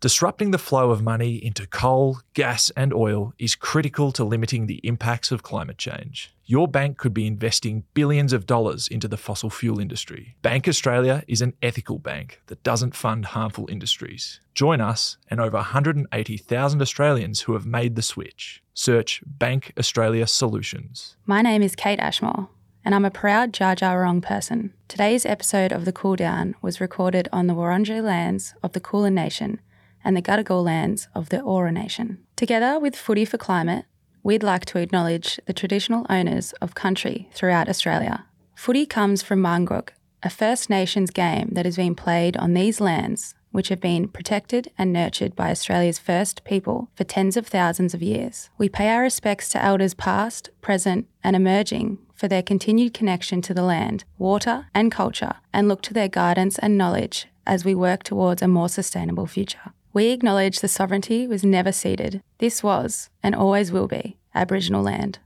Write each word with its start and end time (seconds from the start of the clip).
Disrupting 0.00 0.52
the 0.52 0.58
flow 0.58 0.92
of 0.92 1.02
money 1.02 1.44
into 1.44 1.66
coal, 1.66 2.20
gas, 2.32 2.70
and 2.76 2.94
oil 2.94 3.34
is 3.36 3.56
critical 3.56 4.12
to 4.12 4.22
limiting 4.22 4.66
the 4.66 4.80
impacts 4.84 5.32
of 5.32 5.42
climate 5.42 5.76
change. 5.76 6.32
Your 6.44 6.68
bank 6.68 6.98
could 6.98 7.12
be 7.12 7.26
investing 7.26 7.82
billions 7.94 8.32
of 8.32 8.46
dollars 8.46 8.86
into 8.86 9.08
the 9.08 9.16
fossil 9.16 9.50
fuel 9.50 9.80
industry. 9.80 10.36
Bank 10.40 10.68
Australia 10.68 11.24
is 11.26 11.42
an 11.42 11.54
ethical 11.62 11.98
bank 11.98 12.40
that 12.46 12.62
doesn't 12.62 12.94
fund 12.94 13.24
harmful 13.24 13.66
industries. 13.68 14.38
Join 14.54 14.80
us 14.80 15.16
and 15.28 15.40
over 15.40 15.56
180,000 15.56 16.80
Australians 16.80 17.40
who 17.40 17.54
have 17.54 17.66
made 17.66 17.96
the 17.96 18.02
switch. 18.02 18.62
Search 18.74 19.20
Bank 19.26 19.72
Australia 19.76 20.28
Solutions. 20.28 21.16
My 21.26 21.42
name 21.42 21.60
is 21.60 21.74
Kate 21.74 21.98
Ashmore, 21.98 22.48
and 22.84 22.94
I'm 22.94 23.04
a 23.04 23.10
proud 23.10 23.52
Dja 23.52 23.74
Dja 23.74 23.96
Wurrung 23.96 24.22
person. 24.22 24.74
Today's 24.86 25.26
episode 25.26 25.72
of 25.72 25.84
The 25.84 25.92
Cool 25.92 26.14
Down 26.14 26.54
was 26.62 26.80
recorded 26.80 27.28
on 27.32 27.48
the 27.48 27.54
Wurundjeri 27.54 28.00
lands 28.00 28.54
of 28.62 28.74
the 28.74 28.80
Kulin 28.80 29.16
Nation 29.16 29.58
and 30.04 30.16
the 30.16 30.22
Gadigal 30.22 30.64
lands 30.64 31.08
of 31.14 31.28
the 31.28 31.38
Eora 31.38 31.72
Nation. 31.72 32.18
Together 32.36 32.78
with 32.78 32.96
Footy 32.96 33.24
for 33.24 33.38
Climate, 33.38 33.84
we'd 34.22 34.42
like 34.42 34.64
to 34.66 34.78
acknowledge 34.78 35.40
the 35.46 35.52
traditional 35.52 36.06
owners 36.08 36.52
of 36.60 36.74
country 36.74 37.28
throughout 37.32 37.68
Australia. 37.68 38.26
Footy 38.54 38.86
comes 38.86 39.22
from 39.22 39.40
Marngrook, 39.40 39.90
a 40.22 40.30
First 40.30 40.68
Nations 40.68 41.10
game 41.10 41.50
that 41.52 41.64
has 41.64 41.76
been 41.76 41.94
played 41.94 42.36
on 42.36 42.54
these 42.54 42.80
lands, 42.80 43.34
which 43.50 43.68
have 43.68 43.80
been 43.80 44.08
protected 44.08 44.70
and 44.76 44.92
nurtured 44.92 45.34
by 45.34 45.50
Australia's 45.50 45.98
first 45.98 46.44
people 46.44 46.90
for 46.94 47.04
tens 47.04 47.36
of 47.36 47.46
thousands 47.46 47.94
of 47.94 48.02
years. 48.02 48.50
We 48.58 48.68
pay 48.68 48.88
our 48.90 49.02
respects 49.02 49.48
to 49.50 49.62
elders 49.62 49.94
past, 49.94 50.50
present, 50.60 51.06
and 51.24 51.34
emerging 51.34 51.98
for 52.14 52.28
their 52.28 52.42
continued 52.42 52.92
connection 52.92 53.40
to 53.42 53.54
the 53.54 53.62
land, 53.62 54.04
water, 54.18 54.66
and 54.74 54.92
culture, 54.92 55.34
and 55.52 55.68
look 55.68 55.82
to 55.82 55.94
their 55.94 56.08
guidance 56.08 56.58
and 56.58 56.76
knowledge 56.76 57.28
as 57.46 57.64
we 57.64 57.74
work 57.74 58.02
towards 58.02 58.42
a 58.42 58.48
more 58.48 58.68
sustainable 58.68 59.26
future. 59.26 59.72
We 59.98 60.10
acknowledge 60.10 60.60
the 60.60 60.68
sovereignty 60.68 61.26
was 61.26 61.42
never 61.42 61.72
ceded. 61.72 62.22
This 62.38 62.62
was, 62.62 63.10
and 63.20 63.34
always 63.34 63.72
will 63.72 63.88
be, 63.88 64.16
Aboriginal 64.32 64.84
land. 64.84 65.18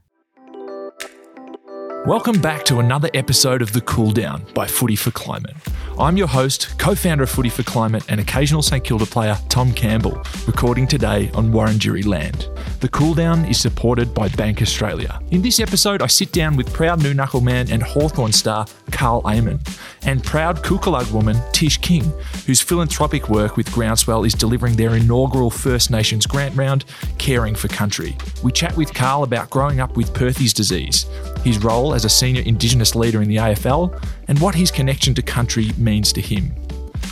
Welcome 2.05 2.41
back 2.41 2.65
to 2.65 2.79
another 2.79 3.09
episode 3.13 3.61
of 3.61 3.71
The 3.71 3.79
Cool 3.79 4.11
Down 4.11 4.45
by 4.53 4.67
Footy 4.67 4.97
for 4.97 5.11
Climate. 5.11 5.55
I'm 5.97 6.17
your 6.17 6.27
host, 6.27 6.77
co 6.77 6.95
founder 6.95 7.23
of 7.23 7.29
Footy 7.29 7.47
for 7.47 7.63
Climate, 7.63 8.03
and 8.09 8.19
occasional 8.19 8.61
St 8.61 8.83
Kilda 8.83 9.05
player 9.05 9.37
Tom 9.47 9.71
Campbell, 9.71 10.21
recording 10.45 10.85
today 10.85 11.31
on 11.33 11.53
Wurundjeri 11.53 12.05
land. 12.05 12.49
The 12.81 12.89
Cool 12.89 13.13
Down 13.13 13.45
is 13.45 13.57
supported 13.57 14.13
by 14.13 14.27
Bank 14.27 14.61
Australia. 14.61 15.21
In 15.31 15.41
this 15.41 15.61
episode, 15.61 16.01
I 16.01 16.07
sit 16.07 16.33
down 16.33 16.57
with 16.57 16.73
proud 16.73 16.99
Noonuccal 16.99 17.41
man 17.41 17.71
and 17.71 17.81
Hawthorn 17.81 18.33
star 18.33 18.65
Karl 18.91 19.21
Amon, 19.23 19.61
and 20.01 20.23
proud 20.23 20.57
Kulkalaig 20.63 21.09
woman 21.13 21.37
Tish 21.53 21.77
King, 21.77 22.03
whose 22.45 22.59
philanthropic 22.59 23.29
work 23.29 23.55
with 23.55 23.71
Groundswell 23.71 24.25
is 24.25 24.33
delivering 24.33 24.75
their 24.75 24.95
inaugural 24.95 25.49
First 25.49 25.89
Nations 25.89 26.25
grant 26.25 26.55
round, 26.57 26.83
Caring 27.17 27.55
for 27.55 27.69
Country. 27.69 28.17
We 28.43 28.51
chat 28.51 28.75
with 28.75 28.93
Karl 28.93 29.23
about 29.23 29.49
growing 29.49 29.79
up 29.79 29.95
with 29.95 30.13
Perthes 30.13 30.53
disease, 30.53 31.05
his 31.43 31.63
role 31.63 31.92
as 31.93 32.05
a 32.05 32.09
senior 32.09 32.41
Indigenous 32.43 32.95
leader 32.95 33.21
in 33.21 33.29
the 33.29 33.37
AFL, 33.37 34.01
and 34.27 34.39
what 34.39 34.55
his 34.55 34.71
connection 34.71 35.13
to 35.15 35.21
country 35.21 35.71
means 35.77 36.11
to 36.13 36.21
him. 36.21 36.53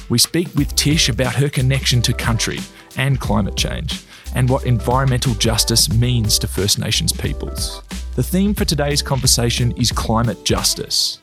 We 0.09 0.17
speak 0.17 0.53
with 0.55 0.75
Tish 0.75 1.09
about 1.09 1.35
her 1.35 1.49
connection 1.49 2.01
to 2.01 2.13
country 2.13 2.59
and 2.97 3.19
climate 3.19 3.55
change 3.55 4.03
and 4.35 4.49
what 4.49 4.65
environmental 4.65 5.33
justice 5.35 5.91
means 5.91 6.39
to 6.39 6.47
First 6.47 6.79
Nations 6.79 7.11
peoples. 7.11 7.81
The 8.15 8.23
theme 8.23 8.53
for 8.53 8.65
today's 8.65 9.01
conversation 9.01 9.71
is 9.77 9.91
climate 9.91 10.43
justice. 10.45 11.19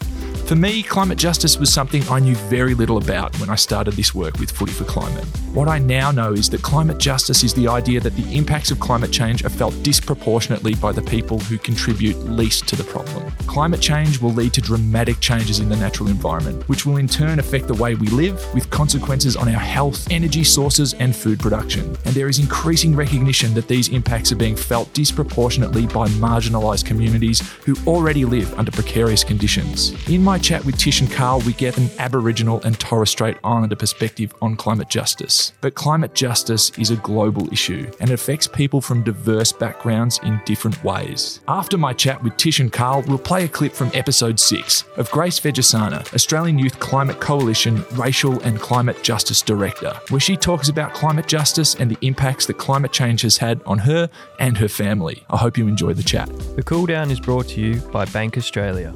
For 0.48 0.56
me, 0.56 0.82
climate 0.82 1.18
justice 1.18 1.58
was 1.58 1.70
something 1.70 2.02
I 2.08 2.20
knew 2.20 2.34
very 2.34 2.72
little 2.72 2.96
about 2.96 3.38
when 3.38 3.50
I 3.50 3.54
started 3.54 3.92
this 3.92 4.14
work 4.14 4.38
with 4.38 4.50
Footy 4.50 4.72
for 4.72 4.84
Climate. 4.84 5.26
What 5.52 5.68
I 5.68 5.78
now 5.78 6.10
know 6.10 6.32
is 6.32 6.48
that 6.48 6.62
climate 6.62 6.96
justice 6.96 7.44
is 7.44 7.52
the 7.52 7.68
idea 7.68 8.00
that 8.00 8.16
the 8.16 8.34
impacts 8.34 8.70
of 8.70 8.80
climate 8.80 9.12
change 9.12 9.44
are 9.44 9.50
felt 9.50 9.74
disproportionately 9.82 10.74
by 10.74 10.92
the 10.92 11.02
people 11.02 11.38
who 11.38 11.58
contribute 11.58 12.16
least 12.20 12.66
to 12.68 12.76
the 12.76 12.84
problem. 12.84 13.30
Climate 13.46 13.82
change 13.82 14.22
will 14.22 14.32
lead 14.32 14.54
to 14.54 14.62
dramatic 14.62 15.20
changes 15.20 15.60
in 15.60 15.68
the 15.68 15.76
natural 15.76 16.08
environment, 16.08 16.66
which 16.66 16.86
will 16.86 16.96
in 16.96 17.08
turn 17.08 17.38
affect 17.38 17.68
the 17.68 17.74
way 17.74 17.94
we 17.94 18.06
live, 18.06 18.42
with 18.54 18.70
consequences 18.70 19.36
on 19.36 19.48
our 19.48 19.60
health, 19.60 20.10
energy 20.10 20.44
sources, 20.44 20.94
and 20.94 21.14
food 21.14 21.40
production. 21.40 21.84
And 22.06 22.14
there 22.14 22.28
is 22.28 22.38
increasing 22.38 22.96
recognition 22.96 23.52
that 23.52 23.68
these 23.68 23.88
impacts 23.90 24.32
are 24.32 24.36
being 24.36 24.56
felt 24.56 24.90
disproportionately 24.94 25.86
by 25.88 26.08
marginalised 26.08 26.86
communities 26.86 27.40
who 27.66 27.74
already 27.86 28.24
live 28.24 28.58
under 28.58 28.70
precarious 28.70 29.24
conditions. 29.24 29.92
In 30.08 30.24
my 30.24 30.37
chat 30.38 30.64
with 30.64 30.78
Tish 30.78 31.00
and 31.00 31.10
Karl, 31.10 31.40
we 31.40 31.52
get 31.52 31.78
an 31.78 31.90
Aboriginal 31.98 32.60
and 32.62 32.78
Torres 32.78 33.10
Strait 33.10 33.36
Islander 33.44 33.76
perspective 33.76 34.34
on 34.40 34.56
climate 34.56 34.88
justice. 34.88 35.52
But 35.60 35.74
climate 35.74 36.14
justice 36.14 36.70
is 36.78 36.90
a 36.90 36.96
global 36.96 37.52
issue 37.52 37.90
and 38.00 38.10
it 38.10 38.14
affects 38.14 38.46
people 38.46 38.80
from 38.80 39.02
diverse 39.02 39.52
backgrounds 39.52 40.20
in 40.22 40.40
different 40.44 40.82
ways. 40.84 41.40
After 41.48 41.78
my 41.78 41.92
chat 41.92 42.22
with 42.22 42.36
Tish 42.36 42.60
and 42.60 42.72
Karl, 42.72 43.02
we'll 43.02 43.18
play 43.18 43.44
a 43.44 43.48
clip 43.48 43.72
from 43.72 43.90
episode 43.94 44.38
6 44.38 44.84
of 44.96 45.10
Grace 45.10 45.40
Vegesana, 45.40 46.12
Australian 46.14 46.58
Youth 46.58 46.78
Climate 46.78 47.20
Coalition 47.20 47.84
Racial 47.92 48.40
and 48.42 48.60
Climate 48.60 49.02
Justice 49.02 49.42
Director, 49.42 49.98
where 50.10 50.20
she 50.20 50.36
talks 50.36 50.68
about 50.68 50.94
climate 50.94 51.26
justice 51.26 51.74
and 51.74 51.90
the 51.90 52.06
impacts 52.06 52.46
that 52.46 52.58
climate 52.58 52.92
change 52.92 53.22
has 53.22 53.36
had 53.36 53.62
on 53.66 53.78
her 53.78 54.08
and 54.38 54.56
her 54.58 54.68
family. 54.68 55.24
I 55.30 55.36
hope 55.36 55.58
you 55.58 55.68
enjoy 55.68 55.94
the 55.94 56.02
chat. 56.02 56.28
The 56.56 56.62
Cool 56.62 56.86
Down 56.86 57.10
is 57.10 57.20
brought 57.20 57.48
to 57.48 57.60
you 57.60 57.80
by 57.90 58.04
Bank 58.06 58.36
Australia. 58.36 58.94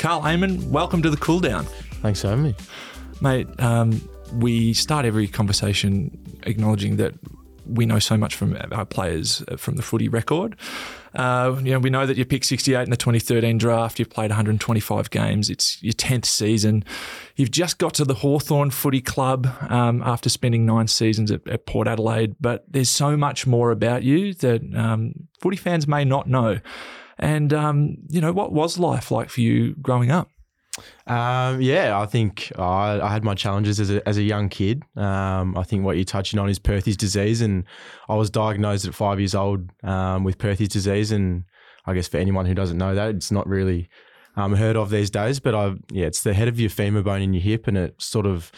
Karl 0.00 0.22
Amon, 0.22 0.70
welcome 0.70 1.02
to 1.02 1.10
the 1.10 1.16
Cool 1.18 1.40
Down. 1.40 1.66
Thanks 2.00 2.22
for 2.22 2.28
having 2.28 2.44
me. 2.44 2.54
Mate, 3.20 3.46
um, 3.60 4.00
we 4.32 4.72
start 4.72 5.04
every 5.04 5.28
conversation 5.28 6.18
acknowledging 6.44 6.96
that 6.96 7.12
we 7.66 7.84
know 7.84 7.98
so 7.98 8.16
much 8.16 8.34
from 8.34 8.56
our 8.72 8.86
players 8.86 9.44
uh, 9.48 9.58
from 9.58 9.76
the 9.76 9.82
footy 9.82 10.08
record. 10.08 10.56
Uh, 11.14 11.54
you 11.62 11.72
know, 11.72 11.78
we 11.78 11.90
know 11.90 12.06
that 12.06 12.16
you 12.16 12.24
picked 12.24 12.46
68 12.46 12.84
in 12.84 12.88
the 12.88 12.96
2013 12.96 13.58
draft. 13.58 13.98
You've 13.98 14.08
played 14.08 14.30
125 14.30 15.10
games. 15.10 15.50
It's 15.50 15.82
your 15.82 15.92
10th 15.92 16.24
season. 16.24 16.82
You've 17.36 17.50
just 17.50 17.76
got 17.76 17.92
to 17.94 18.06
the 18.06 18.14
Hawthorn 18.14 18.70
Footy 18.70 19.02
Club 19.02 19.48
um, 19.68 20.00
after 20.02 20.30
spending 20.30 20.64
nine 20.64 20.88
seasons 20.88 21.30
at, 21.30 21.46
at, 21.46 21.66
Port 21.66 21.86
Adelaide. 21.86 22.36
But 22.40 22.64
there's 22.66 22.88
so 22.88 23.18
much 23.18 23.46
more 23.46 23.70
about 23.70 24.02
you 24.02 24.32
that 24.32 24.62
um, 24.74 25.28
footy 25.40 25.58
fans 25.58 25.86
may 25.86 26.06
not 26.06 26.26
know. 26.26 26.60
And, 27.20 27.52
um, 27.52 27.98
you 28.08 28.20
know, 28.20 28.32
what 28.32 28.52
was 28.52 28.78
life 28.78 29.10
like 29.10 29.28
for 29.28 29.42
you 29.42 29.74
growing 29.76 30.10
up? 30.10 30.30
Um, 31.06 31.60
yeah, 31.60 31.98
I 31.98 32.06
think 32.06 32.50
I, 32.58 33.00
I, 33.00 33.08
had 33.08 33.24
my 33.24 33.34
challenges 33.34 33.78
as 33.78 33.90
a, 33.90 34.08
as 34.08 34.16
a 34.16 34.22
young 34.22 34.48
kid. 34.48 34.82
Um, 34.96 35.56
I 35.56 35.62
think 35.62 35.84
what 35.84 35.96
you're 35.96 36.04
touching 36.04 36.38
on 36.38 36.48
is 36.48 36.58
Perthes 36.58 36.96
disease, 36.96 37.42
and 37.42 37.64
I 38.08 38.14
was 38.14 38.30
diagnosed 38.30 38.86
at 38.86 38.94
five 38.94 39.18
years 39.18 39.34
old 39.34 39.70
um, 39.82 40.24
with 40.24 40.38
Perthes 40.38 40.68
disease. 40.68 41.12
And 41.12 41.44
I 41.86 41.94
guess 41.94 42.08
for 42.08 42.16
anyone 42.16 42.46
who 42.46 42.54
doesn't 42.54 42.78
know 42.78 42.94
that, 42.94 43.14
it's 43.14 43.30
not 43.30 43.46
really 43.46 43.90
um, 44.36 44.54
heard 44.54 44.76
of 44.76 44.90
these 44.90 45.10
days. 45.10 45.40
But 45.40 45.54
I, 45.54 45.74
yeah, 45.90 46.06
it's 46.06 46.22
the 46.22 46.32
head 46.32 46.48
of 46.48 46.58
your 46.58 46.70
femur 46.70 47.02
bone 47.02 47.20
in 47.20 47.34
your 47.34 47.42
hip, 47.42 47.66
and 47.66 47.76
it 47.76 48.00
sort 48.00 48.26
of 48.26 48.50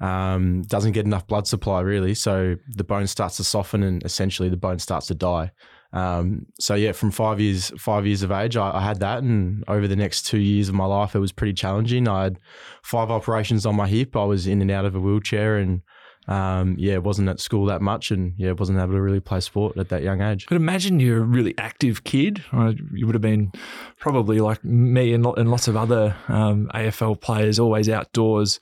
um, 0.00 0.62
doesn't 0.62 0.92
get 0.92 1.06
enough 1.06 1.26
blood 1.26 1.46
supply 1.46 1.80
really. 1.80 2.14
So 2.14 2.56
the 2.68 2.84
bone 2.84 3.06
starts 3.06 3.36
to 3.36 3.44
soften, 3.44 3.82
and 3.82 4.04
essentially 4.04 4.48
the 4.48 4.56
bone 4.56 4.80
starts 4.80 5.06
to 5.06 5.14
die. 5.14 5.52
Um, 5.92 6.46
so 6.58 6.74
yeah, 6.74 6.92
from 6.92 7.10
five 7.10 7.40
years 7.40 7.72
five 7.78 8.06
years 8.06 8.22
of 8.22 8.30
age, 8.30 8.56
I, 8.56 8.70
I, 8.76 8.80
had 8.80 9.00
that, 9.00 9.22
and 9.22 9.64
over 9.66 9.88
the 9.88 9.96
next 9.96 10.22
two 10.22 10.38
years 10.38 10.68
of 10.68 10.74
my 10.74 10.84
life, 10.84 11.14
it 11.14 11.18
was 11.18 11.32
pretty 11.32 11.52
challenging. 11.52 12.06
I 12.06 12.24
had 12.24 12.38
five 12.82 13.10
operations 13.10 13.66
on 13.66 13.74
my 13.74 13.88
hip. 13.88 14.16
I 14.16 14.24
was 14.24 14.46
in 14.46 14.60
and 14.60 14.70
out 14.70 14.84
of 14.84 14.94
a 14.94 15.00
wheelchair, 15.00 15.56
and 15.56 15.82
um, 16.28 16.76
yeah, 16.78 16.98
wasn't 16.98 17.28
at 17.28 17.40
school 17.40 17.66
that 17.66 17.82
much, 17.82 18.12
and 18.12 18.34
yeah, 18.36 18.52
wasn't 18.52 18.78
able 18.78 18.92
to 18.92 19.00
really 19.00 19.18
play 19.18 19.40
sport 19.40 19.76
at 19.76 19.88
that 19.88 20.04
young 20.04 20.20
age. 20.20 20.46
But 20.48 20.56
imagine 20.56 21.00
you're 21.00 21.22
a 21.22 21.26
really 21.26 21.54
active 21.58 22.04
kid. 22.04 22.44
You 22.92 23.06
would 23.06 23.16
have 23.16 23.22
been 23.22 23.50
probably 23.98 24.38
like 24.38 24.64
me 24.64 25.12
and, 25.12 25.26
and 25.26 25.50
lots 25.50 25.66
of 25.66 25.76
other 25.76 26.14
um, 26.28 26.70
AFL 26.72 27.20
players, 27.20 27.58
always 27.58 27.88
outdoors 27.88 28.60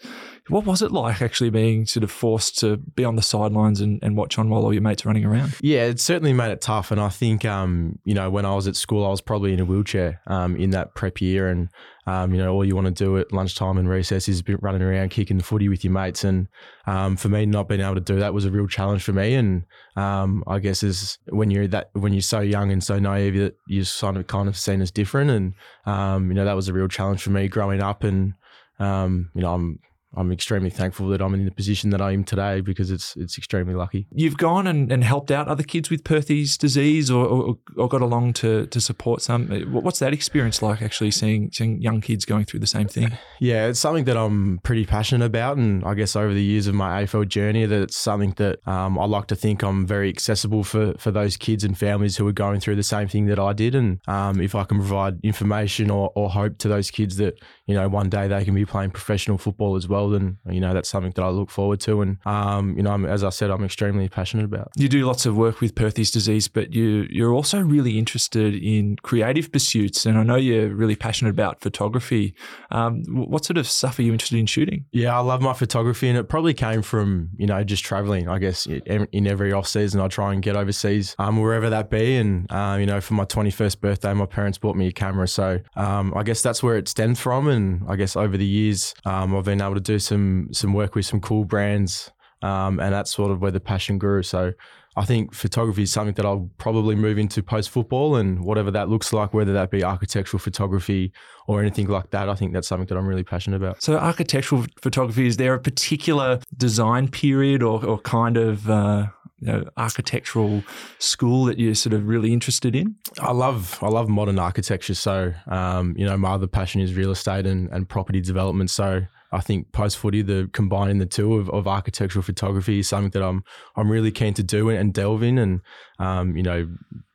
what 0.49 0.65
was 0.65 0.83
it 0.83 0.93
like 0.93 1.21
actually 1.21 1.51
being 1.51 1.87
sort 1.87 2.05
of 2.05 2.11
forced 2.11 2.59
to 2.61 2.77
be 2.77 3.05
on 3.05 3.17
the 3.17 3.23
sidelines 3.23 3.81
and, 3.81 3.99
and 4.03 4.17
watch 4.17 4.39
on 4.39 4.49
while 4.49 4.63
all 4.63 4.73
your 4.73 4.83
mates 4.83 5.05
are 5.05 5.09
running 5.09 5.25
around? 5.25 5.55
Yeah, 5.61 5.85
it 5.85 6.01
certainly 6.01 6.33
made 6.33 6.51
it 6.51 6.61
tough. 6.61 6.91
And 6.91 7.01
I 7.01 7.09
think, 7.09 7.45
um, 7.45 7.99
you 8.05 8.15
know, 8.15 8.31
when 8.31 8.45
I 8.45 8.55
was 8.55 8.67
at 8.67 8.77
school, 8.77 9.05
I 9.05 9.11
was 9.11 9.21
probably 9.21 9.53
in 9.53 9.61
a 9.61 9.65
wheelchair 9.65 10.21
um, 10.27 10.57
in 10.57 10.71
that 10.71 10.95
prep 10.95 11.21
year. 11.21 11.49
And, 11.49 11.69
um, 12.07 12.33
you 12.33 12.39
know, 12.39 12.53
all 12.53 12.65
you 12.65 12.75
want 12.75 12.87
to 12.87 13.05
do 13.05 13.19
at 13.19 13.33
lunchtime 13.33 13.77
and 13.77 13.89
recess 13.89 14.29
is 14.29 14.41
be 14.41 14.55
running 14.55 14.83
around 14.83 15.11
kicking 15.11 15.37
the 15.37 15.45
footy 15.45 15.69
with 15.69 15.85
your 15.85 15.93
mates. 15.93 16.25
And 16.25 16.49
um, 16.87 17.17
for 17.17 17.29
me, 17.29 17.45
not 17.45 17.69
being 17.69 17.81
able 17.81 17.95
to 17.95 18.01
do 18.01 18.19
that 18.19 18.33
was 18.33 18.45
a 18.45 18.51
real 18.51 18.67
challenge 18.67 19.03
for 19.03 19.13
me. 19.13 19.35
And 19.35 19.65
um, 19.97 20.43
I 20.47 20.59
guess 20.59 20.83
is 20.83 21.19
when 21.29 21.51
you're 21.51 21.69
that 21.69 21.91
when 21.93 22.13
you're 22.13 22.23
so 22.23 22.41
young 22.41 22.73
and 22.73 22.83
so 22.83 22.99
naive 22.99 23.37
that 23.37 23.57
you're 23.67 23.85
kind 23.85 24.17
of 24.17 24.27
kind 24.27 24.49
of 24.49 24.57
seen 24.57 24.81
as 24.81 24.91
different. 24.91 25.31
And 25.31 25.55
um, 25.85 26.29
you 26.29 26.35
know, 26.35 26.45
that 26.45 26.57
was 26.57 26.69
a 26.69 26.73
real 26.73 26.89
challenge 26.89 27.23
for 27.23 27.31
me 27.31 27.49
growing 27.49 27.83
up. 27.83 28.05
And 28.05 28.33
you 28.81 29.43
know, 29.43 29.53
I'm 29.55 29.81
I'm 30.17 30.33
extremely 30.33 30.71
thankful 30.71 31.09
that 31.09 31.21
I'm 31.21 31.35
in 31.35 31.45
the 31.45 31.51
position 31.51 31.91
that 31.91 32.01
I 32.01 32.13
am 32.13 32.25
today 32.25 32.61
because 32.61 32.91
it's 32.91 33.15
it's 33.17 33.37
extremely 33.37 33.75
lucky. 33.75 34.07
You've 34.11 34.39
gone 34.39 34.67
and, 34.67 34.91
and 34.91 35.05
helped 35.05 35.31
out 35.31 35.49
other 35.49 35.63
kids 35.63 35.91
with 35.91 36.05
Perthes 36.05 36.57
disease 36.57 37.11
or, 37.11 37.27
or, 37.27 37.59
or 37.77 37.89
got 37.89 38.01
along 38.03 38.33
to, 38.35 38.67
to 38.67 38.81
support 38.81 39.23
some. 39.23 39.49
What's 39.71 39.99
that 39.99 40.13
experience 40.13 40.63
like 40.63 40.83
actually 40.83 41.11
seeing, 41.11 41.51
seeing 41.53 41.81
young 41.81 42.01
kids 42.01 42.25
going 42.25 42.45
through 42.45 42.61
the 42.61 42.67
same 42.67 42.89
thing? 42.89 43.17
Yeah, 43.41 43.69
it's 43.69 43.79
something 43.79 44.05
that 44.07 44.17
I'm 44.17 44.59
pretty 44.65 44.85
passionate 44.85 45.25
about. 45.25 45.59
And 45.59 45.85
I 45.85 45.95
guess 45.95 46.17
over 46.17 46.35
the 46.35 46.43
years 46.43 46.67
of 46.67 46.75
my 46.75 47.05
AFL 47.05 47.29
journey, 47.29 47.67
that 47.67 47.83
it's 47.83 47.97
something 47.97 48.33
that 48.37 48.67
um, 48.67 48.99
I 48.99 49.05
like 49.05 49.29
to 49.29 49.37
think 49.37 49.63
I'm 49.63 49.87
very 49.87 50.09
accessible 50.09 50.65
for, 50.65 50.95
for 50.99 51.13
those 51.13 51.37
kids 51.37 51.63
and 51.63 51.79
families 51.79 52.17
who 52.17 52.27
are 52.27 52.33
going 52.33 52.59
through 52.59 52.75
the 52.75 52.83
same 52.83 53.07
thing 53.07 53.27
that 53.27 53.39
I 53.39 53.53
did. 53.53 53.77
And 53.77 54.01
um, 54.09 54.41
if 54.41 54.57
I 54.57 54.65
can 54.65 54.79
provide 54.79 55.21
information 55.23 55.89
or, 55.89 56.11
or 56.17 56.31
hope 56.31 56.59
to 56.59 56.69
those 56.69 56.91
kids 56.91 57.17
that, 57.19 57.39
you 57.69 57.75
know, 57.75 57.89
one 57.89 58.09
day 58.09 58.27
they 58.27 58.45
can 58.45 58.55
be 58.55 58.65
playing 58.65 58.91
professional 58.91 59.39
football 59.39 59.77
as 59.77 59.87
well, 59.87 60.09
then, 60.09 60.39
you 60.51 60.61
know, 60.61 60.75
that's 60.75 60.89
something 60.89 61.13
that 61.15 61.23
I 61.23 61.29
look 61.29 61.51
forward 61.51 61.81
to. 61.81 62.01
And, 62.01 62.17
um, 62.27 62.77
you 62.77 62.83
know, 62.83 62.91
I'm, 62.91 63.05
as 63.05 63.23
I 63.23 63.29
said, 63.29 63.51
I'm 63.51 63.65
extremely 63.65 64.09
passionate 64.09 64.45
about. 64.45 64.71
You 64.77 64.89
do 64.89 65.07
lots 65.07 65.27
of 65.27 65.37
work 65.37 65.61
with 65.61 65.75
Perthes 65.75 66.11
disease, 66.11 66.49
but 66.49 66.73
you, 66.73 67.07
you're 67.11 67.33
also 67.33 67.61
really 67.61 67.99
interested 67.99 68.55
in 68.55 68.97
creative 69.03 69.53
pursuits. 69.53 70.07
And 70.07 70.19
I 70.19 70.23
know 70.23 70.37
you're 70.37 70.75
really 70.75 70.97
passionate 70.97 71.31
about 71.31 71.61
photography. 71.61 72.35
Um, 72.71 73.05
what 73.05 73.45
sort 73.45 73.59
of 73.59 73.69
stuff 73.69 73.99
are 73.99 74.03
you 74.03 74.13
interested 74.13 74.39
in 74.39 74.47
shooting? 74.47 74.87
Yeah, 74.93 75.17
I 75.17 75.21
love 75.21 75.43
my 75.43 75.53
photography, 75.53 76.09
and 76.09 76.17
it 76.17 76.29
probably 76.29 76.55
came 76.55 76.83
from 76.83 77.31
you 77.37 77.47
know 77.47 77.63
just 77.65 77.85
traveling. 77.85 78.29
I 78.29 78.39
guess 78.39 78.67
in 78.67 79.27
every 79.27 79.53
off 79.53 79.69
season, 79.69 80.01
I 80.01 80.09
try 80.09 80.33
and 80.33 80.43
get 80.43 80.57
overseas, 80.57 81.15
um, 81.19 81.41
wherever 81.41 81.69
that 81.69 81.91
be. 81.91 82.17
And 82.17 82.51
uh, 82.51 82.77
you 82.81 82.87
know, 82.87 83.01
for 83.01 83.15
my 83.15 83.25
twenty 83.25 83.51
first 83.51 83.81
birthday, 83.81 84.15
my 84.15 84.27
parents 84.27 84.59
bought 84.59 84.77
me 84.77 84.87
a 84.87 84.93
camera, 84.93 85.29
so 85.29 85.61
um, 85.77 86.15
I 86.17 86.23
guess 86.23 86.43
that's 86.43 86.63
where 86.63 86.77
it 86.77 86.89
stemmed 86.89 87.19
from. 87.19 87.49
And 87.49 87.58
I 87.89 87.97
guess 87.97 88.17
over 88.17 88.37
the 88.37 88.47
years, 88.47 88.95
um, 89.05 89.37
I've 89.37 89.45
been 89.45 89.61
able 89.61 89.75
to 89.75 89.81
do 89.81 89.99
some 89.99 90.49
some 90.53 90.73
work 90.73 90.95
with 90.95 91.07
some 91.07 91.21
cool 91.21 91.45
brands, 91.45 92.11
um, 92.43 92.81
and 92.81 92.93
that's 92.93 93.13
sort 93.13 93.31
of 93.31 93.41
where 93.41 93.51
the 93.51 93.61
passion 93.61 93.99
grew. 93.99 94.23
So 94.23 94.53
I 94.99 95.05
think 95.05 95.33
photography 95.33 95.85
is 95.85 95.93
something 95.93 96.15
that 96.15 96.27
I'll 96.27 96.51
probably 96.59 96.97
move 96.97 97.19
into 97.19 97.41
post 97.41 97.71
football 97.71 98.17
and 98.17 98.45
whatever 98.45 98.73
that 98.73 98.89
looks 98.89 99.13
like, 99.13 99.33
whether 99.33 99.53
that 99.53 99.71
be 99.71 99.85
architectural 99.85 100.41
photography 100.41 101.13
or 101.47 101.61
anything 101.61 101.87
like 101.87 102.11
that. 102.11 102.29
I 102.29 102.35
think 102.35 102.53
that's 102.53 102.67
something 102.67 102.87
that 102.89 102.97
I'm 102.97 103.07
really 103.07 103.23
passionate 103.23 103.59
about. 103.59 103.81
So, 103.81 103.97
architectural 103.97 104.67
photography, 104.83 105.29
is 105.29 105.37
there 105.37 105.55
a 105.55 105.61
particular 105.61 106.41
design 106.57 107.07
period 107.07 107.63
or, 107.63 107.85
or 107.85 108.01
kind 108.01 108.37
of 108.37 108.69
uh, 108.69 109.07
you 109.41 109.53
know, 109.53 109.65
architectural 109.77 110.63
school 110.99 111.45
that 111.45 111.59
you're 111.59 111.75
sort 111.75 111.93
of 111.93 112.07
really 112.07 112.33
interested 112.33 112.75
in? 112.75 112.97
I 113.21 113.33
love 113.33 113.79
I 113.83 113.89
love 113.89 114.09
modern 114.09 114.39
architecture. 114.39 114.95
So, 114.95 115.33
um, 115.47 115.95
you 115.97 116.05
know, 116.05 116.17
my 116.17 116.33
other 116.33 116.47
passion 116.47 116.81
is 116.81 116.95
real 116.95 117.11
estate 117.11 117.47
and, 117.47 117.69
and 117.71 117.89
property 117.89 118.21
development. 118.21 118.71
So, 118.71 119.03
I 119.31 119.41
think 119.41 119.73
post 119.73 119.99
footy, 119.99 120.23
the 120.23 120.49
combining 120.53 120.99
the 120.99 121.07
two 121.07 121.35
of, 121.35 121.51
of 121.51 121.69
architectural 121.69 122.23
photography 122.23 122.81
is 122.81 122.89
something 122.89 123.11
that 123.11 123.23
I'm 123.23 123.45
I'm 123.77 123.91
really 123.91 124.11
keen 124.11 124.35
to 124.35 124.43
do 124.43 124.69
and, 124.71 124.79
and 124.79 124.95
delve 124.95 125.23
in. 125.23 125.39
And 125.39 125.61
um, 125.99 126.37
you 126.37 126.43
know, 126.43 126.69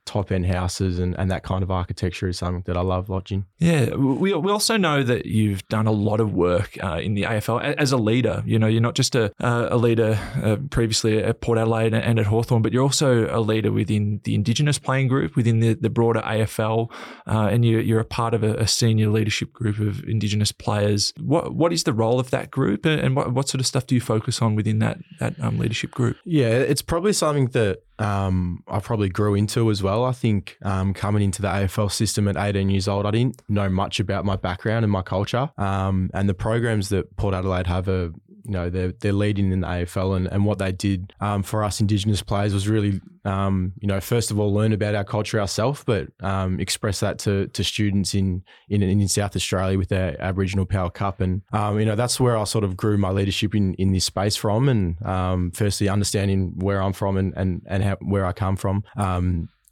top 0.05 0.31
end 0.31 0.45
houses 0.45 0.99
and, 0.99 1.17
and 1.17 1.31
that 1.31 1.43
kind 1.43 1.63
of 1.63 1.71
architecture 1.71 2.27
is 2.27 2.37
something 2.37 2.63
that 2.65 2.77
I 2.77 2.81
love 2.81 3.09
watching. 3.09 3.45
Yeah, 3.59 3.95
we, 3.95 4.33
we 4.33 4.51
also 4.51 4.77
know 4.77 5.03
that 5.03 5.25
you've 5.25 5.65
done 5.69 5.87
a 5.87 5.91
lot 5.91 6.19
of 6.19 6.33
work 6.33 6.77
uh, 6.83 6.99
in 7.01 7.13
the 7.13 7.23
AFL 7.23 7.75
as 7.75 7.91
a 7.91 7.97
leader. 7.97 8.43
You 8.45 8.59
know, 8.59 8.67
you're 8.67 8.81
not 8.81 8.95
just 8.95 9.15
a, 9.15 9.31
a 9.39 9.77
leader 9.77 10.19
uh, 10.43 10.57
previously 10.69 11.23
at 11.23 11.41
Port 11.41 11.57
Adelaide 11.57 11.93
and 11.93 12.19
at 12.19 12.25
Hawthorn, 12.25 12.61
but 12.61 12.73
you're 12.73 12.83
also 12.83 13.27
a 13.33 13.39
leader 13.39 13.71
within 13.71 14.19
the 14.23 14.35
Indigenous 14.35 14.77
playing 14.77 15.07
group, 15.07 15.35
within 15.35 15.59
the, 15.59 15.73
the 15.73 15.89
broader 15.89 16.21
AFL, 16.21 16.91
uh, 17.27 17.47
and 17.51 17.63
you're, 17.65 17.81
you're 17.81 17.99
a 17.99 18.05
part 18.05 18.33
of 18.33 18.43
a, 18.43 18.55
a, 18.55 18.67
senior 18.67 19.09
leadership 19.09 19.53
group 19.53 19.79
of 19.79 20.03
Indigenous 20.03 20.51
players. 20.51 21.13
What 21.19 21.53
What 21.53 21.71
is 21.71 21.83
the 21.83 21.93
role 21.93 22.19
of 22.19 22.31
that 22.31 22.51
group 22.51 22.85
and 22.85 23.15
what, 23.15 23.31
what 23.33 23.47
sort 23.47 23.61
of 23.61 23.67
stuff 23.67 23.85
do 23.85 23.95
you 23.95 24.01
focus 24.01 24.41
on 24.41 24.55
within 24.55 24.79
that, 24.79 24.97
that 25.19 25.39
um, 25.39 25.57
leadership 25.59 25.91
group? 25.91 26.17
Yeah, 26.25 26.49
it's 26.49 26.81
probably 26.81 27.13
something 27.13 27.47
that 27.47 27.83
um, 28.03 28.63
I 28.67 28.79
probably 28.79 29.09
grew 29.09 29.35
into 29.35 29.71
as 29.71 29.81
well. 29.81 30.03
I 30.03 30.11
think 30.11 30.57
um, 30.61 30.93
coming 30.93 31.23
into 31.23 31.41
the 31.41 31.47
AFL 31.47 31.91
system 31.91 32.27
at 32.27 32.35
18 32.37 32.69
years 32.69 32.87
old, 32.87 33.05
I 33.05 33.11
didn't 33.11 33.41
know 33.47 33.69
much 33.69 33.99
about 33.99 34.25
my 34.25 34.35
background 34.35 34.83
and 34.83 34.91
my 34.91 35.01
culture. 35.01 35.49
Um, 35.57 36.09
and 36.13 36.27
the 36.27 36.33
programs 36.33 36.89
that 36.89 37.15
Port 37.15 37.33
Adelaide 37.33 37.67
have 37.67 37.87
are 37.87 38.11
you 38.43 38.51
know 38.51 38.69
they're 38.69 38.93
they're 38.99 39.13
leading 39.13 39.51
in 39.51 39.61
the 39.61 39.67
AFL 39.67 40.15
and, 40.15 40.27
and 40.27 40.45
what 40.45 40.59
they 40.59 40.71
did 40.71 41.13
um, 41.19 41.43
for 41.43 41.63
us 41.63 41.79
Indigenous 41.79 42.21
players 42.21 42.53
was 42.53 42.67
really 42.67 43.01
um, 43.25 43.73
you 43.79 43.87
know 43.87 43.99
first 44.01 44.31
of 44.31 44.39
all 44.39 44.53
learn 44.53 44.73
about 44.73 44.95
our 44.95 45.03
culture 45.03 45.39
ourselves, 45.39 45.83
but 45.85 46.07
um, 46.21 46.59
express 46.59 46.99
that 46.99 47.19
to, 47.19 47.47
to 47.47 47.63
students 47.63 48.13
in, 48.13 48.43
in 48.69 48.81
in 48.83 49.07
South 49.07 49.35
Australia 49.35 49.77
with 49.77 49.89
their 49.89 50.21
Aboriginal 50.21 50.65
Power 50.65 50.89
Cup, 50.89 51.21
and 51.21 51.41
um, 51.53 51.79
you 51.79 51.85
know 51.85 51.95
that's 51.95 52.19
where 52.19 52.37
I 52.37 52.43
sort 52.43 52.63
of 52.63 52.75
grew 52.75 52.97
my 52.97 53.11
leadership 53.11 53.55
in, 53.55 53.73
in 53.75 53.91
this 53.91 54.05
space 54.05 54.35
from, 54.35 54.67
and 54.69 55.01
um, 55.05 55.51
firstly 55.51 55.89
understanding 55.89 56.53
where 56.59 56.81
I'm 56.81 56.93
from 56.93 57.17
and 57.17 57.33
and 57.35 57.61
and 57.65 57.83
how, 57.83 57.97
where 58.01 58.25
I 58.25 58.33
come 58.33 58.55
from. 58.55 58.83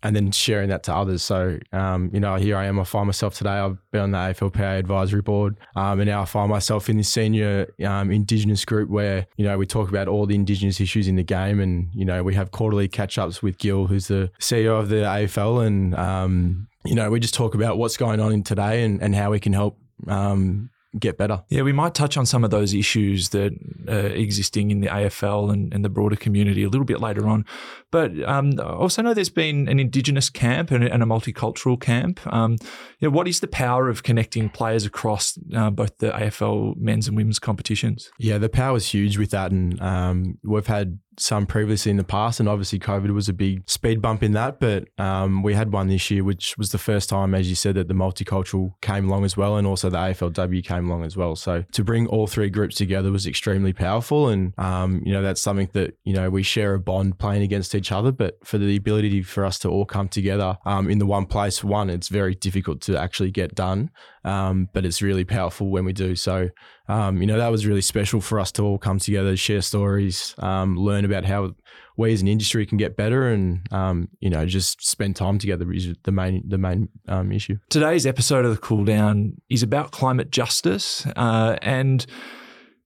And 0.04 0.16
then 0.16 0.32
sharing 0.32 0.70
that 0.70 0.84
to 0.84 0.96
others. 0.96 1.22
So, 1.22 1.60
um, 1.72 2.10
you 2.12 2.20
know, 2.20 2.36
here 2.36 2.58
I 2.58 2.66
am. 2.66 2.80
I 2.80 2.84
find 2.86 3.06
myself 3.06 3.36
today. 3.36 3.52
I've 3.52 3.78
been 3.92 4.02
on 4.02 4.12
the 4.12 4.18
AFLPA 4.18 4.80
advisory 4.80 5.22
board, 5.22 5.58
um, 5.76 6.00
and 6.00 6.10
now 6.10 6.24
I 6.24 6.26
find 6.26 6.50
myself 6.50 6.90
in 6.90 6.98
this 6.98 7.10
senior 7.10 7.72
um, 7.86 8.10
Indigenous 8.10 8.66
group 8.66 8.90
where 8.90 9.28
you 9.38 9.46
know 9.46 9.58
we 9.60 9.68
talk 9.68 9.90
about 9.90 10.08
all 10.08 10.26
the 10.26 10.34
Indigenous 10.34 10.82
issues 10.82 11.08
in 11.08 11.18
the 11.18 11.24
game, 11.24 11.60
and 11.60 11.90
you 11.94 12.04
know 12.04 12.24
we 12.24 12.34
have 12.34 12.50
quarterly 12.50 12.88
catch 12.88 13.20
ups 13.20 13.44
with 13.44 13.60
Gill, 13.60 13.86
who's 13.86 14.08
the 14.08 14.32
CEO 14.40 14.80
of 14.80 14.90
the 14.90 14.98
AFL, 14.98 15.66
and 15.68 15.94
um, 15.94 16.68
you 16.84 16.96
know 16.96 17.12
we 17.12 17.20
just 17.20 17.36
talk 17.36 17.54
about 17.54 17.78
what's 17.78 17.98
going 17.98 18.20
on 18.20 18.32
in 18.32 18.44
today 18.44 18.84
and, 18.84 19.02
and 19.04 19.16
how 19.16 19.30
we 19.30 19.40
can 19.40 19.54
help 19.54 19.78
um, 20.08 20.72
get 21.00 21.18
better. 21.18 21.44
Yeah, 21.50 21.62
we 21.62 21.72
might 21.72 21.94
touch 21.94 22.18
on 22.18 22.26
some 22.26 22.44
of 22.44 22.52
those 22.52 22.74
issues 22.74 23.30
that 23.30 23.54
are 23.88 24.08
existing 24.08 24.72
in 24.72 24.82
the 24.82 24.88
AFL 24.88 25.52
and, 25.52 25.74
and 25.74 25.86
the 25.86 25.90
broader 25.90 26.16
community 26.16 26.64
a 26.64 26.70
little 26.70 26.86
bit 26.86 27.00
later 27.00 27.28
on. 27.28 27.46
But 27.92 28.12
um, 28.24 28.60
I 28.60 28.64
also 28.64 29.02
know 29.02 29.14
there's 29.14 29.30
been 29.30 29.68
an 29.70 29.80
Indigenous 29.80 30.30
camp 30.30 30.72
and, 30.72 30.84
and 30.84 31.02
a 31.02 31.06
multicultural 31.06 31.80
camp. 31.80 32.20
Um, 32.28 32.58
know, 33.08 33.16
what 33.16 33.28
is 33.28 33.40
the 33.40 33.48
power 33.48 33.90
of 33.90 34.04
connecting 34.04 34.50
players 34.50 34.86
across 34.86 35.38
uh, 35.56 35.70
both 35.70 35.98
the 35.98 36.12
AFL 36.12 36.78
men's 36.78 37.08
and 37.08 37.18
women's 37.18 37.40
competitions? 37.40 38.12
Yeah, 38.20 38.38
the 38.38 38.50
power 38.50 38.78
is 38.78 38.88
huge 38.88 39.18
with 39.18 39.32
that. 39.32 39.52
And 39.52 39.82
um, 39.82 40.38
we've 40.44 40.68
had 40.68 41.00
some 41.18 41.46
previously 41.46 41.92
in 41.92 41.98
the 41.98 42.04
past, 42.04 42.40
and 42.40 42.48
obviously 42.48 42.80
COVID 42.80 43.12
was 43.12 43.30
a 43.30 43.34
big 43.34 43.70
speed 43.70 44.02
bump 44.02 44.24
in 44.24 44.32
that. 44.34 44.60
But 44.60 44.88
um, 44.98 45.44
we 45.44 45.54
had 45.54 45.72
one 45.72 45.88
this 45.88 46.10
year, 46.10 46.24
which 46.24 46.58
was 46.58 46.72
the 46.72 46.78
first 46.78 47.10
time, 47.10 47.36
as 47.36 47.50
you 47.50 47.56
said, 47.56 47.76
that 47.76 47.88
the 47.88 47.94
multicultural 47.94 48.74
came 48.82 49.08
along 49.08 49.26
as 49.26 49.36
well, 49.36 49.58
and 49.58 49.68
also 49.68 49.90
the 49.90 49.98
AFLW 49.98 50.64
came 50.64 50.90
along 50.90 51.04
as 51.04 51.18
well. 51.18 51.36
So 51.36 51.64
to 51.72 51.84
bring 51.84 52.08
all 52.08 52.28
three 52.28 52.50
groups 52.50 52.76
together 52.76 53.12
was 53.12 53.28
extremely 53.28 53.74
powerful, 53.74 54.30
and 54.30 54.58
um, 54.58 55.02
you 55.06 55.14
know 55.14 55.22
that's 55.22 55.42
something 55.42 55.70
that 55.74 55.98
you 56.04 56.14
know 56.14 56.30
we 56.30 56.44
share 56.44 56.74
a 56.74 56.80
bond 56.80 57.20
playing 57.20 57.44
against 57.44 57.76
each 57.76 57.92
other. 57.92 58.12
But 58.12 58.38
for 58.46 58.58
the 58.58 58.76
ability 58.76 59.22
for 59.24 59.46
us 59.46 59.60
to 59.60 59.70
all 59.70 59.86
come 59.86 60.08
together 60.08 60.58
um, 60.66 60.90
in 60.90 61.00
the 61.00 61.06
one 61.06 61.26
place, 61.26 61.64
one, 61.64 61.90
it's 61.90 62.08
very 62.08 62.36
difficult 62.36 62.82
to 62.82 62.91
actually 62.98 63.32
get 63.32 63.56
done, 63.56 63.92
um, 64.24 64.70
but 64.74 64.86
it's 64.86 65.02
really 65.02 65.26
powerful 65.26 65.70
when 65.70 65.86
we 65.86 65.94
do. 65.94 66.16
So 66.16 66.50
um, 66.92 67.22
you 67.22 67.28
know, 67.28 67.38
that 67.38 67.48
was 67.50 67.66
really 67.66 67.82
special 67.82 68.20
for 68.20 68.38
us 68.38 68.52
to 68.54 68.64
all 68.64 68.78
come 68.78 69.00
together, 69.00 69.38
share 69.38 69.62
stories, 69.62 70.36
um, 70.40 70.76
learn 70.76 71.06
about 71.06 71.24
how 71.24 71.56
we 71.96 72.12
as 72.12 72.22
an 72.22 72.28
industry 72.28 72.66
can 72.66 72.78
get 72.78 72.98
better, 72.98 73.30
and 73.30 73.66
um, 73.72 74.10
you 74.20 74.30
know, 74.30 74.46
just 74.46 74.86
spend 74.86 75.16
time 75.16 75.40
together 75.40 75.72
is 75.72 75.94
the 76.04 76.12
main 76.12 76.44
the 76.46 76.58
main 76.58 76.90
um, 77.08 77.32
issue. 77.32 77.58
Today's 77.70 78.06
episode 78.06 78.44
of 78.44 78.52
the 78.52 78.58
Cool 78.58 78.84
Down 78.84 79.40
is 79.50 79.64
about 79.64 79.92
climate 79.92 80.32
justice 80.32 81.06
uh, 81.16 81.56
and 81.62 82.06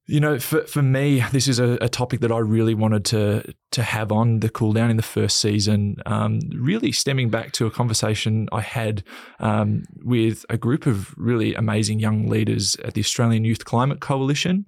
you 0.08 0.20
know, 0.20 0.38
for, 0.40 0.62
for 0.68 0.82
me, 0.82 1.24
this 1.32 1.48
is 1.48 1.60
a, 1.60 1.78
a, 1.82 1.90
topic 1.90 2.20
that 2.20 2.32
I 2.32 2.38
really 2.38 2.76
wanted 2.76 3.06
to 3.06 3.54
to 3.72 3.84
have 3.84 4.12
on 4.12 4.40
the 4.40 4.50
cool 4.50 4.72
down 4.72 4.90
in 4.92 4.98
the 4.98 5.04
first 5.04 5.40
season. 5.40 5.98
Um, 6.06 6.40
really 6.54 6.92
stemming 6.92 7.30
back 7.30 7.52
to 7.54 7.66
a 7.66 7.72
conversation 7.72 8.48
I 8.52 8.62
had 8.62 9.04
um, 9.40 9.84
with 10.04 10.46
a 10.50 10.58
group 10.58 10.86
of 10.86 11.14
really 11.18 11.56
amazing 11.56 12.00
young 12.00 12.28
leaders 12.28 12.76
at 12.78 12.94
the 12.94 13.02
Australian 13.02 13.46
Youth 13.46 13.66
Climate 13.66 14.00
Coalition. 14.00 14.66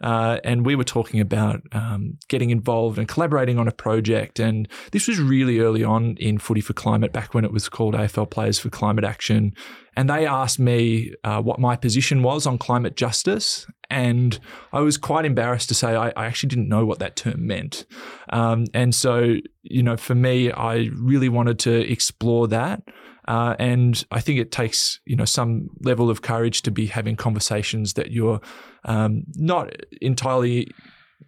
Uh, 0.00 0.38
and 0.44 0.66
we 0.66 0.74
were 0.74 0.84
talking 0.84 1.20
about 1.20 1.62
um, 1.72 2.18
getting 2.28 2.50
involved 2.50 2.98
and 2.98 3.08
collaborating 3.08 3.58
on 3.58 3.66
a 3.66 3.72
project. 3.72 4.38
And 4.38 4.68
this 4.92 5.08
was 5.08 5.20
really 5.20 5.60
early 5.60 5.82
on 5.82 6.16
in 6.18 6.38
Footy 6.38 6.60
for 6.60 6.74
Climate, 6.74 7.12
back 7.12 7.34
when 7.34 7.44
it 7.44 7.52
was 7.52 7.68
called 7.68 7.94
AFL 7.94 8.30
Players 8.30 8.58
for 8.58 8.68
Climate 8.68 9.04
Action. 9.04 9.54
And 9.96 10.10
they 10.10 10.26
asked 10.26 10.58
me 10.58 11.14
uh, 11.24 11.40
what 11.40 11.58
my 11.58 11.74
position 11.76 12.22
was 12.22 12.46
on 12.46 12.58
climate 12.58 12.96
justice. 12.96 13.66
And 13.88 14.38
I 14.72 14.80
was 14.80 14.98
quite 14.98 15.24
embarrassed 15.24 15.68
to 15.70 15.74
say 15.74 15.94
I, 15.94 16.08
I 16.10 16.26
actually 16.26 16.48
didn't 16.48 16.68
know 16.68 16.84
what 16.84 16.98
that 16.98 17.16
term 17.16 17.46
meant. 17.46 17.86
Um, 18.30 18.64
and 18.74 18.94
so, 18.94 19.36
you 19.62 19.82
know, 19.82 19.96
for 19.96 20.14
me, 20.14 20.52
I 20.52 20.90
really 20.94 21.30
wanted 21.30 21.58
to 21.60 21.90
explore 21.90 22.48
that. 22.48 22.82
Uh, 23.28 23.56
and 23.58 24.04
I 24.10 24.20
think 24.20 24.38
it 24.38 24.52
takes, 24.52 25.00
you 25.04 25.16
know, 25.16 25.24
some 25.24 25.68
level 25.80 26.10
of 26.10 26.22
courage 26.22 26.62
to 26.62 26.70
be 26.70 26.86
having 26.86 27.16
conversations 27.16 27.94
that 27.94 28.10
you're 28.10 28.40
um, 28.84 29.24
not 29.36 29.70
entirely 30.00 30.68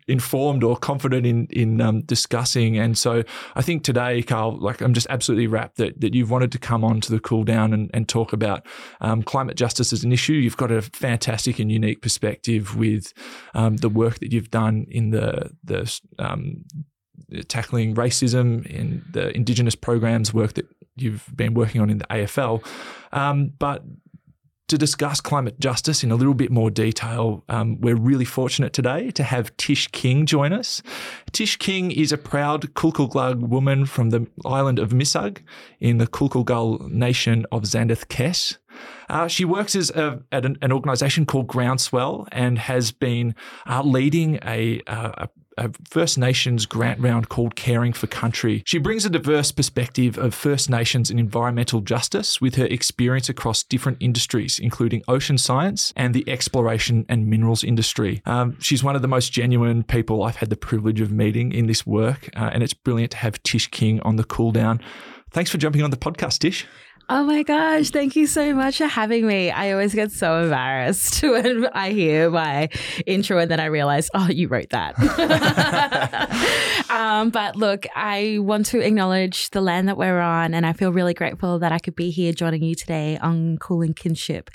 informed 0.07 0.63
or 0.63 0.77
confident 0.77 1.27
in 1.27 1.47
in 1.51 1.81
um, 1.81 2.03
discussing. 2.03 2.79
And 2.79 2.97
so 2.97 3.23
I 3.55 3.63
think 3.63 3.85
today, 3.85 4.23
Karl, 4.23 4.59
like 4.59 4.81
I'm 4.81 4.95
just 4.95 5.07
absolutely 5.11 5.47
wrapped 5.47 5.77
that 5.77 6.01
that 6.01 6.15
you've 6.15 6.31
wanted 6.31 6.53
to 6.53 6.59
come 6.59 6.85
on 6.85 7.01
to 7.03 7.13
the 7.13 7.21
cool 7.21 7.45
down 7.45 7.73
and, 7.73 7.91
and 7.93 8.09
talk 8.09 8.33
about 8.33 8.67
um, 9.01 9.23
climate 9.23 9.57
justice 9.57 9.93
as 9.93 10.05
an 10.05 10.13
issue. 10.13 10.35
You've 10.35 10.57
got 10.57 10.71
a 10.71 10.83
fantastic 10.83 11.59
and 11.59 11.71
unique 11.71 12.03
perspective 12.03 12.77
with 12.77 13.13
um, 13.55 13.77
the 13.77 13.89
work 13.89 14.19
that 14.21 14.33
you've 14.33 14.51
done 14.51 14.87
in 14.91 15.11
the 15.11 15.51
the 15.65 16.01
um, 16.19 16.65
tackling 17.49 17.95
racism 17.95 18.67
in 18.67 19.05
the 19.11 19.35
Indigenous 19.37 19.75
programs 19.75 20.33
work 20.33 20.55
that 20.55 20.67
you've 21.01 21.29
been 21.35 21.55
working 21.55 21.81
on 21.81 21.91
in 21.91 21.99
the 21.99 22.07
AFL. 22.07 22.65
Um, 23.13 23.53
but 23.59 23.83
to 24.69 24.77
discuss 24.77 25.21
climate 25.21 25.59
justice 25.59 26.05
in 26.05 26.11
a 26.11 26.15
little 26.15 26.35
bit 26.35 26.51
more 26.51 26.71
detail, 26.71 27.43
um, 27.49 27.81
we're 27.81 27.97
really 27.97 28.27
fortunate 28.27 28.75
today 28.75 29.11
to 29.13 29.23
have 29.23 29.57
Tish 29.57 29.89
King 29.89 30.27
join 30.27 30.53
us. 30.53 30.83
Tish 31.33 31.57
King 31.57 31.91
is 31.91 32.13
a 32.13 32.19
proud 32.19 32.75
Kulkalaig 32.75 33.41
woman 33.41 33.87
from 33.87 34.11
the 34.11 34.27
island 34.45 34.79
of 34.79 34.91
Masig 34.91 35.39
in 35.81 35.97
the 35.97 36.07
Kulkulgal 36.07 36.91
nation 36.91 37.47
of 37.51 37.63
Zenadth 37.63 38.07
Kes. 38.09 38.59
Uh, 39.09 39.27
she 39.27 39.45
works 39.45 39.75
as 39.75 39.91
a, 39.91 40.23
at 40.31 40.45
an, 40.45 40.59
an, 40.61 40.71
organisation 40.71 41.25
called 41.25 41.49
Groundswell 41.49 42.29
and 42.31 42.59
has 42.59 42.93
been 42.93 43.35
uh, 43.67 43.83
leading 43.83 44.39
a, 44.45 44.83
a, 44.87 45.29
a 45.59 45.71
First 45.89 46.19
Nations 46.19 46.67
grant 46.67 47.01
round 47.01 47.29
called 47.29 47.57
Caring 47.57 47.93
for 47.93 48.07
Country. 48.07 48.63
She 48.65 48.79
brings 48.79 49.05
a 49.05 49.11
diverse 49.11 49.53
perspective 49.53 50.17
of 50.17 50.35
First 50.35 50.71
Nations 50.71 51.11
and 51.11 51.21
environmental 51.21 51.81
justice 51.81 52.41
with 52.41 52.55
her 52.55 52.67
experience 52.67 53.29
across 53.29 53.63
different 53.63 53.99
industries, 54.01 54.59
including 54.59 55.03
ocean 55.09 55.39
science 55.39 55.93
and 55.97 56.15
the 56.15 56.29
exploration 56.29 57.05
and 57.09 57.27
minerals 57.27 57.65
industry. 57.65 58.23
Um, 58.25 58.57
she's 58.61 58.83
one 58.83 58.97
of 58.97 59.03
the 59.03 59.09
most 59.09 59.33
genuine 59.33 59.83
people 59.83 60.23
I've 60.23 60.37
had 60.37 60.51
the 60.51 60.57
privilege 60.57 61.01
of 61.01 61.13
meeting 61.13 61.53
in 61.53 61.67
this 61.67 61.87
work, 61.87 62.31
uh, 62.37 62.51
and 62.53 62.63
it's 62.63 62.75
brilliant 62.75 63.13
to 63.13 63.19
have 63.19 63.43
Tish 63.43 63.69
King 63.69 64.01
on 64.01 64.17
the 64.17 64.25
cool 64.25 64.53
down. 64.53 64.81
Thanks 65.31 65.51
for 65.51 65.59
jumping 65.59 65.83
on 65.83 65.91
the 65.91 65.97
podcast, 65.97 66.39
Tish. 66.39 66.67
Oh 67.11 67.25
my 67.25 67.43
gosh, 67.43 67.89
thank 67.89 68.17
you 68.17 68.27
so 68.27 68.53
much 68.53 68.77
for 68.77 68.87
having 68.87 69.27
me. 69.27 69.51
I 69.51 69.73
always 69.73 69.95
get 69.95 70.13
so 70.13 70.43
embarrassed 70.43 71.23
when 71.23 71.65
I 71.73 71.91
hear 71.91 72.29
my 72.29 72.69
intro 73.07 73.39
and 73.39 73.51
then 73.51 73.61
I 73.61 73.65
realize, 73.65 74.11
oh, 74.13 74.29
you 74.29 74.47
wrote 74.47 74.69
that. 74.71 74.95
um, 76.91 77.31
but 77.31 77.57
look, 77.57 77.87
I 77.97 78.37
want 78.41 78.67
to 78.67 78.81
acknowledge 78.81 79.49
the 79.51 79.63
land 79.63 79.89
that 79.89 79.97
we're 79.97 80.21
on, 80.21 80.53
and 80.53 80.67
I 80.67 80.75
feel 80.75 80.93
really 80.93 81.15
grateful 81.15 81.59
that 81.61 81.73
I 81.73 81.79
could 81.79 81.97
be 81.97 82.11
here 82.11 82.35
joining 82.35 82.63
you 82.63 82.75
today 82.75 83.17
on 83.17 83.57
Kulin 83.57 83.95
Kinship 83.95 84.51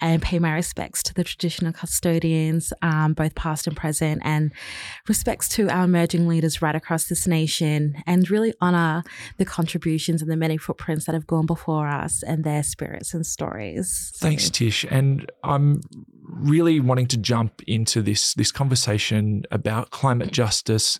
and 0.00 0.22
pay 0.22 0.38
my 0.38 0.54
respects 0.54 1.02
to 1.02 1.12
the 1.12 1.22
traditional 1.22 1.74
custodians, 1.74 2.72
um, 2.80 3.12
both 3.12 3.34
past 3.34 3.66
and 3.66 3.76
present, 3.76 4.22
and 4.24 4.52
respects 5.06 5.50
to 5.50 5.68
our 5.68 5.84
emerging 5.84 6.26
leaders 6.26 6.62
right 6.62 6.74
across 6.74 7.04
this 7.08 7.26
nation, 7.26 8.02
and 8.06 8.30
really 8.30 8.54
honor 8.62 9.02
the 9.36 9.44
contributions 9.44 10.22
and 10.22 10.30
the 10.30 10.36
many 10.36 10.56
footprints 10.56 11.04
that 11.04 11.14
have 11.14 11.26
gone 11.26 11.44
before 11.44 11.89
us 11.90 12.22
and 12.22 12.44
their 12.44 12.62
spirits 12.62 13.14
and 13.14 13.26
stories. 13.26 14.12
Thanks, 14.16 14.48
Tish. 14.50 14.84
And 14.90 15.30
I'm 15.42 15.80
really 16.22 16.80
wanting 16.80 17.06
to 17.08 17.16
jump 17.16 17.62
into 17.66 18.02
this 18.02 18.34
this 18.34 18.52
conversation 18.52 19.42
about 19.50 19.90
climate 19.90 20.32
justice. 20.32 20.98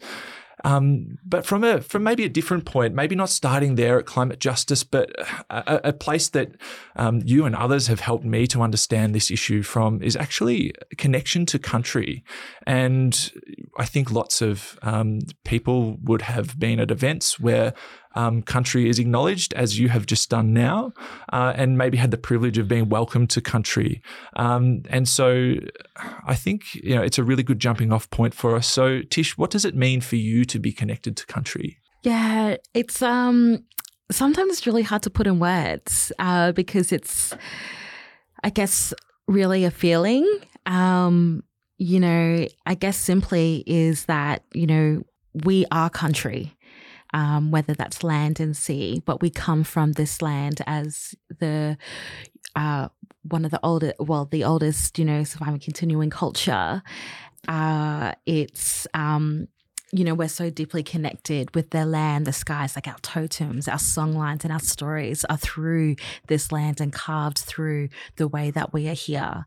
Um, 0.63 1.17
but 1.25 1.47
from 1.47 1.65
a 1.65 1.81
from 1.81 2.03
maybe 2.03 2.25
a 2.25 2.29
different 2.29 2.65
point, 2.67 2.95
maybe 2.95 3.15
not 3.15 3.31
starting 3.31 3.77
there 3.77 3.99
at 3.99 4.07
climate 4.07 4.41
justice, 4.41 4.85
but 4.85 5.11
a, 5.49 5.81
a 5.85 5.93
place 5.93 6.29
that 6.31 6.55
um, 6.97 7.23
you 7.25 7.47
and 7.47 7.55
others 7.57 7.87
have 7.87 8.01
helped 8.01 8.25
me 8.25 8.47
to 8.49 8.61
understand 8.61 9.15
this 9.15 9.31
issue 9.31 9.63
from 9.63 10.03
is 10.03 10.17
actually 10.17 10.73
connection 10.99 11.47
to 11.47 11.59
country. 11.59 12.25
And 12.67 13.33
I 13.79 13.87
think 13.87 14.11
lots 14.11 14.43
of 14.43 14.79
um, 14.83 15.21
people 15.45 15.97
would 16.03 16.23
have 16.23 16.59
been 16.59 16.81
at 16.81 16.91
events 16.91 17.41
where 17.41 17.73
um, 18.15 18.43
country 18.43 18.89
is 18.89 18.99
acknowledged, 18.99 19.55
as 19.55 19.79
you 19.79 19.89
have 19.89 20.07
just 20.07 20.29
done 20.31 20.53
now, 20.53 20.93
uh, 21.33 21.53
and 21.57 21.79
maybe 21.79 21.97
had 21.97 22.11
the 22.11 22.19
privilege 22.19 22.59
of 22.59 22.69
being 22.69 22.89
welcomed 22.89 23.31
to 23.31 23.41
country. 23.41 24.03
Um, 24.35 24.83
and 24.89 25.09
so 25.09 25.55
I 26.27 26.35
think 26.35 26.75
you 26.75 26.95
know 26.95 27.03
it's 27.03 27.19
a 27.19 27.25
really 27.25 27.43
good 27.43 27.61
jumping 27.61 27.93
off 27.93 28.11
point 28.11 28.35
for 28.35 28.57
us. 28.57 28.67
So 28.67 29.03
Tish, 29.03 29.39
what 29.39 29.51
does 29.51 29.65
it 29.65 29.77
mean 29.77 30.01
for 30.01 30.17
you 30.17 30.45
to 30.47 30.59
be 30.59 30.73
connected 30.73 31.17
to 31.19 31.27
country? 31.27 31.79
Yeah, 32.03 32.57
it's 32.75 33.03
um 33.03 33.65
sometimes 34.11 34.53
it's 34.53 34.67
really 34.67 34.83
hard 34.83 35.03
to 35.03 35.11
put 35.11 35.27
in 35.27 35.39
words 35.39 36.13
uh, 36.19 36.53
because 36.53 36.93
it's, 36.93 37.35
I 38.43 38.51
guess, 38.51 38.93
really 39.29 39.65
a 39.65 39.71
feeling. 39.71 40.27
Um, 40.67 41.45
you 41.79 42.01
know, 42.01 42.47
I 42.67 42.75
guess 42.75 42.97
simply 42.97 43.65
is 43.67 44.05
that 44.07 44.45
you 44.53 44.67
know 44.67 45.03
we 45.45 45.65
are 45.71 45.89
country 45.89 46.57
um, 47.13 47.51
whether 47.51 47.75
that's 47.75 48.05
land 48.05 48.41
and 48.41 48.57
sea, 48.57 49.03
but 49.05 49.21
we 49.21 49.31
come 49.31 49.65
from 49.65 49.93
this 49.93 50.23
land 50.23 50.61
as 50.67 51.15
the 51.39 51.77
uh, 52.57 52.89
one 53.23 53.45
of 53.45 53.51
the 53.51 53.61
older, 53.63 53.93
well, 53.99 54.25
the 54.25 54.45
oldest, 54.45 54.99
you 54.99 55.05
know, 55.05 55.25
surviving 55.25 55.61
continuing 55.61 56.11
culture. 56.11 56.83
Uh, 57.49 58.13
it's 58.27 58.87
um, 58.95 59.49
you 59.93 60.05
know, 60.05 60.15
we're 60.15 60.29
so 60.29 60.51
deeply 60.51 60.83
connected 60.83 61.55
with 61.55 61.71
the 61.71 61.85
land, 61.85 62.27
the 62.27 62.33
skies, 62.33 62.77
like 62.77 62.87
our 62.87 62.99
totems, 63.03 63.67
our 63.67 63.79
songlines, 63.79 64.45
and 64.45 64.53
our 64.53 64.61
stories 64.61 65.25
are 65.25 65.37
through 65.37 65.97
this 66.29 66.53
land 66.53 66.81
and 66.81 66.93
carved 66.93 67.39
through 67.39 67.89
the 68.17 68.29
way 68.29 68.51
that 68.53 68.73
we 68.73 68.89
are 68.89 68.95
here. 68.95 69.47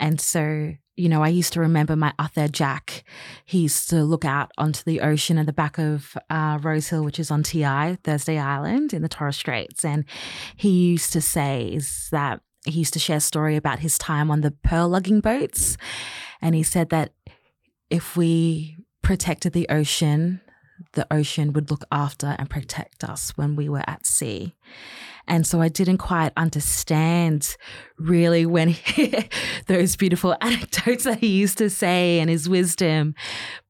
And 0.00 0.20
so, 0.20 0.74
you 0.96 1.08
know, 1.08 1.22
I 1.22 1.28
used 1.28 1.52
to 1.52 1.60
remember 1.60 1.94
my 1.94 2.12
Arthur 2.18 2.48
Jack. 2.48 3.04
He 3.44 3.60
used 3.60 3.88
to 3.90 4.02
look 4.02 4.24
out 4.24 4.50
onto 4.58 4.82
the 4.84 5.00
ocean 5.00 5.38
at 5.38 5.46
the 5.46 5.52
back 5.52 5.78
of 5.78 6.16
uh, 6.28 6.58
Rose 6.60 6.88
Hill, 6.88 7.04
which 7.04 7.20
is 7.20 7.30
on 7.30 7.44
TI, 7.44 7.96
Thursday 8.02 8.38
Island 8.38 8.92
in 8.92 9.02
the 9.02 9.08
Torres 9.08 9.36
Straits. 9.36 9.84
And 9.84 10.04
he 10.56 10.70
used 10.70 11.12
to 11.12 11.20
say 11.20 11.68
is 11.68 12.08
that 12.10 12.40
he 12.64 12.72
used 12.72 12.94
to 12.94 12.98
share 12.98 13.18
a 13.18 13.20
story 13.20 13.54
about 13.56 13.80
his 13.80 13.96
time 13.96 14.30
on 14.30 14.40
the 14.40 14.50
pearl 14.50 14.88
lugging 14.88 15.20
boats. 15.20 15.76
And 16.40 16.54
he 16.54 16.64
said 16.64 16.90
that 16.90 17.12
if 17.90 18.16
we 18.16 18.76
protected 19.04 19.52
the 19.52 19.68
ocean, 19.68 20.40
the 20.94 21.06
ocean 21.12 21.52
would 21.52 21.70
look 21.70 21.84
after 21.92 22.34
and 22.38 22.50
protect 22.50 23.04
us 23.04 23.30
when 23.36 23.54
we 23.54 23.68
were 23.68 23.84
at 23.86 24.06
sea. 24.06 24.56
And 25.26 25.46
so 25.46 25.60
I 25.60 25.68
didn't 25.68 25.98
quite 25.98 26.32
understand 26.36 27.56
really 27.98 28.44
when 28.44 28.70
he, 28.70 29.28
those 29.66 29.96
beautiful 29.96 30.36
anecdotes 30.40 31.04
that 31.04 31.20
he 31.20 31.28
used 31.28 31.58
to 31.58 31.70
say 31.70 32.18
and 32.18 32.28
his 32.28 32.48
wisdom. 32.48 33.14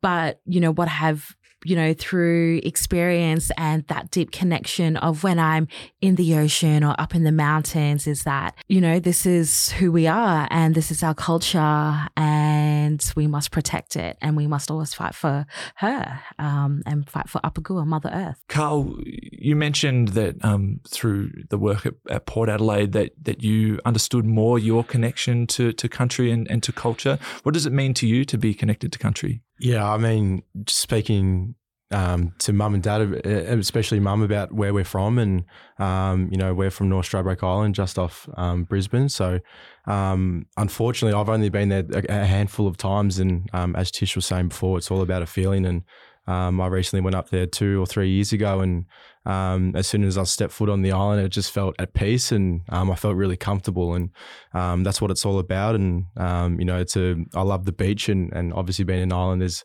But, 0.01 0.41
you 0.47 0.61
know, 0.61 0.73
what 0.73 0.89
have 0.89 1.37
you 1.65 1.75
know, 1.75 1.95
through 1.95 2.61
experience 2.63 3.51
and 3.57 3.87
that 3.89 4.11
deep 4.11 4.31
connection 4.31 4.97
of 4.99 5.25
when 5.25 5.39
I'm 5.39 5.69
in 6.01 6.17
the 6.17 6.37
ocean 6.37 6.85
or 6.85 6.95
up 6.99 7.15
in 7.15 7.25
the 7.25 7.33
mountains 7.33 8.07
is 8.07 8.25
that, 8.25 8.55
you 8.69 8.81
know, 8.81 9.01
this 9.01 9.27
is 9.27 9.73
who 9.73 9.91
we 9.91 10.07
are 10.07 10.47
and 10.51 10.75
this 10.75 10.91
is 10.91 11.03
our 11.03 11.15
culture 11.15 12.09
and 12.17 13.13
we 13.17 13.27
must 13.27 13.51
protect 13.51 13.97
it 13.97 14.17
and 14.21 14.37
we 14.37 14.47
must 14.47 14.71
always 14.71 14.95
fight 14.95 15.15
for 15.15 15.47
her 15.77 16.21
um, 16.39 16.83
and 16.87 17.09
fight 17.09 17.29
for 17.29 17.41
Apagua, 17.43 17.87
Mother 17.87 18.11
Earth. 18.13 18.43
Karl, 18.49 18.95
you 19.05 19.57
mentioned 19.57 20.09
that 20.09 20.43
um, 20.45 20.81
through 20.89 21.31
the 21.49 21.59
work 21.59 21.87
at, 21.87 21.95
at, 22.11 22.27
Port 22.27 22.49
Adelaide 22.49 22.93
that, 22.93 23.13
that 23.23 23.43
you 23.43 23.79
understood 23.85 24.25
more 24.25 24.59
your 24.59 24.83
connection 24.83 25.47
to, 25.47 25.73
to 25.73 25.89
country 25.89 26.31
and, 26.31 26.51
and 26.51 26.63
to 26.63 26.73
culture. 26.73 27.19
What 27.43 27.53
does 27.53 27.67
it 27.67 27.73
mean 27.73 27.95
to 27.95 28.07
you 28.07 28.25
to 28.25 28.39
be 28.39 28.55
connected 28.55 28.93
to 28.93 28.99
country? 28.99 29.43
Yeah, 29.59 29.89
I 29.89 29.99
mean, 29.99 30.43
speaking 30.67 31.55
um, 31.91 32.35
to 32.41 32.53
mum 32.53 32.75
and 32.75 32.83
dad, 32.83 33.01
especially 33.25 34.01
mum, 34.01 34.23
about 34.23 34.53
where 34.53 34.75
we're 34.75 34.85
from, 34.85 35.19
and 35.19 35.45
um, 35.79 36.29
you 36.31 36.37
know, 36.37 36.53
we're 36.53 36.71
from 36.71 36.89
North 36.89 37.09
Stradbroke 37.09 37.43
Island, 37.43 37.75
just 37.75 37.99
off 37.99 38.29
um, 38.37 38.65
Brisbane. 38.65 39.09
So, 39.09 39.41
um, 39.87 40.47
unfortunately, 40.57 41.19
I've 41.19 41.29
only 41.29 41.51
been 41.51 41.69
there 41.69 41.85
a, 42.09 42.25
handful 42.27 42.67
of 42.67 42.77
times, 42.77 43.19
and 43.19 43.49
um, 43.53 43.77
as 43.77 43.91
Tish 43.91 44.17
was 44.17 44.27
saying 44.27 44.49
before, 44.49 44.77
it's 44.77 44.91
all 44.91 45.03
about 45.03 45.23
a 45.23 45.27
feeling. 45.27 45.65
And 45.65 45.83
um, 46.27 46.61
I 46.61 46.67
recently 46.69 47.03
went 47.03 47.17
up 47.17 47.31
there 47.31 47.47
two 47.47 47.81
or 47.81 47.87
three 47.87 48.11
years 48.11 48.33
ago, 48.33 48.61
and 48.61 48.87
um, 49.27 49.75
as 49.75 49.87
soon 49.87 50.05
as 50.05 50.17
I 50.17 50.25
stepped 50.25 50.53
foot 50.53 50.69
on 50.69 50.83
the 50.83 50.93
island, 50.93 51.25
it 51.25 51.29
just 51.29 51.51
felt 51.51 51.75
at 51.79 51.95
peace, 51.95 52.33
and 52.33 52.63
um, 52.71 52.91
I 52.91 52.95
felt 52.95 53.17
really 53.17 53.37
comfortable, 53.37 53.95
and 53.95 54.11
um, 54.55 54.85
that's 54.85 55.01
what 55.01 55.11
it's 55.11 55.27
all 55.27 55.39
about. 55.39 55.75
And 55.75 56.07
um, 56.17 56.59
you 56.59 56.65
know, 56.65 56.79
it's 56.79 56.97
a 56.97 57.17
I 57.35 57.43
love 57.43 57.65
the 57.65 57.73
beach, 57.73 58.09
and 58.09 58.33
and 58.33 58.53
obviously 58.55 58.85
being 58.85 59.03
an 59.03 59.13
island 59.13 59.43
is 59.43 59.65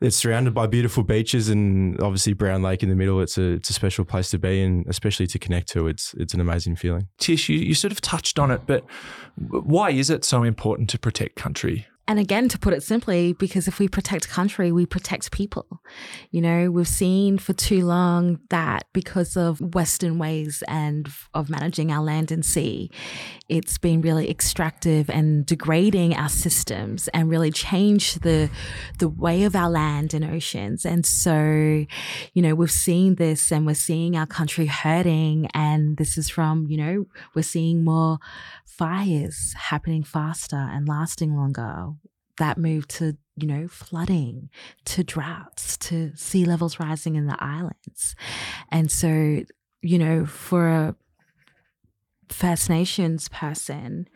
it's 0.00 0.16
surrounded 0.16 0.54
by 0.54 0.66
beautiful 0.66 1.02
beaches, 1.02 1.48
and 1.48 2.00
obviously 2.00 2.32
Brown 2.32 2.62
Lake 2.62 2.82
in 2.82 2.88
the 2.88 2.94
middle. 2.94 3.20
It's 3.20 3.36
a 3.36 3.52
it's 3.52 3.70
a 3.70 3.74
special 3.74 4.04
place 4.04 4.30
to 4.30 4.38
be, 4.38 4.62
and 4.62 4.86
especially 4.86 5.26
to 5.28 5.38
connect 5.38 5.68
to. 5.70 5.88
It's 5.88 6.14
it's 6.14 6.34
an 6.34 6.40
amazing 6.40 6.76
feeling. 6.76 7.08
Tish, 7.18 7.48
you, 7.48 7.58
you 7.58 7.74
sort 7.74 7.92
of 7.92 8.00
touched 8.00 8.38
on 8.38 8.50
it, 8.50 8.62
but 8.66 8.84
why 9.36 9.90
is 9.90 10.10
it 10.10 10.24
so 10.24 10.44
important 10.44 10.88
to 10.90 10.98
protect 10.98 11.36
country? 11.36 11.86
And 12.10 12.18
again, 12.18 12.48
to 12.48 12.58
put 12.58 12.74
it 12.74 12.82
simply, 12.82 13.34
because 13.34 13.68
if 13.68 13.78
we 13.78 13.86
protect 13.86 14.28
country, 14.28 14.72
we 14.72 14.84
protect 14.84 15.30
people. 15.30 15.80
You 16.32 16.40
know, 16.40 16.68
we've 16.68 16.88
seen 16.88 17.38
for 17.38 17.52
too 17.52 17.86
long 17.86 18.40
that 18.50 18.86
because 18.92 19.36
of 19.36 19.60
Western 19.76 20.18
ways 20.18 20.64
and 20.66 21.08
of 21.34 21.48
managing 21.48 21.92
our 21.92 22.02
land 22.02 22.32
and 22.32 22.44
sea, 22.44 22.90
it's 23.48 23.78
been 23.78 24.00
really 24.00 24.28
extractive 24.28 25.08
and 25.08 25.46
degrading 25.46 26.16
our 26.16 26.28
systems 26.28 27.06
and 27.14 27.30
really 27.30 27.52
changed 27.52 28.22
the 28.22 28.50
the 28.98 29.08
way 29.08 29.44
of 29.44 29.54
our 29.54 29.70
land 29.70 30.12
and 30.12 30.24
oceans. 30.24 30.84
And 30.84 31.06
so, 31.06 31.86
you 32.34 32.42
know, 32.42 32.56
we've 32.56 32.72
seen 32.72 33.14
this 33.14 33.52
and 33.52 33.64
we're 33.66 33.74
seeing 33.74 34.16
our 34.16 34.26
country 34.26 34.66
hurting. 34.66 35.46
And 35.54 35.96
this 35.96 36.18
is 36.18 36.28
from, 36.28 36.66
you 36.68 36.76
know, 36.76 37.06
we're 37.36 37.42
seeing 37.42 37.84
more 37.84 38.18
fires 38.66 39.54
happening 39.56 40.02
faster 40.02 40.56
and 40.56 40.88
lasting 40.88 41.36
longer 41.36 41.92
that 42.40 42.58
move 42.58 42.88
to, 42.88 43.16
you 43.36 43.46
know, 43.46 43.68
flooding, 43.68 44.48
to 44.86 45.04
droughts, 45.04 45.76
to 45.76 46.10
sea 46.16 46.44
levels 46.44 46.80
rising 46.80 47.14
in 47.14 47.26
the 47.26 47.36
islands. 47.38 48.16
And 48.70 48.90
so, 48.90 49.42
you 49.82 49.98
know, 49.98 50.26
for 50.26 50.68
a 50.68 50.96
First 52.30 52.70
Nations 52.70 53.28
person, 53.28 54.08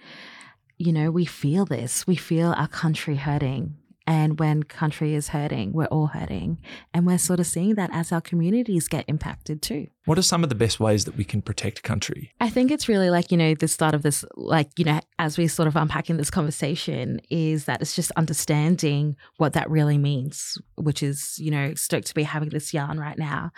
you 0.79 0.93
know, 0.93 1.11
we 1.11 1.27
feel 1.27 1.67
this. 1.67 2.07
We 2.07 2.17
feel 2.17 2.53
our 2.57 2.69
country 2.69 3.17
hurting. 3.17 3.77
And 4.07 4.39
when 4.39 4.63
country 4.63 5.15
is 5.15 5.29
hurting, 5.29 5.73
we're 5.73 5.87
all 5.87 6.09
hurting. 6.09 6.59
And 6.93 7.07
we're 7.07 7.19
sort 7.19 7.41
of 7.41 7.47
seeing 7.47 7.75
that 7.75 7.91
as 7.93 8.11
our 8.11 8.21
communities 8.21 8.89
get 8.89 9.05
impacted 9.07 9.63
too. 9.63 9.89
What 10.07 10.19
are 10.19 10.23
some 10.23 10.43
of 10.43 10.51
the 10.51 10.55
best 10.55 10.79
ways 10.81 11.07
that 11.07 11.17
we 11.17 11.25
can 11.25 11.41
protect 11.41 11.83
country? 11.83 12.31
I 12.41 12.51
think 12.51 12.71
it's 12.71 12.89
really 12.89 13.09
like, 13.09 13.31
you 13.31 13.39
know, 13.39 13.55
the 13.55 13.69
start 13.69 13.95
of 13.95 14.03
this, 14.03 14.25
like, 14.35 14.69
you 14.77 14.85
know, 14.85 15.01
as 15.19 15.39
we 15.39 15.49
sort 15.49 15.67
of 15.67 15.77
unpacking 15.77 16.19
this 16.19 16.31
conversation, 16.31 17.21
is 17.31 17.65
that 17.65 17.81
it's 17.81 17.97
just 17.97 18.11
understanding 18.13 19.17
what 19.39 19.55
that 19.55 19.71
really 19.71 19.97
means, 19.97 20.59
which 20.77 21.03
is, 21.03 21.39
you 21.39 21.51
know, 21.51 21.73
stoked 21.75 22.09
to 22.09 22.15
be 22.15 22.23
having 22.23 22.51
this 22.51 22.75
yarn 22.75 23.01
right 23.01 23.19
now. 23.19 23.51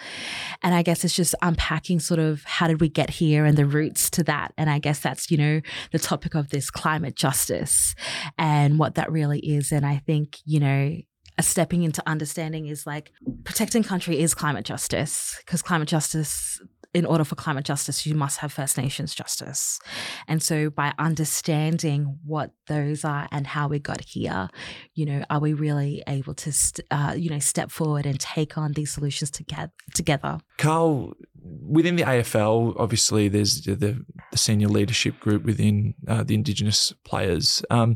And 0.62 0.74
I 0.74 0.82
guess 0.82 1.04
it's 1.04 1.16
just 1.16 1.34
unpacking 1.42 1.98
sort 1.98 2.20
of 2.20 2.44
how 2.44 2.68
did 2.68 2.80
we 2.80 2.88
get 2.88 3.10
here 3.10 3.44
and 3.44 3.56
the 3.56 3.66
roots 3.66 4.08
to 4.10 4.22
that. 4.24 4.52
And 4.56 4.70
I 4.70 4.78
guess 4.78 5.00
that's, 5.00 5.30
you 5.30 5.38
know, 5.38 5.60
the 5.90 5.98
topic 5.98 6.34
of 6.36 6.50
this 6.50 6.70
climate 6.70 7.16
justice 7.16 7.94
and 8.38 8.78
what 8.78 8.94
that 8.94 9.10
really 9.10 9.40
is. 9.40 9.72
And 9.72 9.84
I 9.84 9.96
think, 10.06 10.38
you 10.44 10.60
know, 10.60 10.96
stepping 11.40 11.82
into 11.82 12.02
understanding 12.06 12.66
is 12.66 12.86
like 12.86 13.12
protecting 13.44 13.82
country 13.82 14.18
is 14.18 14.34
climate 14.34 14.64
justice 14.64 15.36
because 15.44 15.62
climate 15.62 15.88
justice 15.88 16.60
in 16.96 17.04
order 17.04 17.24
for 17.24 17.34
climate 17.34 17.66
justice, 17.66 18.06
you 18.06 18.14
must 18.14 18.38
have 18.38 18.50
First 18.50 18.78
Nations 18.78 19.14
justice. 19.14 19.78
And 20.26 20.42
so, 20.42 20.70
by 20.70 20.94
understanding 20.98 22.18
what 22.24 22.52
those 22.68 23.04
are 23.04 23.28
and 23.30 23.46
how 23.46 23.68
we 23.68 23.78
got 23.78 24.00
here, 24.00 24.48
you 24.94 25.04
know, 25.04 25.22
are 25.28 25.38
we 25.38 25.52
really 25.52 26.02
able 26.06 26.32
to, 26.32 26.52
st- 26.52 26.86
uh, 26.90 27.12
you 27.14 27.28
know, 27.28 27.38
step 27.38 27.70
forward 27.70 28.06
and 28.06 28.18
take 28.18 28.56
on 28.56 28.72
these 28.72 28.92
solutions 28.92 29.30
together? 29.30 29.72
Together, 29.94 30.40
Karl. 30.56 31.12
Within 31.44 31.94
the 31.94 32.02
AFL, 32.02 32.74
obviously, 32.76 33.28
there's 33.28 33.62
the, 33.62 34.04
the 34.32 34.38
senior 34.38 34.68
leadership 34.68 35.20
group 35.20 35.44
within 35.44 35.94
uh, 36.08 36.24
the 36.24 36.34
Indigenous 36.34 36.92
players. 37.04 37.62
Um, 37.70 37.94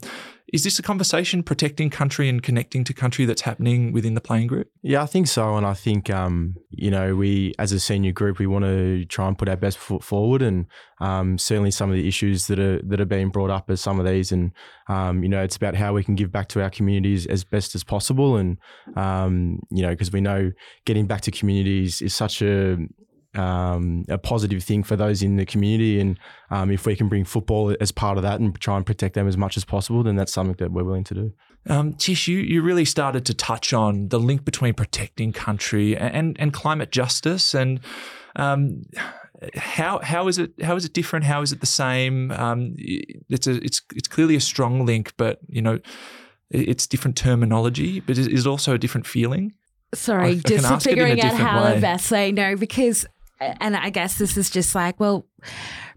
is 0.53 0.65
this 0.65 0.79
a 0.79 0.83
conversation 0.83 1.43
protecting 1.43 1.91
country 1.91 2.29
and 2.29 2.43
connecting 2.43 2.83
to 2.85 2.93
country 2.93 3.25
that's 3.25 3.43
happening 3.43 3.93
within 3.93 4.15
the 4.15 4.21
playing 4.21 4.49
group? 4.49 4.69
Yeah, 4.83 5.03
I 5.03 5.07
think 5.07 5.29
so. 5.29 5.57
And 5.57 5.65
I 5.65 5.75
think, 5.75 6.11
um, 6.11 6.57
you 6.71 6.91
know, 6.91 7.15
we 7.15 7.55
as 7.59 7.73
a 7.73 7.79
senior 7.79 8.13
group, 8.13 8.39
we 8.39 8.47
want 8.47 8.65
to 8.65 9.05
try 9.07 9.29
and 9.29 9.39
put 9.39 9.49
our 9.49 9.57
best 9.57 9.79
foot 9.79 10.03
forward. 10.03 10.43
And 10.43 10.67
um, 11.01 11.39
certainly 11.39 11.71
some 11.71 11.91
of 11.91 11.97
the 11.97 12.09
issues 12.09 12.49
that 12.49 12.59
are 12.59 12.81
that 12.83 13.01
are 13.01 13.07
being 13.07 13.29
brought 13.29 13.51
up 13.51 13.71
as 13.71 13.81
some 13.81 14.01
of 14.01 14.07
these. 14.07 14.33
And, 14.33 14.53
um, 14.89 15.23
you 15.23 15.29
know, 15.29 15.43
it's 15.43 15.57
about 15.57 15.77
how 15.77 15.93
we 15.93 16.03
can 16.03 16.17
give 16.17 16.33
back 16.33 16.49
to 16.49 16.63
our 16.63 16.71
communities 16.71 17.27
as 17.27 17.45
best 17.45 17.75
as 17.75 17.85
possible. 17.85 18.37
And, 18.37 18.59
um, 18.97 19.61
you 19.71 19.83
know, 19.83 19.91
because 19.91 20.13
we 20.13 20.21
know 20.21 20.51
getting 20.85 21.07
back 21.07 21.21
to 21.23 21.31
communities 21.31 22.03
is 22.03 22.15
such 22.15 22.43
a 22.43 22.77
um, 23.35 24.05
a 24.09 24.19
positive 24.19 24.63
thing 24.65 24.83
for 24.83 24.97
those 24.97 25.23
in 25.23 25.37
the 25.37 25.47
community. 25.47 26.01
And 26.01 26.19
um, 26.51 26.71
if 26.71 26.87
we 26.87 26.97
can 26.97 27.09
bring 27.09 27.25
football 27.25 27.75
as 27.81 27.93
part 27.93 28.17
of 28.17 28.23
that 28.23 28.41
and 28.41 28.59
try 28.61 28.77
and 28.77 28.85
protect 28.85 29.15
them 29.15 29.29
as 29.29 29.37
much 29.37 29.57
as 29.57 29.65
possible, 29.65 30.03
then 30.03 30.17
that's 30.17 30.33
something 30.33 30.57
that 30.59 30.73
we're 30.73 30.85
willing 30.85 31.05
to 31.05 31.15
do. 31.15 31.33
Um, 31.69 31.93
Tish, 31.95 32.27
you, 32.27 32.39
you 32.39 32.63
really 32.63 32.85
started 32.85 33.25
to 33.27 33.35
touch 33.35 33.73
on 33.73 34.09
the 34.09 34.19
link 34.19 34.45
between 34.45 34.75
protecting 34.75 35.33
country 35.33 35.97
and, 35.97 36.37
and 36.41 36.53
climate 36.53 36.91
justice. 36.91 37.55
And 37.55 37.81
um, 38.37 38.83
how 39.55 40.01
how 40.03 40.29
is 40.29 40.39
it 40.39 40.53
how 40.63 40.77
is 40.77 40.85
it 40.85 40.93
different? 40.93 41.25
How 41.25 41.43
is 41.43 41.53
it 41.53 41.61
the 41.61 41.67
same? 41.67 42.31
Um, 42.33 42.75
it's 42.79 43.47
a 43.47 43.63
it's 43.65 43.83
it's 43.95 44.09
clearly 44.09 44.37
a 44.37 44.41
strong 44.41 44.85
link, 44.87 45.13
but 45.17 45.39
you 45.49 45.63
know 45.63 45.79
it's 46.51 46.87
different 46.87 47.17
terminology, 47.17 48.01
but 48.01 48.19
is 48.19 48.27
it 48.27 48.47
also 48.47 48.75
a 48.75 48.79
different 48.79 49.07
feeling? 49.07 49.55
Sorry, 49.95 50.25
I- 50.25 50.31
I 50.31 50.35
just 50.35 50.47
can 50.47 50.65
ask 50.65 50.87
it 50.87 50.93
in 50.93 50.99
a 50.99 51.03
figuring 51.03 51.21
out 51.23 51.35
how 51.35 51.65
way. 51.65 51.75
to 51.77 51.81
best 51.81 52.07
say 52.07 52.33
no 52.33 52.57
because, 52.57 53.07
and 53.41 53.77
I 53.77 53.91
guess 53.91 54.19
this 54.19 54.37
is 54.37 54.51
just 54.51 54.75
like, 54.75 55.01
well, 55.01 55.27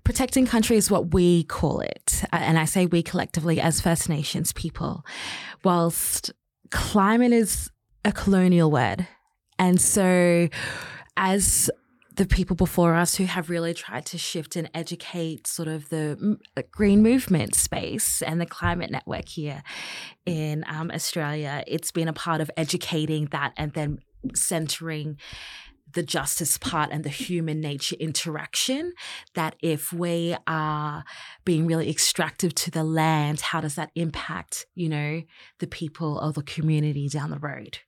protecting 0.03 0.45
country 0.45 0.77
is 0.77 0.89
what 0.89 1.13
we 1.13 1.43
call 1.43 1.81
it. 1.81 2.23
And 2.31 2.57
I 2.57 2.65
say 2.65 2.85
we 2.85 3.03
collectively 3.03 3.59
as 3.59 3.81
First 3.81 4.09
Nations 4.09 4.53
people, 4.53 5.05
whilst 5.63 6.31
climate 6.71 7.33
is 7.33 7.69
a 8.05 8.11
colonial 8.11 8.71
word. 8.71 9.07
And 9.59 9.79
so, 9.79 10.49
as 11.15 11.69
the 12.15 12.25
people 12.25 12.55
before 12.55 12.93
us 12.95 13.15
who 13.15 13.25
have 13.25 13.49
really 13.49 13.73
tried 13.73 14.05
to 14.05 14.17
shift 14.17 14.55
and 14.55 14.69
educate 14.73 15.47
sort 15.47 15.67
of 15.67 15.89
the 15.89 16.37
the 16.55 16.63
green 16.63 17.01
movement 17.01 17.55
space 17.55 18.21
and 18.21 18.39
the 18.39 18.45
climate 18.45 18.91
network 18.91 19.27
here 19.27 19.63
in 20.25 20.63
um, 20.67 20.91
Australia, 20.91 21.63
it's 21.67 21.91
been 21.91 22.07
a 22.07 22.13
part 22.13 22.41
of 22.41 22.51
educating 22.57 23.27
that 23.31 23.53
and 23.57 23.73
then 23.73 23.99
centering 24.33 25.17
the 25.93 26.03
justice 26.03 26.57
part 26.57 26.89
and 26.91 27.03
the 27.03 27.09
human 27.09 27.59
nature 27.59 27.95
interaction 27.99 28.93
that 29.35 29.55
if 29.61 29.93
we 29.93 30.35
are 30.47 31.03
being 31.45 31.67
really 31.67 31.89
extractive 31.89 32.53
to 32.55 32.71
the 32.71 32.83
land 32.83 33.41
how 33.41 33.61
does 33.61 33.75
that 33.75 33.91
impact 33.95 34.65
you 34.75 34.89
know 34.89 35.21
the 35.59 35.67
people 35.67 36.19
or 36.21 36.31
the 36.31 36.43
community 36.43 37.07
down 37.07 37.29
the 37.29 37.39
road? 37.39 37.79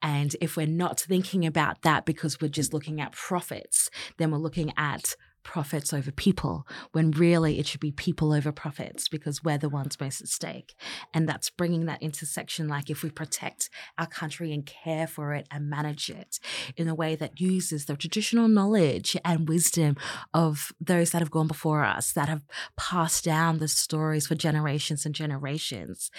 And 0.00 0.34
if 0.40 0.56
we're 0.56 0.66
not 0.66 1.00
thinking 1.00 1.44
about 1.44 1.82
that 1.82 2.06
because 2.06 2.40
we're 2.40 2.48
just 2.48 2.72
looking 2.72 3.00
at 3.00 3.12
profits 3.12 3.90
then 4.16 4.30
we're 4.30 4.38
looking 4.38 4.72
at 4.76 5.14
profits 5.42 5.92
over 5.92 6.10
people 6.10 6.66
when 6.92 7.10
really 7.10 7.58
it 7.58 7.66
should 7.66 7.80
be 7.80 7.92
people 7.92 8.32
over 8.32 8.52
profits 8.52 9.08
because 9.08 9.42
we're 9.42 9.58
the 9.58 9.68
ones 9.68 9.98
most 10.00 10.20
at 10.20 10.28
stake. 10.28 10.74
And 11.12 11.28
that's 11.28 11.50
bringing 11.50 11.86
that 11.86 12.02
intersection 12.02 12.68
like 12.68 12.90
if 12.90 13.02
we 13.02 13.10
protect 13.10 13.70
our 13.98 14.06
country 14.06 14.52
and 14.52 14.64
care 14.66 15.06
for 15.06 15.34
it 15.34 15.46
and 15.50 15.70
manage 15.70 16.10
it 16.10 16.38
in 16.76 16.88
a 16.88 16.94
way 16.94 17.14
that 17.16 17.40
uses 17.40 17.86
the 17.86 17.96
traditional 17.96 18.48
knowledge 18.48 19.16
and 19.24 19.48
wisdom 19.48 19.96
of 20.34 20.72
those 20.80 21.10
that 21.10 21.20
have 21.20 21.30
gone 21.30 21.46
before 21.46 21.84
us 21.84 22.12
that 22.12 22.28
have 22.28 22.42
passed 22.76 23.24
down 23.24 23.58
the 23.58 23.68
stories 23.68 24.26
for 24.26 24.34
generations 24.34 25.04
and 25.04 25.14
generations 25.14 26.10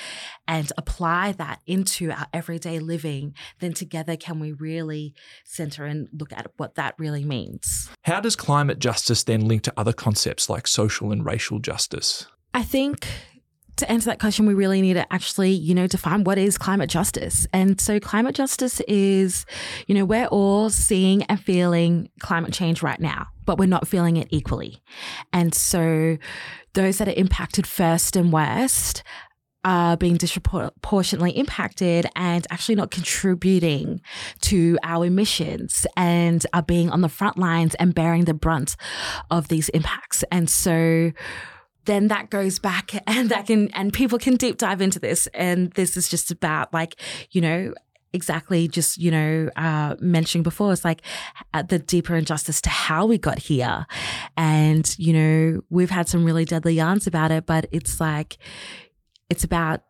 and 0.47 0.71
apply 0.77 1.31
that 1.33 1.59
into 1.65 2.11
our 2.11 2.27
everyday 2.33 2.79
living 2.79 3.33
then 3.59 3.73
together 3.73 4.15
can 4.15 4.39
we 4.39 4.51
really 4.51 5.13
center 5.45 5.85
and 5.85 6.07
look 6.13 6.31
at 6.33 6.47
what 6.57 6.75
that 6.75 6.95
really 6.97 7.25
means 7.25 7.89
How 8.03 8.19
does 8.19 8.35
climate 8.35 8.79
justice 8.79 9.23
then 9.23 9.47
link 9.47 9.61
to 9.63 9.73
other 9.77 9.93
concepts 9.93 10.49
like 10.49 10.67
social 10.67 11.11
and 11.11 11.23
racial 11.25 11.59
justice? 11.59 12.25
I 12.53 12.63
think 12.63 13.07
to 13.77 13.91
answer 13.91 14.09
that 14.09 14.19
question, 14.19 14.45
we 14.45 14.53
really 14.53 14.81
need 14.81 14.93
to 14.93 15.11
actually, 15.13 15.51
you 15.51 15.73
know, 15.75 15.87
define 15.87 16.23
what 16.23 16.37
is 16.37 16.57
climate 16.57 16.89
justice. 16.89 17.47
And 17.53 17.79
so 17.79 17.99
climate 17.99 18.35
justice 18.35 18.79
is, 18.81 19.45
you 19.87 19.95
know, 19.95 20.05
we're 20.05 20.27
all 20.27 20.69
seeing 20.69 21.23
and 21.23 21.39
feeling 21.39 22.09
climate 22.19 22.53
change 22.53 22.83
right 22.83 22.99
now, 22.99 23.27
but 23.45 23.57
we're 23.57 23.67
not 23.67 23.87
feeling 23.87 24.17
it 24.17 24.27
equally. 24.31 24.81
And 25.31 25.53
so 25.53 26.17
those 26.73 26.97
that 26.99 27.07
are 27.07 27.13
impacted 27.13 27.67
first 27.67 28.15
and 28.15 28.31
worst 28.31 29.03
are 29.63 29.95
being 29.97 30.17
disproportionately 30.17 31.31
impacted 31.31 32.07
and 32.15 32.47
actually 32.49 32.75
not 32.75 32.91
contributing 32.91 34.01
to 34.41 34.77
our 34.83 35.05
emissions 35.05 35.85
and 35.95 36.45
are 36.53 36.63
being 36.63 36.89
on 36.89 37.01
the 37.01 37.09
front 37.09 37.37
lines 37.37 37.75
and 37.75 37.93
bearing 37.93 38.25
the 38.25 38.33
brunt 38.33 38.75
of 39.29 39.47
these 39.49 39.69
impacts. 39.69 40.23
And 40.31 40.49
so 40.49 41.11
then 41.85 42.07
that 42.07 42.29
goes 42.29 42.59
back 42.59 42.91
and 43.07 43.29
that 43.29 43.47
can 43.47 43.69
and 43.71 43.93
people 43.93 44.19
can 44.19 44.35
deep 44.35 44.57
dive 44.57 44.81
into 44.81 44.99
this 44.99 45.27
and 45.33 45.71
this 45.71 45.97
is 45.97 46.09
just 46.09 46.31
about 46.31 46.73
like 46.73 46.95
you 47.31 47.41
know 47.41 47.73
exactly 48.13 48.67
just 48.67 48.97
you 48.97 49.09
know 49.09 49.49
uh, 49.55 49.95
mentioning 49.99 50.43
before 50.43 50.73
it's 50.73 50.83
like 50.83 51.01
uh, 51.53 51.61
the 51.63 51.79
deeper 51.79 52.15
injustice 52.15 52.61
to 52.61 52.69
how 52.69 53.05
we 53.05 53.17
got 53.17 53.39
here 53.39 53.85
and 54.35 54.95
you 54.99 55.13
know 55.13 55.61
we've 55.69 55.89
had 55.89 56.09
some 56.09 56.25
really 56.25 56.45
deadly 56.45 56.73
yarns 56.73 57.07
about 57.07 57.31
it 57.31 57.45
but 57.45 57.65
it's 57.71 57.99
like 57.99 58.37
it's 59.31 59.43
about 59.43 59.81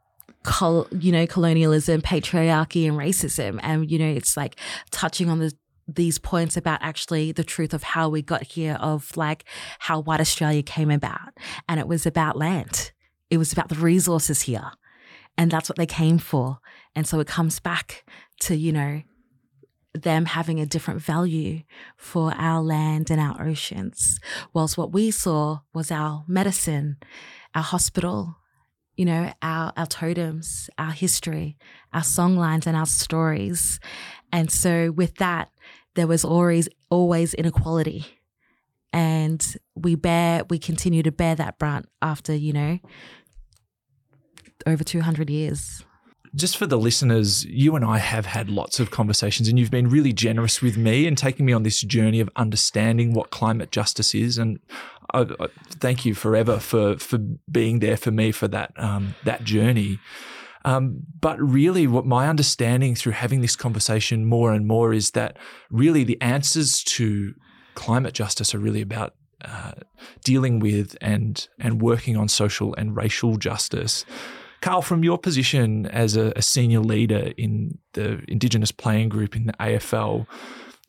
col- 0.43 0.87
you 0.91 1.11
know 1.11 1.27
colonialism 1.27 2.01
patriarchy 2.01 2.87
and 2.87 2.97
racism 2.97 3.59
and 3.61 3.91
you 3.91 3.99
know 3.99 4.07
it's 4.07 4.35
like 4.37 4.55
touching 4.91 5.29
on 5.29 5.39
the 5.39 5.53
these 5.87 6.17
points 6.19 6.55
about 6.55 6.79
actually 6.81 7.31
the 7.33 7.43
truth 7.43 7.73
of 7.73 7.83
how 7.83 8.07
we 8.07 8.21
got 8.21 8.43
here 8.43 8.77
of 8.79 9.15
like 9.17 9.43
how 9.79 9.99
white 9.99 10.21
australia 10.21 10.63
came 10.63 10.89
about 10.89 11.37
and 11.67 11.79
it 11.79 11.87
was 11.87 12.05
about 12.05 12.37
land 12.37 12.91
it 13.29 13.37
was 13.37 13.51
about 13.51 13.69
the 13.69 13.75
resources 13.75 14.43
here 14.43 14.71
and 15.37 15.51
that's 15.51 15.69
what 15.69 15.77
they 15.77 15.85
came 15.85 16.17
for. 16.17 16.59
And 16.95 17.07
so 17.07 17.19
it 17.19 17.27
comes 17.27 17.59
back 17.59 18.05
to, 18.41 18.55
you 18.55 18.71
know, 18.71 19.01
them 19.93 20.25
having 20.25 20.59
a 20.59 20.65
different 20.65 21.01
value 21.01 21.63
for 21.97 22.33
our 22.37 22.61
land 22.61 23.09
and 23.09 23.19
our 23.19 23.41
oceans. 23.41 24.19
Whilst 24.53 24.77
what 24.77 24.93
we 24.93 25.11
saw 25.11 25.59
was 25.73 25.91
our 25.91 26.23
medicine, 26.27 26.97
our 27.53 27.63
hospital, 27.63 28.37
you 28.95 29.05
know, 29.05 29.31
our, 29.41 29.73
our 29.77 29.85
totems, 29.85 30.69
our 30.77 30.91
history, 30.91 31.57
our 31.93 32.01
songlines, 32.01 32.67
and 32.67 32.75
our 32.75 32.85
stories. 32.85 33.79
And 34.31 34.51
so 34.51 34.91
with 34.91 35.15
that, 35.15 35.49
there 35.95 36.07
was 36.07 36.23
always 36.23 36.69
always 36.89 37.33
inequality. 37.33 38.05
And 38.93 39.45
we 39.75 39.95
bear 39.95 40.43
we 40.49 40.59
continue 40.59 41.03
to 41.03 41.11
bear 41.11 41.35
that 41.35 41.57
brunt 41.57 41.87
after, 42.01 42.35
you 42.35 42.53
know, 42.53 42.79
over 44.65 44.83
200 44.83 45.29
years 45.29 45.83
just 46.33 46.55
for 46.55 46.65
the 46.65 46.77
listeners, 46.77 47.43
you 47.45 47.75
and 47.75 47.83
I 47.83 47.97
have 47.97 48.25
had 48.25 48.49
lots 48.49 48.79
of 48.79 48.89
conversations, 48.89 49.49
and 49.49 49.59
you've 49.59 49.71
been 49.71 49.89
really 49.89 50.13
generous 50.13 50.61
with 50.61 50.77
me 50.77 51.05
and 51.05 51.17
taking 51.17 51.45
me 51.45 51.51
on 51.51 51.63
this 51.63 51.81
journey 51.81 52.21
of 52.21 52.29
understanding 52.35 53.13
what 53.13 53.31
climate 53.31 53.71
justice 53.71 54.15
is. 54.15 54.37
And 54.37 54.59
I, 55.13 55.21
I 55.21 55.47
thank 55.79 56.05
you 56.05 56.15
forever 56.15 56.59
for 56.59 56.97
for 56.97 57.17
being 57.51 57.79
there 57.79 57.97
for 57.97 58.11
me 58.11 58.31
for 58.31 58.47
that 58.49 58.71
um, 58.77 59.15
that 59.23 59.43
journey. 59.43 59.99
Um, 60.63 60.99
but 61.19 61.41
really, 61.41 61.87
what 61.87 62.05
my 62.05 62.27
understanding 62.27 62.95
through 62.95 63.13
having 63.13 63.41
this 63.41 63.55
conversation 63.55 64.25
more 64.25 64.53
and 64.53 64.67
more 64.67 64.93
is 64.93 65.11
that 65.11 65.37
really 65.69 66.03
the 66.03 66.21
answers 66.21 66.83
to 66.83 67.33
climate 67.73 68.13
justice 68.13 68.53
are 68.53 68.59
really 68.59 68.81
about 68.81 69.15
uh, 69.43 69.71
dealing 70.23 70.59
with 70.59 70.95
and 71.01 71.47
and 71.59 71.81
working 71.81 72.15
on 72.15 72.27
social 72.27 72.75
and 72.75 72.95
racial 72.95 73.37
justice. 73.37 74.05
Carl, 74.61 74.83
from 74.83 75.03
your 75.03 75.17
position 75.17 75.87
as 75.87 76.15
a, 76.15 76.31
a 76.35 76.43
senior 76.43 76.81
leader 76.81 77.33
in 77.35 77.79
the 77.93 78.23
Indigenous 78.27 78.71
playing 78.71 79.09
group 79.09 79.35
in 79.35 79.47
the 79.47 79.53
AFL, 79.53 80.27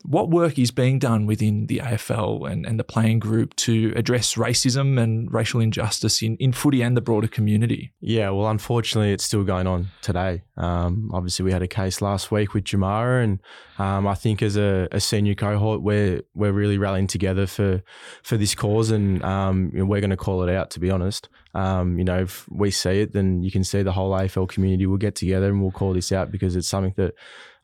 what 0.03 0.29
work 0.29 0.59
is 0.59 0.71
being 0.71 0.99
done 0.99 1.25
within 1.25 1.67
the 1.67 1.79
AFL 1.79 2.49
and, 2.49 2.65
and 2.65 2.79
the 2.79 2.83
playing 2.83 3.19
group 3.19 3.55
to 3.55 3.93
address 3.95 4.35
racism 4.35 5.01
and 5.01 5.33
racial 5.33 5.59
injustice 5.59 6.21
in, 6.21 6.37
in 6.37 6.51
footy 6.51 6.81
and 6.81 6.95
the 6.95 7.01
broader 7.01 7.27
community? 7.27 7.93
Yeah, 8.01 8.29
well, 8.29 8.49
unfortunately, 8.49 9.13
it's 9.13 9.23
still 9.23 9.43
going 9.43 9.67
on 9.67 9.87
today. 10.01 10.43
Um, 10.55 11.09
obviously, 11.13 11.45
we 11.45 11.51
had 11.51 11.63
a 11.63 11.67
case 11.67 12.01
last 12.01 12.31
week 12.31 12.53
with 12.53 12.63
Jamarra, 12.63 13.23
and 13.23 13.39
um, 13.79 14.05
I 14.05 14.13
think 14.13 14.41
as 14.43 14.55
a, 14.55 14.87
a, 14.91 14.99
senior 14.99 15.33
cohort, 15.33 15.81
we're 15.81 16.21
we're 16.35 16.51
really 16.51 16.77
rallying 16.77 17.07
together 17.07 17.47
for 17.47 17.81
for 18.21 18.37
this 18.37 18.53
cause, 18.53 18.91
and 18.91 19.23
um, 19.23 19.71
you 19.73 19.79
know, 19.79 19.85
we're 19.85 20.01
going 20.01 20.11
to 20.11 20.17
call 20.17 20.43
it 20.43 20.53
out. 20.53 20.69
To 20.71 20.79
be 20.79 20.91
honest, 20.91 21.27
um, 21.55 21.97
you 21.97 22.05
know, 22.05 22.19
if 22.19 22.47
we 22.49 22.69
see 22.69 23.01
it, 23.01 23.13
then 23.13 23.41
you 23.41 23.51
can 23.51 23.63
see 23.63 23.81
the 23.81 23.91
whole 23.91 24.11
AFL 24.11 24.47
community 24.47 24.85
will 24.85 24.97
get 24.97 25.15
together 25.15 25.47
and 25.47 25.61
we'll 25.61 25.71
call 25.71 25.93
this 25.93 26.11
out 26.11 26.31
because 26.31 26.55
it's 26.55 26.67
something 26.67 26.93
that 26.97 27.15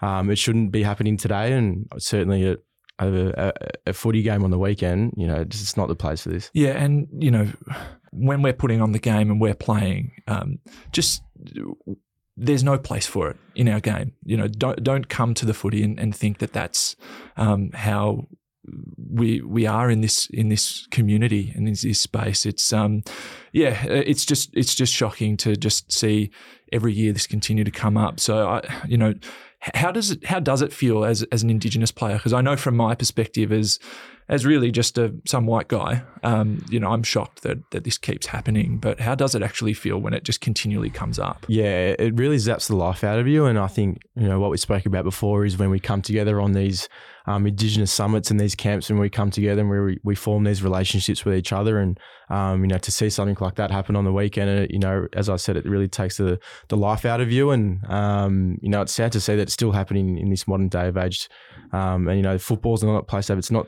um, 0.02 0.32
it 0.32 0.38
shouldn't 0.38 0.72
be 0.72 0.82
happening 0.82 1.16
today, 1.16 1.54
and 1.54 1.88
certainly 2.00 2.50
at 2.50 2.60
a, 3.00 3.48
a, 3.48 3.54
a, 3.88 3.94
footy 3.94 4.22
game 4.22 4.44
on 4.44 4.52
the 4.52 4.60
weekend, 4.60 5.14
you 5.16 5.26
know, 5.26 5.42
it's 5.42 5.78
not 5.78 5.88
the 5.88 5.96
place 5.96 6.22
for 6.22 6.30
this. 6.30 6.50
Yeah, 6.54 6.72
and 6.72 7.08
you 7.12 7.32
know, 7.32 7.48
when 8.12 8.42
we're 8.42 8.54
putting 8.54 8.82
on 8.82 8.92
the 8.94 9.00
game 9.00 9.30
and 9.30 9.40
we're 9.40 9.54
playing, 9.54 10.12
um, 10.28 10.60
just 10.92 11.22
there's 12.40 12.64
no 12.64 12.78
place 12.78 13.06
for 13.06 13.30
it 13.30 13.38
in 13.56 13.68
our 13.68 13.80
game. 13.80 14.14
You 14.24 14.38
know, 14.38 14.48
don't 14.48 14.82
don't 14.84 15.10
come 15.10 15.34
to 15.36 15.46
the 15.46 15.54
footy 15.54 15.84
and, 15.84 16.00
and 16.00 16.16
think 16.16 16.40
that 16.40 16.54
that's 16.54 16.96
um, 17.38 17.72
how 17.74 18.28
we 19.12 19.42
we 19.42 19.68
are 19.68 19.90
in 19.90 20.02
this 20.02 20.28
in 20.28 20.50
this 20.50 20.88
community 20.92 21.52
and 21.56 21.68
in 21.68 21.76
this 21.82 22.00
space. 22.00 22.46
It's 22.46 22.72
um, 22.72 23.04
yeah, 23.52 23.84
it's 23.86 24.26
just 24.26 24.56
it's 24.56 24.74
just 24.74 24.94
shocking 24.94 25.38
to 25.38 25.56
just 25.56 25.92
see 25.92 26.32
every 26.72 26.94
year 26.94 27.12
this 27.12 27.28
continue 27.28 27.64
to 27.64 27.72
come 27.72 27.98
up. 27.98 28.20
So 28.20 28.48
I, 28.48 28.84
you 28.88 28.98
know, 28.98 29.14
how 29.60 29.92
does 29.92 30.12
it 30.12 30.26
how 30.26 30.40
does 30.40 30.62
it 30.62 30.72
feel 30.72 31.04
as 31.04 31.24
as 31.32 31.44
an 31.44 31.50
Indigenous 31.50 31.92
player? 31.92 32.16
Because 32.16 32.34
I 32.34 32.42
know 32.42 32.56
from 32.56 32.78
my 32.78 32.96
perspective 32.96 33.52
as 33.52 33.80
as 34.30 34.46
really 34.46 34.72
just 34.72 34.98
a 34.98 35.14
some 35.26 35.48
white 35.48 35.68
guy, 35.68 36.04
um, 36.24 36.64
you 36.70 36.80
know, 36.80 36.92
I'm 36.92 37.04
shocked 37.04 37.42
that 37.42 37.58
that 37.72 37.84
this 37.84 37.98
keeps 37.98 38.28
happening. 38.28 38.78
But 38.78 39.02
how 39.02 39.16
does 39.16 39.36
it 39.36 39.44
actually 39.44 39.74
feel 39.74 39.98
when 39.98 40.14
it 40.14 40.24
just 40.24 40.40
continually 40.40 40.90
comes 40.90 41.20
up? 41.20 41.46
Yeah, 41.50 41.96
it 42.00 42.16
really 42.16 42.38
zaps 42.38 42.68
the 42.68 42.76
life 42.76 43.04
out 43.04 43.20
of 43.20 43.28
you. 43.28 43.46
And 43.46 43.60
I 43.60 43.68
think 43.68 44.02
you 44.16 44.28
know 44.28 44.40
what 44.40 44.52
we 44.52 44.58
spoke 44.58 44.86
about 44.86 45.04
before 45.04 45.46
is 45.46 45.58
when 45.58 45.70
we 45.70 45.80
come 45.80 46.02
together 46.02 46.40
on 46.40 46.54
these 46.54 46.88
um, 47.30 47.46
Indigenous 47.46 47.92
summits 47.92 48.32
and 48.32 48.40
these 48.40 48.56
camps, 48.56 48.90
and 48.90 49.00
we 49.00 49.08
come 49.08 49.30
together 49.30 49.62
and 49.62 49.70
we 49.70 50.00
we 50.04 50.16
form 50.16 50.46
these 50.46 50.64
relationships 50.64 51.24
with 51.24 51.36
each 51.36 51.54
other, 51.54 51.78
and 51.78 52.00
um, 52.30 52.62
you 52.62 52.68
know, 52.68 52.80
to 52.80 52.92
see 52.92 53.08
something 53.08 53.38
like 53.40 53.54
that 53.56 53.70
happen 53.70 53.96
on 53.96 54.04
the 54.04 54.12
weekend, 54.12 54.50
it, 54.50 54.72
you 54.72 54.80
know, 54.80 55.08
as 55.14 55.30
I 55.30 55.36
said, 55.36 55.56
it 55.56 55.66
really 55.66 55.88
takes 55.88 56.18
the 56.18 56.40
the 56.70 56.76
life 56.76 57.06
out 57.06 57.22
of 57.22 57.32
you. 57.32 57.52
And 57.52 57.86
um, 57.86 58.58
you 58.64 58.70
know, 58.70 58.82
it's 58.82 58.94
sad 58.94 59.12
to 59.12 59.22
see 59.22 59.36
that 59.36 59.44
it's 59.44 59.54
still 59.54 59.72
happening 59.72 60.18
in 60.18 60.32
this 60.32 60.48
modern 60.48 60.70
day 60.70 60.88
of 60.88 60.98
age. 60.98 61.30
Um, 61.72 62.08
and 62.08 62.18
you 62.18 62.24
know, 62.24 62.40
football's 62.40 62.84
not 62.84 62.98
a 62.98 63.04
place 63.04 63.28
to 63.28 63.34
have. 63.34 63.38
It's 63.38 63.52
not 63.52 63.68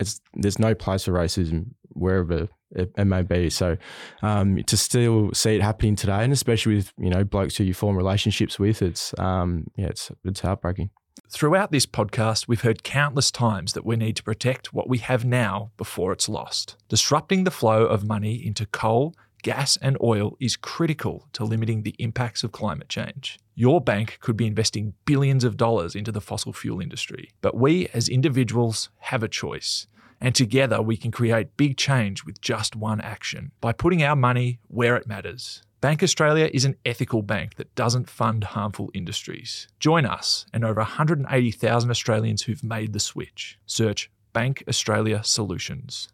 it's 0.00 0.22
there's 0.32 0.58
no 0.58 0.74
place 0.74 1.04
for 1.04 1.12
racism 1.12 1.66
wherever 1.90 2.48
it, 2.70 2.90
it 2.96 3.04
may 3.04 3.20
be. 3.20 3.50
So 3.50 3.76
um, 4.22 4.62
to 4.64 4.76
still 4.78 5.30
see 5.34 5.56
it 5.56 5.62
happening 5.62 5.94
today, 5.94 6.24
and 6.24 6.32
especially 6.32 6.76
with 6.76 6.90
you 6.96 7.10
know 7.10 7.22
blokes 7.22 7.56
who 7.56 7.64
you 7.64 7.74
form 7.74 7.98
relationships 7.98 8.58
with, 8.58 8.80
it's 8.80 9.12
um, 9.18 9.66
yeah, 9.76 9.88
it's 9.88 10.10
it's 10.24 10.40
heartbreaking. 10.40 10.88
Throughout 11.30 11.72
this 11.72 11.86
podcast, 11.86 12.46
we've 12.46 12.60
heard 12.60 12.82
countless 12.84 13.30
times 13.30 13.72
that 13.72 13.84
we 13.84 13.96
need 13.96 14.14
to 14.16 14.22
protect 14.22 14.74
what 14.74 14.88
we 14.88 14.98
have 14.98 15.24
now 15.24 15.70
before 15.78 16.12
it's 16.12 16.28
lost. 16.28 16.76
Disrupting 16.88 17.44
the 17.44 17.50
flow 17.50 17.86
of 17.86 18.06
money 18.06 18.34
into 18.34 18.66
coal, 18.66 19.14
gas, 19.42 19.76
and 19.78 19.96
oil 20.02 20.36
is 20.38 20.54
critical 20.54 21.26
to 21.32 21.44
limiting 21.44 21.82
the 21.82 21.96
impacts 21.98 22.44
of 22.44 22.52
climate 22.52 22.90
change. 22.90 23.38
Your 23.54 23.80
bank 23.80 24.18
could 24.20 24.36
be 24.36 24.46
investing 24.46 24.92
billions 25.06 25.44
of 25.44 25.56
dollars 25.56 25.96
into 25.96 26.12
the 26.12 26.20
fossil 26.20 26.52
fuel 26.52 26.80
industry, 26.80 27.30
but 27.40 27.56
we 27.56 27.88
as 27.94 28.08
individuals 28.08 28.90
have 28.98 29.22
a 29.22 29.28
choice. 29.28 29.86
And 30.20 30.34
together 30.34 30.82
we 30.82 30.96
can 30.96 31.10
create 31.10 31.56
big 31.56 31.78
change 31.78 32.24
with 32.24 32.40
just 32.42 32.76
one 32.76 33.00
action 33.00 33.50
by 33.60 33.72
putting 33.72 34.02
our 34.02 34.14
money 34.14 34.60
where 34.68 34.94
it 34.94 35.08
matters. 35.08 35.62
Bank 35.84 36.02
Australia 36.02 36.48
is 36.50 36.64
an 36.64 36.76
ethical 36.86 37.20
bank 37.20 37.56
that 37.56 37.74
doesn't 37.74 38.08
fund 38.08 38.42
harmful 38.42 38.90
industries. 38.94 39.68
Join 39.80 40.06
us 40.06 40.46
and 40.50 40.64
over 40.64 40.80
180,000 40.80 41.90
Australians 41.90 42.40
who've 42.40 42.64
made 42.64 42.94
the 42.94 42.98
switch. 42.98 43.58
Search 43.66 44.10
Bank 44.32 44.64
Australia 44.66 45.22
Solutions. 45.22 46.08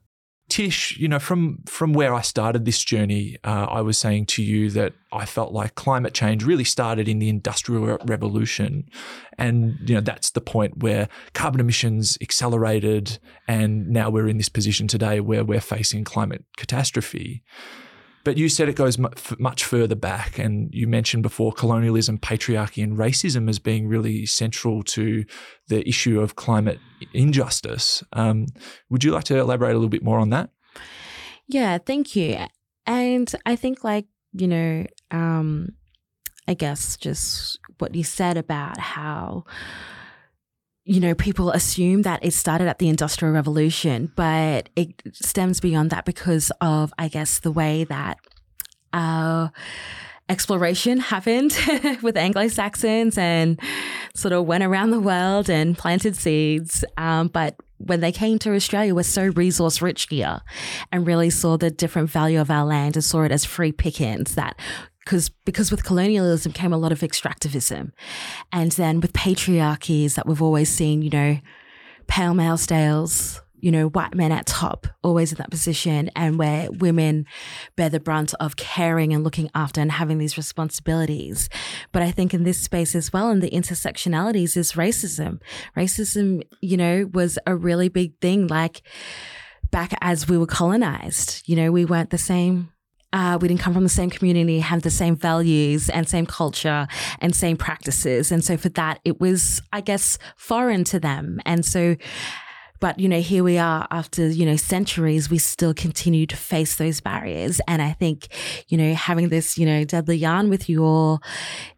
Tish, 0.49 0.99
you 0.99 1.07
know, 1.07 1.21
from 1.21 1.61
from 1.67 1.93
where 1.93 2.13
I 2.13 2.21
started 2.21 2.65
this 2.65 2.83
journey, 2.83 3.37
uh, 3.45 3.67
I 3.71 3.81
was 3.83 3.97
saying 3.97 4.27
to 4.27 4.43
you 4.43 4.71
that 4.71 4.95
I 5.13 5.25
felt 5.25 5.53
like 5.53 5.77
climate 5.77 6.15
change 6.15 6.43
really 6.43 6.65
started 6.65 7.07
in 7.07 7.21
the 7.21 7.29
industrial 7.29 7.97
revolution, 8.05 8.91
and 9.39 9.79
you 9.89 9.95
know 9.95 10.01
that's 10.01 10.31
the 10.31 10.41
point 10.41 10.83
where 10.83 11.09
carbon 11.33 11.61
emissions 11.61 12.19
accelerated, 12.21 13.21
and 13.47 13.89
now 13.89 14.11
we're 14.11 14.27
in 14.27 14.37
this 14.37 14.49
position 14.49 14.89
today 14.89 15.21
where 15.21 15.45
we're 15.45 15.61
facing 15.61 16.03
climate 16.03 16.45
catastrophe. 16.57 17.45
But 18.23 18.37
you 18.37 18.51
said 18.51 18.69
it 18.69 18.77
goes 18.77 18.99
much 19.39 19.65
further 19.65 19.95
back, 19.95 20.39
and 20.39 20.69
you 20.75 20.87
mentioned 20.87 21.23
before 21.23 21.53
colonialism, 21.53 22.19
patriarchy, 22.19 22.83
and 22.85 22.99
racism 22.99 23.49
as 23.49 23.59
being 23.59 23.89
really 23.89 24.27
central 24.27 24.83
to 24.85 25.25
the 25.69 25.89
issue 25.89 26.21
of 26.21 26.37
climate 26.37 26.79
injustice. 27.15 28.05
Um, 28.13 28.47
would 28.91 29.05
you 29.05 29.13
like 29.13 29.25
to 29.25 29.39
elaborate 29.39 29.71
a 29.71 29.75
little 29.75 29.89
bit 29.89 30.05
more 30.05 30.19
on 30.19 30.31
that? 30.31 30.51
Yeah, 31.49 31.79
thank 31.79 32.15
you. 32.15 32.47
And 32.87 33.33
I 33.47 33.57
think, 33.57 33.85
like, 33.85 34.07
you 34.33 34.49
know, 34.49 34.87
um, 35.11 35.71
I 36.47 36.55
guess 36.55 36.97
just 36.97 37.59
what 37.79 37.95
you 37.95 38.05
said 38.05 38.37
about 38.37 38.79
how 38.79 39.45
you 40.91 40.99
know, 40.99 41.15
people 41.15 41.53
assume 41.53 42.03
that 42.03 42.19
it 42.25 42.33
started 42.33 42.67
at 42.67 42.81
the 42.81 42.89
Industrial 42.89 43.33
Revolution, 43.33 44.11
but 44.17 44.71
it 44.75 45.01
stems 45.13 45.61
beyond 45.61 45.91
that 45.91 46.05
because 46.05 46.51
of, 46.61 46.93
I 46.99 47.07
guess, 47.07 47.39
the 47.39 47.53
way 47.53 47.85
that 47.85 48.19
our 48.93 49.53
exploration 50.29 50.99
happened 51.13 51.57
with 52.03 52.17
Anglo 52.17 52.49
Saxons 52.49 53.17
and 53.17 53.61
sort 54.17 54.33
of 54.33 54.47
went 54.47 54.65
around 54.65 54.91
the 54.91 54.99
world 54.99 55.49
and 55.49 55.79
planted 55.79 56.17
seeds. 56.17 56.85
Um, 56.97 57.29
but 57.29 57.55
when 57.77 58.01
they 58.01 58.11
came 58.11 58.41
to 58.41 58.53
Australia, 58.57 58.93
we're 58.93 59.05
so 59.05 59.27
resource 59.27 59.81
rich 59.81 60.09
here 60.11 60.41
and 60.91 61.07
really 61.07 61.31
saw 61.31 61.57
the 61.57 61.71
different 61.71 62.11
value 62.11 62.41
of 62.41 62.51
our 62.51 62.65
land 62.65 62.97
and 62.97 63.05
saw 63.05 63.23
it 63.23 63.31
as 63.31 63.45
free 63.45 63.71
pickings 63.71 64.35
that 64.35 64.59
because 65.05 65.29
because 65.45 65.71
with 65.71 65.85
colonialism 65.85 66.53
came 66.53 66.73
a 66.73 66.79
lot 66.79 66.93
of 66.93 67.01
extractivism, 67.01 67.93
and 68.53 68.73
then 68.73 69.01
with 69.01 69.13
patriarchies 69.13 70.15
that 70.15 70.27
we've 70.27 70.43
always 70.43 70.69
seen, 70.69 71.03
you 71.03 71.11
know, 71.11 71.39
pale 72.07 72.35
male 72.35 72.59
stales, 72.59 73.41
you 73.61 73.71
know, 73.71 73.89
white 73.89 74.15
men 74.15 74.33
at 74.33 74.47
top, 74.47 74.87
always 75.03 75.33
in 75.33 75.39
that 75.39 75.51
position, 75.51 76.11
and 76.17 76.39
where 76.39 76.71
women 76.71 77.27
bear 77.77 77.89
the 77.89 78.01
brunt 78.01 78.35
of 78.41 78.57
caring 78.57 79.13
and 79.13 79.25
looking 79.25 79.51
after 79.55 79.81
and 79.81 79.93
having 79.93 80.19
these 80.19 80.37
responsibilities. 80.37 81.49
But 81.93 82.03
I 82.03 82.11
think 82.11 82.35
in 82.35 82.45
this 82.45 82.59
space 82.59 82.95
as 82.95 83.13
well, 83.13 83.31
in 83.31 83.41
the 83.41 83.51
intersectionalities, 83.51 84.57
is 84.57 84.73
racism. 84.73 85.41
Racism, 85.77 86.43
you 86.61 86.77
know, 86.77 87.09
was 87.13 87.39
a 87.47 87.55
really 87.55 87.89
big 87.89 88.19
thing. 88.21 88.47
Like 88.47 88.83
back 89.71 89.93
as 90.01 90.29
we 90.29 90.39
were 90.39 90.47
colonized, 90.47 91.43
you 91.47 91.57
know, 91.57 91.71
we 91.71 91.85
weren't 91.85 92.11
the 92.11 92.19
same 92.19 92.71
uh, 93.13 93.39
we 93.41 93.49
didn't 93.49 93.61
come 93.61 93.75
from 93.75 93.83
the 93.83 93.89
same 93.89 94.11
community, 94.11 94.61
have 94.61 94.83
the 94.83 94.91
same 94.91 95.17
values 95.17 95.89
and 95.89 96.09
same 96.09 96.27
culture 96.27 96.87
and 97.21 97.35
same 97.35 97.57
practices. 97.57 98.31
And 98.31 98.45
so 98.45 98.57
for 98.57 98.69
that, 98.71 99.01
it 99.05 99.21
was, 99.21 99.61
I 99.73 99.81
guess, 99.81 100.19
foreign 100.37 100.85
to 100.85 101.01
them. 101.01 101.41
And 101.45 101.65
so, 101.65 101.97
but 102.79 102.99
you 102.99 103.09
know, 103.09 103.21
here 103.21 103.45
we 103.45 103.59
are 103.59 103.87
after 103.91 104.29
you 104.29 104.47
know 104.47 104.57
centuries, 104.57 105.29
we 105.29 105.39
still 105.39 105.75
continue 105.75 106.27
to 106.27 106.37
face 106.37 106.77
those 106.77 107.01
barriers. 107.01 107.61
And 107.69 107.83
I 107.83 107.93
think, 107.93 108.29
you 108.69 108.79
know, 108.79 108.95
having 108.95 109.29
this 109.29 109.59
you 109.59 109.67
know 109.67 109.85
deadly 109.85 110.17
yarn 110.17 110.49
with 110.49 110.69
you 110.69 110.85
all 110.85 111.21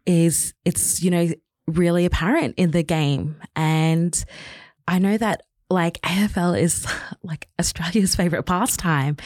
is 0.05 0.53
it's 0.65 1.01
you 1.01 1.11
know 1.11 1.29
really 1.67 2.05
apparent 2.05 2.55
in 2.57 2.71
the 2.71 2.83
game. 2.83 3.35
And 3.55 4.23
I 4.87 4.99
know 4.99 5.17
that 5.17 5.41
like 5.73 5.99
AFL 6.01 6.59
is 6.59 6.87
like 7.23 7.47
Australia's 7.59 8.15
favorite 8.15 8.43
pastime. 8.43 9.17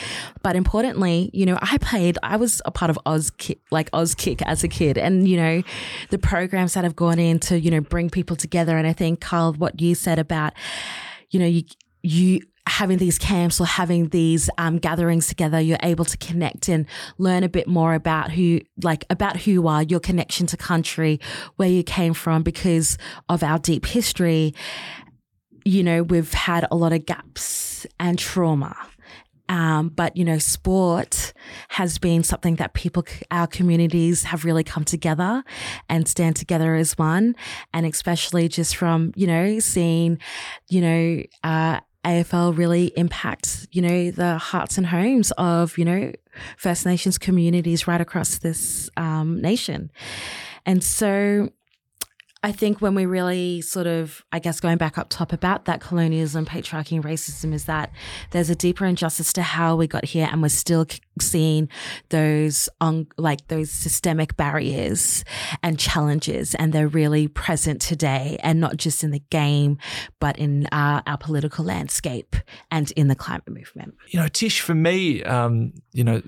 But 0.41 0.55
importantly, 0.55 1.29
you 1.33 1.45
know, 1.45 1.59
I 1.61 1.77
played, 1.77 2.17
I 2.23 2.37
was 2.37 2.61
a 2.65 2.71
part 2.71 2.89
of 2.89 2.97
Auskick, 3.05 3.59
like 3.69 3.91
Auskick 3.91 4.41
as 4.45 4.63
a 4.63 4.67
kid. 4.67 4.97
And, 4.97 5.27
you 5.27 5.37
know, 5.37 5.61
the 6.09 6.17
programs 6.17 6.73
that 6.73 6.83
have 6.83 6.95
gone 6.95 7.19
in 7.19 7.39
to, 7.41 7.59
you 7.59 7.69
know, 7.69 7.81
bring 7.81 8.09
people 8.09 8.35
together. 8.35 8.77
And 8.77 8.87
I 8.87 8.93
think, 8.93 9.21
Karl, 9.21 9.53
what 9.53 9.79
you 9.79 9.93
said 9.93 10.17
about, 10.17 10.53
you 11.29 11.39
know, 11.39 11.45
you, 11.45 11.63
you, 12.01 12.41
having 12.67 12.97
these 12.97 13.17
camps 13.17 13.61
or 13.61 13.65
having 13.65 14.09
these 14.09 14.49
um, 14.57 14.77
gatherings 14.77 15.27
together, 15.27 15.59
you're 15.59 15.77
able 15.83 16.03
to 16.03 16.17
connect 16.17 16.67
and 16.67 16.85
learn 17.17 17.43
a 17.43 17.49
bit 17.49 17.65
more 17.65 17.93
about 17.93 18.31
who, 18.31 18.59
like, 18.83 19.05
about 19.09 19.37
who 19.37 19.51
you 19.51 19.67
are, 19.67 19.83
your 19.83 20.01
connection 20.01 20.45
to 20.47 20.57
country, 20.57 21.19
where 21.55 21.69
you 21.69 21.81
came 21.81 22.13
from, 22.13 22.43
because 22.43 22.97
of 23.29 23.41
our 23.41 23.57
deep 23.57 23.85
history 23.85 24.53
you 25.67 25.83
know, 25.83 26.01
we've 26.01 26.33
had 26.33 26.65
a 26.71 26.75
lot 26.75 26.93
of 26.93 27.05
gaps 27.05 27.85
and 27.99 28.17
trauma. 28.17 28.75
Um, 29.49 29.89
but 29.89 30.15
you 30.17 30.25
know, 30.25 30.39
sport 30.39 31.33
has 31.69 31.97
been 31.97 32.23
something 32.23 32.55
that 32.55 32.73
people, 32.73 33.05
our 33.31 33.47
communities 33.47 34.23
have 34.23 34.43
really 34.45 34.63
come 34.63 34.83
together 34.83 35.43
and 35.89 36.07
stand 36.07 36.35
together 36.35 36.75
as 36.75 36.97
one. 36.97 37.35
And 37.73 37.85
especially 37.85 38.47
just 38.49 38.75
from, 38.75 39.13
you 39.15 39.27
know, 39.27 39.59
seeing, 39.59 40.19
you 40.69 40.81
know, 40.81 41.23
uh, 41.43 41.79
AFL 42.05 42.57
really 42.57 42.93
impact, 42.95 43.67
you 43.71 43.81
know, 43.81 44.11
the 44.11 44.37
hearts 44.37 44.77
and 44.77 44.87
homes 44.87 45.31
of, 45.37 45.77
you 45.77 45.85
know, 45.85 46.11
First 46.57 46.85
Nations 46.85 47.17
communities 47.17 47.87
right 47.87 47.99
across 47.99 48.37
this 48.39 48.89
um, 48.95 49.41
nation. 49.41 49.91
And 50.65 50.83
so 50.83 51.49
I 52.43 52.51
think 52.51 52.81
when 52.81 52.93
we 52.93 53.05
really 53.05 53.61
sort 53.61 53.87
of, 53.87 54.23
I 54.31 54.39
guess, 54.39 54.59
going 54.59 54.77
back 54.77 54.97
up 54.97 55.07
top 55.09 55.33
about 55.33 55.65
that 55.65 55.81
colonialism, 55.81 56.45
patriarchy, 56.45 56.93
and 56.93 57.03
racism 57.03 57.53
is 57.53 57.65
that 57.65 57.91
there's 58.31 58.49
a 58.49 58.55
deeper 58.55 58.85
injustice 58.85 59.33
to 59.33 59.41
how 59.41 59.75
we 59.75 59.87
got 59.87 60.05
here, 60.05 60.29
and 60.31 60.41
we're 60.41 60.49
still 60.49 60.85
seeing 61.21 61.69
those 62.09 62.69
on 62.81 63.07
like 63.17 63.47
those 63.47 63.71
systemic 63.71 64.37
barriers 64.37 65.23
and 65.63 65.79
challenges, 65.79 66.55
and 66.55 66.73
they're 66.73 66.87
really 66.87 67.27
present 67.27 67.81
today, 67.81 68.37
and 68.41 68.59
not 68.59 68.77
just 68.77 69.03
in 69.03 69.11
the 69.11 69.23
game, 69.29 69.77
but 70.19 70.37
in 70.37 70.67
our, 70.71 71.03
our 71.07 71.17
political 71.17 71.65
landscape 71.65 72.35
and 72.71 72.91
in 72.91 73.07
the 73.07 73.15
climate 73.15 73.49
movement. 73.49 73.95
You 74.09 74.19
know, 74.19 74.27
Tish, 74.27 74.61
for 74.61 74.75
me, 74.75 75.23
um, 75.23 75.73
you 75.93 76.03
know, 76.03 76.21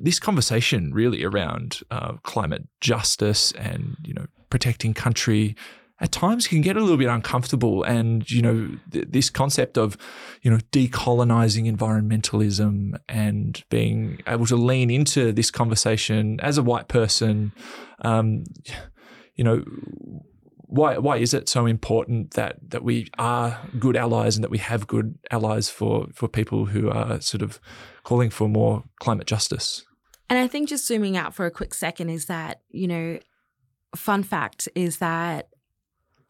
this 0.00 0.18
conversation 0.18 0.92
really 0.92 1.24
around 1.24 1.80
uh, 1.90 2.14
climate 2.22 2.66
justice 2.80 3.52
and 3.52 3.96
you 4.04 4.14
know 4.14 4.26
protecting 4.50 4.94
country 4.94 5.54
at 6.00 6.12
times 6.12 6.46
can 6.46 6.60
get 6.60 6.76
a 6.76 6.80
little 6.80 6.96
bit 6.96 7.08
uncomfortable 7.08 7.82
and 7.82 8.30
you 8.30 8.42
know 8.42 8.70
th- 8.92 9.06
this 9.08 9.30
concept 9.30 9.76
of 9.76 9.96
you 10.42 10.50
know 10.50 10.58
decolonizing 10.72 11.70
environmentalism 11.70 12.98
and 13.08 13.64
being 13.68 14.20
able 14.26 14.46
to 14.46 14.56
lean 14.56 14.90
into 14.90 15.32
this 15.32 15.50
conversation 15.50 16.38
as 16.40 16.58
a 16.58 16.62
white 16.62 16.88
person 16.88 17.52
um, 18.02 18.44
you 19.34 19.44
know 19.44 19.64
why 20.68 20.98
why 20.98 21.16
is 21.16 21.32
it 21.32 21.48
so 21.48 21.64
important 21.66 22.32
that 22.32 22.58
that 22.70 22.84
we 22.84 23.08
are 23.18 23.58
good 23.78 23.96
allies 23.96 24.36
and 24.36 24.44
that 24.44 24.50
we 24.50 24.58
have 24.58 24.86
good 24.86 25.18
allies 25.30 25.70
for 25.70 26.06
for 26.12 26.28
people 26.28 26.66
who 26.66 26.90
are 26.90 27.20
sort 27.20 27.42
of 27.42 27.58
calling 28.04 28.30
for 28.30 28.48
more 28.48 28.84
climate 29.00 29.26
justice? 29.26 29.84
And 30.30 30.38
I 30.38 30.46
think 30.46 30.68
just 30.68 30.86
zooming 30.86 31.16
out 31.16 31.34
for 31.34 31.46
a 31.46 31.50
quick 31.50 31.72
second 31.72 32.10
is 32.10 32.26
that, 32.26 32.60
you 32.68 32.86
know, 32.86 33.18
fun 33.96 34.22
fact 34.22 34.68
is 34.74 34.98
that 34.98 35.48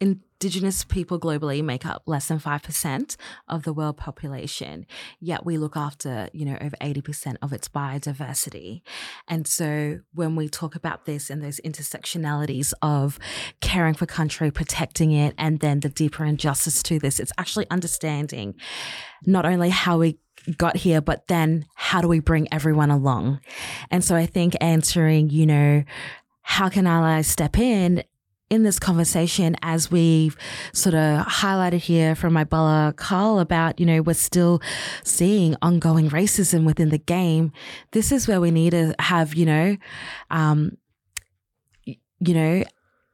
Indigenous 0.00 0.84
people 0.84 1.18
globally 1.18 1.62
make 1.64 1.84
up 1.84 2.02
less 2.06 2.28
than 2.28 2.38
5% 2.38 3.16
of 3.48 3.64
the 3.64 3.72
world 3.72 3.96
population, 3.96 4.86
yet 5.18 5.44
we 5.44 5.58
look 5.58 5.76
after, 5.76 6.28
you 6.32 6.44
know, 6.44 6.56
over 6.60 6.76
80% 6.80 7.36
of 7.42 7.52
its 7.52 7.68
biodiversity. 7.68 8.82
And 9.26 9.48
so 9.48 9.98
when 10.14 10.36
we 10.36 10.48
talk 10.48 10.76
about 10.76 11.04
this 11.04 11.30
and 11.30 11.42
those 11.42 11.60
intersectionalities 11.64 12.72
of 12.80 13.18
caring 13.60 13.94
for 13.94 14.06
country, 14.06 14.52
protecting 14.52 15.10
it, 15.10 15.34
and 15.36 15.58
then 15.58 15.80
the 15.80 15.88
deeper 15.88 16.24
injustice 16.24 16.82
to 16.84 17.00
this, 17.00 17.18
it's 17.18 17.32
actually 17.36 17.68
understanding 17.68 18.54
not 19.26 19.44
only 19.44 19.70
how 19.70 19.98
we 19.98 20.18
got 20.56 20.76
here, 20.76 21.00
but 21.00 21.26
then 21.26 21.66
how 21.74 22.00
do 22.00 22.06
we 22.06 22.20
bring 22.20 22.46
everyone 22.52 22.90
along? 22.90 23.40
And 23.90 24.04
so 24.04 24.14
I 24.14 24.26
think 24.26 24.54
answering, 24.60 25.30
you 25.30 25.46
know, 25.46 25.82
how 26.42 26.68
can 26.68 26.86
allies 26.86 27.26
step 27.26 27.58
in 27.58 28.04
in 28.50 28.62
this 28.62 28.78
conversation 28.78 29.56
as 29.62 29.90
we've 29.90 30.36
sort 30.72 30.94
of 30.94 31.26
highlighted 31.26 31.80
here 31.80 32.14
from 32.14 32.32
my 32.32 32.44
brother 32.44 32.92
Karl 32.92 33.40
about, 33.40 33.78
you 33.78 33.86
know, 33.86 34.00
we're 34.02 34.14
still 34.14 34.62
seeing 35.04 35.54
ongoing 35.60 36.08
racism 36.08 36.64
within 36.64 36.88
the 36.88 36.98
game. 36.98 37.52
This 37.92 38.10
is 38.10 38.26
where 38.26 38.40
we 38.40 38.50
need 38.50 38.70
to 38.70 38.94
have, 38.98 39.34
you 39.34 39.46
know, 39.46 39.76
um, 40.30 40.78
you 41.84 42.34
know, 42.34 42.64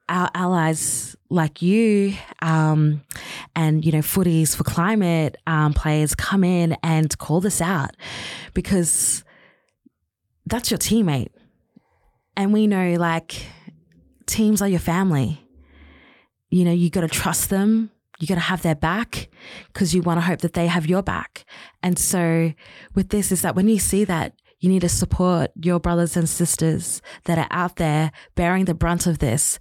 our 0.07 0.29
allies 0.35 1.15
like 1.29 1.61
you 1.61 2.13
um, 2.41 3.01
and 3.55 3.83
you 3.83 3.91
know 3.91 3.99
footies 3.99 4.55
for 4.55 4.63
climate 4.63 5.35
um, 5.47 5.73
players 5.73 6.13
come 6.13 6.43
in 6.43 6.77
and 6.83 7.17
call 7.17 7.41
this 7.41 7.59
out 7.59 7.95
because 8.53 9.23
that's 10.45 10.69
your 10.69 10.77
teammate 10.77 11.31
and 12.37 12.53
we 12.53 12.67
know 12.67 12.93
like 12.99 13.47
teams 14.25 14.61
are 14.61 14.67
your 14.67 14.79
family. 14.79 15.41
You 16.49 16.65
know, 16.65 16.71
you 16.71 16.89
got 16.89 17.01
to 17.01 17.07
trust 17.07 17.49
them. 17.49 17.91
You 18.19 18.27
got 18.27 18.35
to 18.35 18.41
have 18.41 18.61
their 18.61 18.75
back 18.75 19.29
because 19.67 19.93
you 19.93 20.01
want 20.01 20.17
to 20.17 20.25
hope 20.25 20.39
that 20.39 20.53
they 20.53 20.67
have 20.67 20.87
your 20.87 21.03
back. 21.03 21.45
And 21.83 21.99
so 21.99 22.53
with 22.93 23.09
this 23.09 23.31
is 23.31 23.41
that 23.41 23.55
when 23.55 23.67
you 23.67 23.77
see 23.77 24.05
that, 24.05 24.33
you 24.59 24.69
need 24.69 24.81
to 24.81 24.89
support 24.89 25.51
your 25.61 25.79
brothers 25.79 26.15
and 26.15 26.29
sisters 26.29 27.01
that 27.25 27.37
are 27.37 27.47
out 27.51 27.75
there 27.75 28.11
bearing 28.35 28.65
the 28.65 28.73
brunt 28.73 29.05
of 29.05 29.19
this 29.19 29.59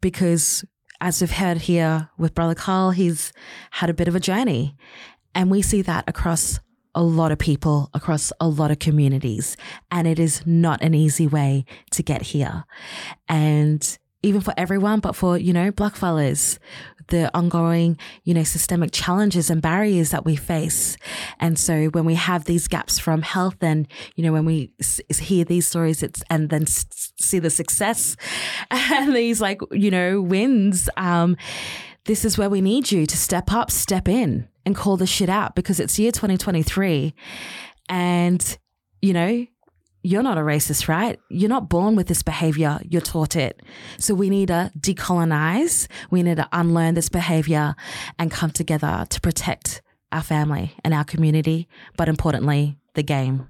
because 0.00 0.64
as 1.00 1.20
we've 1.20 1.32
heard 1.32 1.58
here 1.58 2.10
with 2.16 2.34
brother 2.34 2.54
Karl, 2.54 2.92
he's 2.92 3.32
had 3.72 3.90
a 3.90 3.94
bit 3.94 4.08
of 4.08 4.14
a 4.14 4.20
journey. 4.20 4.76
And 5.34 5.50
we 5.50 5.60
see 5.60 5.82
that 5.82 6.04
across 6.08 6.60
a 6.96 7.02
lot 7.02 7.30
of 7.30 7.38
people 7.38 7.90
across 7.92 8.32
a 8.40 8.48
lot 8.48 8.70
of 8.70 8.78
communities. 8.78 9.56
And 9.90 10.08
it 10.08 10.18
is 10.18 10.44
not 10.46 10.82
an 10.82 10.94
easy 10.94 11.26
way 11.26 11.66
to 11.90 12.02
get 12.02 12.22
here. 12.22 12.64
And 13.28 13.98
even 14.26 14.40
for 14.40 14.52
everyone, 14.56 15.00
but 15.00 15.14
for, 15.14 15.38
you 15.38 15.52
know, 15.52 15.70
black 15.70 15.94
blackfellas, 15.94 16.58
the 17.08 17.30
ongoing, 17.36 17.96
you 18.24 18.34
know, 18.34 18.42
systemic 18.42 18.90
challenges 18.92 19.48
and 19.50 19.62
barriers 19.62 20.10
that 20.10 20.24
we 20.24 20.34
face. 20.34 20.96
And 21.38 21.58
so 21.58 21.86
when 21.86 22.04
we 22.04 22.14
have 22.14 22.44
these 22.44 22.66
gaps 22.66 22.98
from 22.98 23.22
health 23.22 23.56
and, 23.62 23.86
you 24.16 24.24
know, 24.24 24.32
when 24.32 24.44
we 24.44 24.72
s- 24.80 25.00
hear 25.18 25.44
these 25.44 25.66
stories, 25.68 26.02
it's, 26.02 26.22
and 26.28 26.50
then 26.50 26.62
s- 26.62 27.12
see 27.20 27.38
the 27.38 27.50
success 27.50 28.16
and 28.70 29.14
these 29.14 29.40
like, 29.40 29.60
you 29.70 29.90
know, 29.90 30.20
wins, 30.20 30.88
um, 30.96 31.36
this 32.06 32.24
is 32.24 32.36
where 32.36 32.50
we 32.50 32.60
need 32.60 32.90
you 32.90 33.06
to 33.06 33.16
step 33.16 33.52
up, 33.52 33.70
step 33.70 34.08
in 34.08 34.48
and 34.64 34.74
call 34.74 34.96
this 34.96 35.10
shit 35.10 35.28
out 35.28 35.54
because 35.54 35.78
it's 35.78 35.98
year 35.98 36.10
2023 36.10 37.14
and, 37.88 38.58
you 39.00 39.12
know, 39.12 39.46
you're 40.06 40.22
not 40.22 40.38
a 40.38 40.42
racist, 40.42 40.86
right? 40.86 41.18
You're 41.28 41.48
not 41.48 41.68
born 41.68 41.96
with 41.96 42.06
this 42.06 42.22
behavior. 42.22 42.78
You're 42.88 43.00
taught 43.00 43.34
it. 43.34 43.60
So 43.98 44.14
we 44.14 44.30
need 44.30 44.48
to 44.48 44.70
decolonize. 44.78 45.88
We 46.10 46.22
need 46.22 46.36
to 46.36 46.48
unlearn 46.52 46.94
this 46.94 47.08
behavior 47.08 47.74
and 48.16 48.30
come 48.30 48.52
together 48.52 49.04
to 49.10 49.20
protect 49.20 49.82
our 50.12 50.22
family 50.22 50.74
and 50.84 50.94
our 50.94 51.02
community, 51.02 51.68
but 51.96 52.08
importantly, 52.08 52.76
the 52.94 53.02
game. 53.02 53.48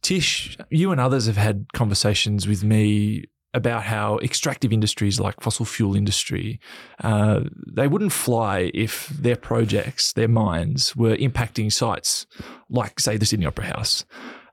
Tish, 0.00 0.56
you 0.70 0.92
and 0.92 1.00
others 1.00 1.26
have 1.26 1.36
had 1.36 1.66
conversations 1.72 2.46
with 2.46 2.62
me 2.62 3.24
about 3.52 3.82
how 3.82 4.18
extractive 4.18 4.72
industries 4.72 5.18
like 5.18 5.40
fossil 5.40 5.64
fuel 5.64 5.96
industry, 5.96 6.60
uh, 7.02 7.40
they 7.66 7.88
wouldn't 7.88 8.12
fly 8.12 8.70
if 8.74 9.08
their 9.08 9.34
projects, 9.34 10.12
their 10.12 10.28
mines, 10.28 10.94
were 10.94 11.16
impacting 11.16 11.72
sites 11.72 12.26
like, 12.68 13.00
say, 13.00 13.16
the 13.16 13.24
Sydney 13.24 13.46
Opera 13.46 13.64
House. 13.64 14.04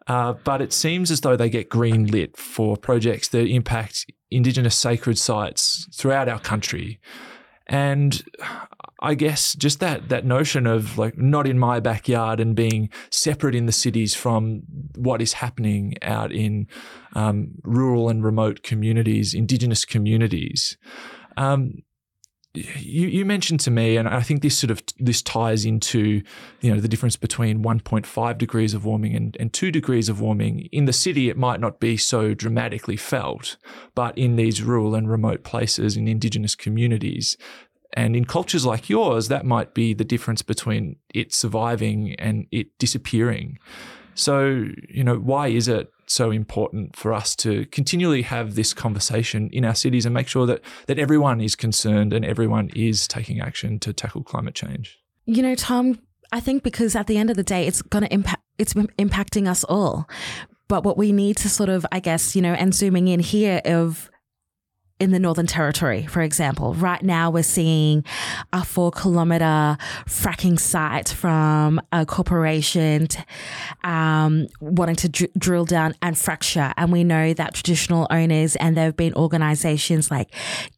Uh, 0.08 0.34
but 0.44 0.62
it 0.62 0.74
seems 0.74 1.12
as 1.12 1.22
though 1.22 1.36
they 1.36 1.50
get 1.50 1.70
green 1.70 2.08
lit 2.08 2.36
for 2.38 2.76
projects 2.78 3.30
that 3.30 3.48
impact 3.48 4.06
Indigenous 4.32 4.76
sacred 4.76 5.18
sites 5.18 5.88
throughout 5.96 6.28
our 6.28 6.40
country. 6.40 7.00
And 7.68 8.24
I 9.00 9.16
guess 9.16 9.54
just 9.54 9.80
that 9.80 10.10
that 10.10 10.26
notion 10.26 10.68
of 10.68 10.98
like 10.98 11.18
not 11.18 11.48
in 11.48 11.58
my 11.58 11.80
backyard 11.80 12.40
and 12.40 12.56
being 12.56 12.90
separate 13.10 13.56
in 13.56 13.66
the 13.66 13.72
cities 13.72 14.16
from 14.16 14.64
what 14.96 15.22
is 15.22 15.34
happening 15.34 15.96
out 16.02 16.32
in 16.32 16.68
um, 17.14 17.56
rural 17.64 18.10
and 18.10 18.24
remote 18.24 18.64
communities, 18.64 19.34
indigenous 19.34 19.86
communities. 19.86 20.78
Um, 21.38 21.84
you, 22.54 23.08
you 23.08 23.26
mentioned 23.26 23.60
to 23.62 23.72
me, 23.72 23.98
and 23.98 24.08
I 24.08 24.22
think 24.22 24.42
this 24.42 24.58
sort 24.58 24.70
of 24.70 24.84
this 25.00 25.22
ties 25.22 25.66
into 25.66 26.22
you 26.62 26.74
know 26.74 26.80
the 26.80 26.88
difference 26.88 27.16
between 27.16 27.64
1.5 27.64 28.38
degrees 28.38 28.74
of 28.74 28.86
warming 28.86 29.16
and, 29.16 29.36
and 29.40 29.52
two 29.52 29.72
degrees 29.72 30.08
of 30.08 30.22
warming. 30.22 30.70
In 30.72 30.86
the 30.86 30.94
city, 30.94 31.30
it 31.30 31.38
might 31.38 31.60
not 31.60 31.80
be 31.80 31.98
so 31.98 32.34
dramatically 32.34 32.98
felt, 32.98 33.58
but 33.96 34.16
in 34.18 34.36
these 34.36 34.62
rural 34.62 34.94
and 34.94 35.10
remote 35.10 35.44
places 35.44 35.98
in 35.98 36.08
indigenous 36.08 36.54
communities, 36.54 37.38
and 37.94 38.16
in 38.16 38.26
cultures 38.26 38.66
like 38.66 38.90
yours, 38.90 39.28
that 39.30 39.46
might 39.46 39.74
be 39.74 39.94
the 39.94 40.06
difference 40.06 40.42
between 40.42 40.98
it 41.14 41.34
surviving 41.34 42.14
and 42.16 42.46
it 42.52 42.78
disappearing. 42.78 43.58
So, 44.16 44.68
you 44.90 45.04
know, 45.04 45.16
why 45.16 45.48
is 45.48 45.68
it 45.68 45.92
so 46.08 46.32
important 46.32 46.96
for 46.96 47.14
us 47.14 47.36
to 47.38 47.66
continually 47.68 48.22
have 48.24 48.56
this 48.56 48.74
conversation 48.74 49.50
in 49.52 49.66
our 49.66 49.76
cities 49.76 50.06
and 50.06 50.14
make 50.14 50.28
sure 50.28 50.46
that 50.46 50.62
that 50.88 51.00
everyone 51.00 51.42
is 51.42 51.56
concerned 51.56 52.14
and 52.14 52.26
everyone 52.26 52.70
is 52.76 53.08
taking 53.08 53.40
action 53.40 53.80
to 53.80 53.94
tackle 53.94 54.24
climate 54.24 54.56
change. 54.56 55.00
You 55.26 55.42
know, 55.42 55.56
Tom, 55.56 56.00
I 56.32 56.40
think 56.40 56.64
because 56.64 56.96
at 56.96 57.08
the 57.08 57.18
end 57.18 57.30
of 57.30 57.36
the 57.36 57.44
day, 57.44 57.68
it's 57.68 57.82
going 57.82 58.04
to 58.04 58.14
impact. 58.14 58.42
It's 58.58 58.74
impacting 58.74 59.48
us 59.48 59.64
all. 59.64 60.08
But 60.68 60.84
what 60.84 60.98
we 60.98 61.12
need 61.12 61.38
to 61.38 61.50
sort 61.50 61.70
of, 61.70 61.86
I 61.92 62.00
guess, 62.00 62.36
you 62.36 62.42
know, 62.42 62.54
and 62.54 62.74
zooming 62.74 63.08
in 63.08 63.20
here 63.20 63.62
of 63.66 64.10
in 65.04 65.12
the 65.12 65.20
Northern 65.20 65.46
Territory, 65.46 66.06
for 66.06 66.22
example. 66.22 66.74
Right 66.76 67.04
now, 67.04 67.30
we're 67.30 67.44
seeing 67.44 68.06
a 68.54 68.64
four 68.64 68.90
kilometer 68.90 69.78
fracking 70.08 70.58
site 70.58 71.10
from 71.10 71.82
a 71.92 72.06
corporation 72.06 73.10
um, 73.84 74.48
wanting 74.62 74.96
to 74.96 75.10
dr- 75.10 75.32
drill 75.38 75.66
down 75.66 75.94
and 76.02 76.18
fracture. 76.18 76.74
And 76.78 76.90
we 76.90 77.04
know 77.04 77.34
that 77.34 77.54
traditional 77.54 78.08
owners, 78.10 78.56
and 78.56 78.78
there 78.78 78.86
have 78.86 78.96
been 78.96 79.14
organizations 79.16 80.10
like 80.10 80.34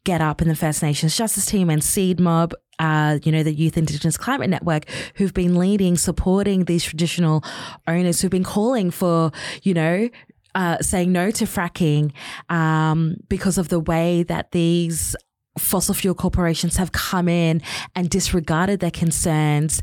GetUp 0.05 0.41
and 0.41 0.49
the 0.49 0.55
First 0.55 0.81
Nations 0.81 1.15
Justice 1.15 1.45
Team 1.45 1.69
and 1.69 1.83
Seed 1.83 2.19
Mob 2.19 2.55
uh, 2.77 3.19
you 3.23 3.31
know, 3.31 3.41
the 3.41 3.53
Youth 3.53 3.77
Indigenous 3.77 4.17
Climate 4.17 4.49
Network, 4.49 4.83
who've 5.15 5.33
been 5.33 5.55
leading, 5.55 5.95
supporting 5.95 6.65
these 6.65 6.83
traditional 6.83 7.41
owners 7.87 8.19
who've 8.19 8.29
been 8.29 8.43
calling 8.43 8.91
for, 8.91 9.31
you 9.63 9.73
know, 9.73 10.09
uh, 10.55 10.77
saying 10.81 11.11
no 11.11 11.31
to 11.31 11.45
fracking 11.45 12.11
um, 12.49 13.17
because 13.27 13.57
of 13.57 13.69
the 13.69 13.79
way 13.79 14.23
that 14.23 14.51
these 14.51 15.15
fossil 15.57 15.93
fuel 15.93 16.15
corporations 16.15 16.75
have 16.77 16.91
come 16.91 17.29
in 17.29 17.61
and 17.95 18.09
disregarded 18.09 18.79
their 18.79 18.91
concerns 18.91 19.81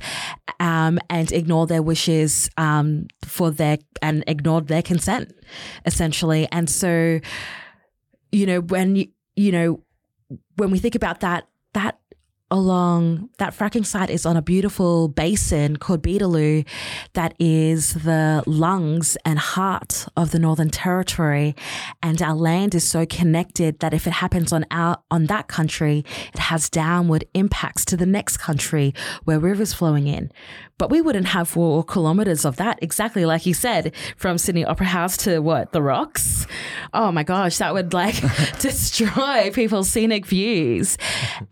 um, 0.61 0.99
and 1.09 1.33
ignored 1.33 1.69
their 1.69 1.83
wishes 1.83 2.51
um, 2.57 3.07
for 3.25 3.51
their 3.51 3.79
and 4.03 4.23
ignored 4.27 4.69
their 4.69 4.83
consent 4.83 5.33
essentially. 5.87 6.47
And 6.53 6.69
so 6.69 7.21
you 8.31 8.47
know 8.47 8.61
when 8.61 8.97
you, 9.37 9.53
know 9.53 9.81
when 10.57 10.71
we 10.71 10.79
think 10.79 10.95
about 10.95 11.21
that 11.21 11.47
along 12.53 13.31
that 13.39 13.57
fracking 13.57 13.85
site 13.85 14.11
is 14.11 14.27
on 14.27 14.37
a 14.37 14.43
beautiful 14.43 15.09
basin 15.09 15.77
called 15.77 16.03
Beetaloo 16.03 16.67
that 17.15 17.35
is 17.39 17.95
the 17.95 18.45
lungs 18.47 19.17
and 19.25 19.39
heart 19.39 20.07
of 20.19 20.33
the 20.33 20.39
Northern 20.39 20.69
Territory. 20.69 21.57
And 22.03 22.21
our 22.21 22.35
land 22.35 22.75
is 22.75 22.85
so 22.85 23.07
connected 23.07 23.81
that 23.81 23.95
if 23.95 24.07
it 24.07 24.13
happens 24.13 24.53
on 24.53 24.67
our 24.71 24.99
on 25.11 25.27
that 25.27 25.49
country 25.49 26.05
it 26.35 26.39
has 26.39 26.69
downward 26.69 27.25
impacts 27.33 27.87
to 27.87 27.97
the 27.97 28.07
next 28.07 28.37
country 28.37 28.93
where 29.25 29.39
rivers 29.39 29.73
flowing 29.73 30.07
in 30.07 30.31
but 30.83 30.91
we 30.91 31.01
wouldn't 31.01 31.27
have 31.27 31.47
four 31.49 31.85
kilometers 31.85 32.45
of 32.45 32.57
that. 32.57 32.77
Exactly 32.83 33.25
like 33.25 33.47
you 33.47 33.55
said 33.55 33.95
from 34.17 34.37
Sydney 34.37 34.65
Opera 34.65 34.87
House 34.87 35.17
to 35.19 35.39
what 35.39 35.71
the 35.71 35.81
rocks? 35.81 36.45
Oh 36.93 37.13
my 37.13 37.23
gosh 37.23 37.59
that 37.59 37.73
would 37.73 37.95
like 37.95 38.17
destroy 38.59 39.53
people's 39.53 39.89
scenic 39.89 40.27
views. 40.27 40.99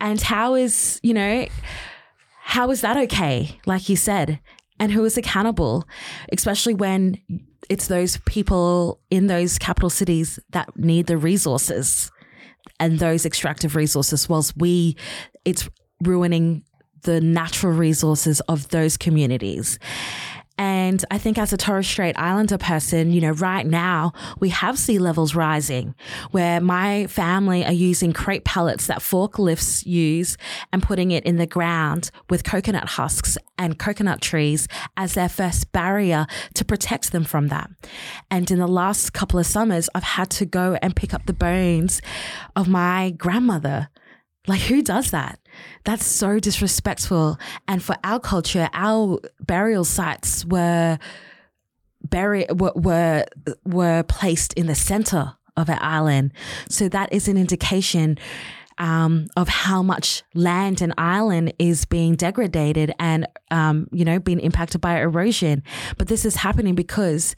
And 0.01 0.21
how 0.21 0.57
is 0.57 0.99
you 1.05 1.15
know, 1.15 1.47
how 2.43 2.73
is 2.73 2.81
that 2.81 2.97
okay? 2.97 3.57
Like 3.67 3.89
you 3.89 3.95
said, 3.95 4.41
and 4.81 4.91
who 4.91 5.05
is 5.05 5.17
accountable, 5.17 5.87
especially 6.33 6.75
when 6.75 7.21
it's 7.69 7.87
those 7.87 8.17
people 8.27 8.99
in 9.11 9.29
those 9.29 9.61
capital 9.61 9.91
cities 9.91 10.41
that 10.51 10.77
need 10.77 11.07
the 11.07 11.17
resources. 11.17 12.11
And 12.81 12.99
those 12.99 13.25
extractive 13.25 13.77
resources, 13.77 14.29
whilst 14.29 14.57
we, 14.57 14.97
it's 15.45 15.69
ruining 16.03 16.65
the 17.03 17.21
natural 17.21 17.73
resources 17.73 18.41
of 18.43 18.69
those 18.69 18.97
communities. 18.97 19.79
And 20.61 21.03
I 21.11 21.17
think 21.17 21.39
as 21.39 21.55
a 21.55 21.57
Torres 21.57 21.89
Strait 21.89 22.19
Islander 22.19 22.59
person, 22.59 23.13
you 23.13 23.23
know, 23.23 23.31
right 23.31 23.67
now 23.67 24.13
we 24.41 24.51
have 24.51 24.79
sea 24.79 24.99
levels 24.99 25.35
rising 25.35 25.95
where 26.33 26.61
my 26.61 27.07
family 27.07 27.65
are 27.65 27.73
using 27.73 28.13
crate 28.13 28.45
pellets 28.45 28.87
that 28.87 28.99
forklifts 28.99 29.87
use 29.87 30.37
and 30.71 30.83
putting 30.83 31.13
it 31.13 31.25
in 31.25 31.37
the 31.37 31.47
ground 31.47 32.11
with 32.29 32.45
coconut 32.45 32.91
husks 32.91 33.39
and 33.57 33.79
coconut 33.79 34.21
trees 34.21 34.69
as 34.99 35.15
their 35.15 35.31
first 35.31 35.73
barrier 35.73 36.27
to 36.53 36.63
protect 36.67 37.13
them 37.13 37.25
from 37.25 37.49
that. 37.49 37.71
And 38.31 38.51
in 38.51 38.59
the 38.59 38.69
last 38.69 39.15
couple 39.15 39.39
of 39.39 39.47
summers, 39.47 39.89
I've 39.95 40.03
had 40.03 40.29
to 40.33 40.45
go 40.45 40.77
and 40.83 40.95
pick 40.95 41.15
up 41.15 41.25
the 41.25 41.33
bones 41.33 42.03
of 42.55 42.69
my 42.69 43.13
grandmother 43.17 43.89
like, 44.47 44.61
who 44.61 44.83
does 44.83 45.11
that? 45.11 45.40
That's 45.85 46.05
so 46.05 46.39
disrespectful. 46.39 47.39
And 47.69 47.83
for 47.83 47.97
our 48.05 48.21
culture, 48.21 48.69
our 48.73 49.21
burial 49.41 49.85
sites 49.85 50.45
were 50.45 50.99
buried 52.03 52.61
were, 52.61 52.73
were 52.75 53.27
were 53.65 54.03
placed 54.05 54.53
in 54.55 54.67
the 54.67 54.75
center 54.75 55.35
of 55.57 55.69
our 55.69 55.83
island. 55.83 56.33
So 56.69 56.89
that 56.89 57.13
is 57.13 57.29
an 57.29 57.37
indication 57.37 58.19
um, 58.79 59.27
of 59.37 59.49
how 59.49 59.83
much 59.83 60.23
land 60.35 60.81
and 60.81 60.95
island 60.97 61.53
is 61.59 61.85
being 61.85 62.15
degraded 62.15 62.95
and 62.99 63.29
um, 63.51 63.89
you 63.93 64.05
know 64.05 64.19
being 64.19 64.41
impacted 64.41 64.81
by 64.81 64.99
erosion. 65.01 65.63
But 65.99 66.09
this 66.09 66.25
is 66.25 66.37
happening 66.37 66.75
because 66.75 67.37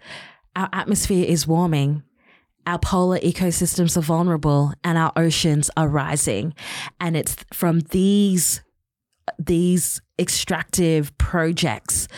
our 0.54 0.68
atmosphere 0.72 1.26
is 1.26 1.46
warming 1.46 2.02
our 2.66 2.78
polar 2.78 3.18
ecosystems 3.18 3.96
are 3.96 4.02
vulnerable 4.02 4.72
and 4.84 4.96
our 4.98 5.12
oceans 5.16 5.70
are 5.76 5.88
rising. 5.88 6.54
And 7.00 7.16
it's 7.16 7.36
from 7.52 7.80
these 7.80 8.62
these 9.38 10.00
extractive 10.18 11.16
projects 11.16 12.08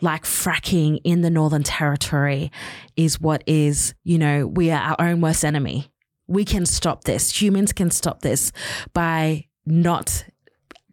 like 0.00 0.24
fracking 0.24 0.98
in 1.04 1.20
the 1.20 1.30
Northern 1.30 1.62
Territory 1.62 2.50
is 2.96 3.20
what 3.20 3.44
is, 3.46 3.94
you 4.02 4.18
know, 4.18 4.46
we 4.46 4.70
are 4.70 4.80
our 4.80 5.08
own 5.08 5.20
worst 5.20 5.44
enemy. 5.44 5.90
We 6.26 6.44
can 6.44 6.64
stop 6.64 7.04
this. 7.04 7.40
Humans 7.40 7.74
can 7.74 7.90
stop 7.90 8.22
this 8.22 8.50
by 8.94 9.46
not 9.66 10.24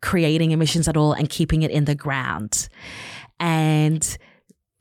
creating 0.01 0.51
emissions 0.51 0.87
at 0.87 0.97
all 0.97 1.13
and 1.13 1.29
keeping 1.29 1.61
it 1.61 1.71
in 1.71 1.85
the 1.85 1.95
ground. 1.95 2.67
And 3.39 4.17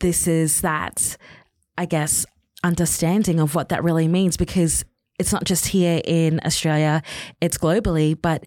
this 0.01 0.27
is 0.27 0.63
that, 0.63 1.17
I 1.79 1.87
guess, 1.87 2.27
understanding 2.65 3.41
of 3.41 3.55
what 3.55 3.69
that 3.71 3.83
really 3.83 4.09
means 4.09 4.37
because 4.37 4.85
it's 5.19 5.33
not 5.33 5.45
just 5.45 5.67
here 5.67 6.01
in 6.05 6.41
Australia, 6.45 7.03
it's 7.41 7.59
globally, 7.59 8.17
but 8.21 8.45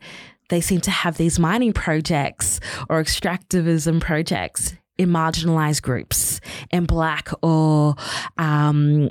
they 0.50 0.62
seem 0.62 0.82
to 0.82 0.92
have 0.92 1.18
these 1.18 1.40
mining 1.40 1.74
projects 1.74 2.60
or 2.90 3.02
extractivism 3.02 4.02
projects 4.02 4.74
in 4.98 5.10
marginalized 5.10 5.82
groups, 5.82 6.40
in 6.72 6.86
black 6.86 7.30
or 7.42 7.96
um, 8.38 9.10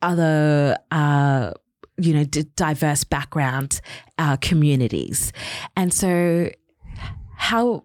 other. 0.00 0.76
Uh, 0.90 1.52
you 1.98 2.14
know, 2.14 2.24
d- 2.24 2.46
diverse 2.56 3.04
background 3.04 3.80
uh, 4.18 4.36
communities. 4.38 5.30
And 5.76 5.92
so, 5.92 6.50
how, 7.36 7.84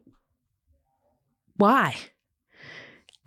why? 1.58 1.96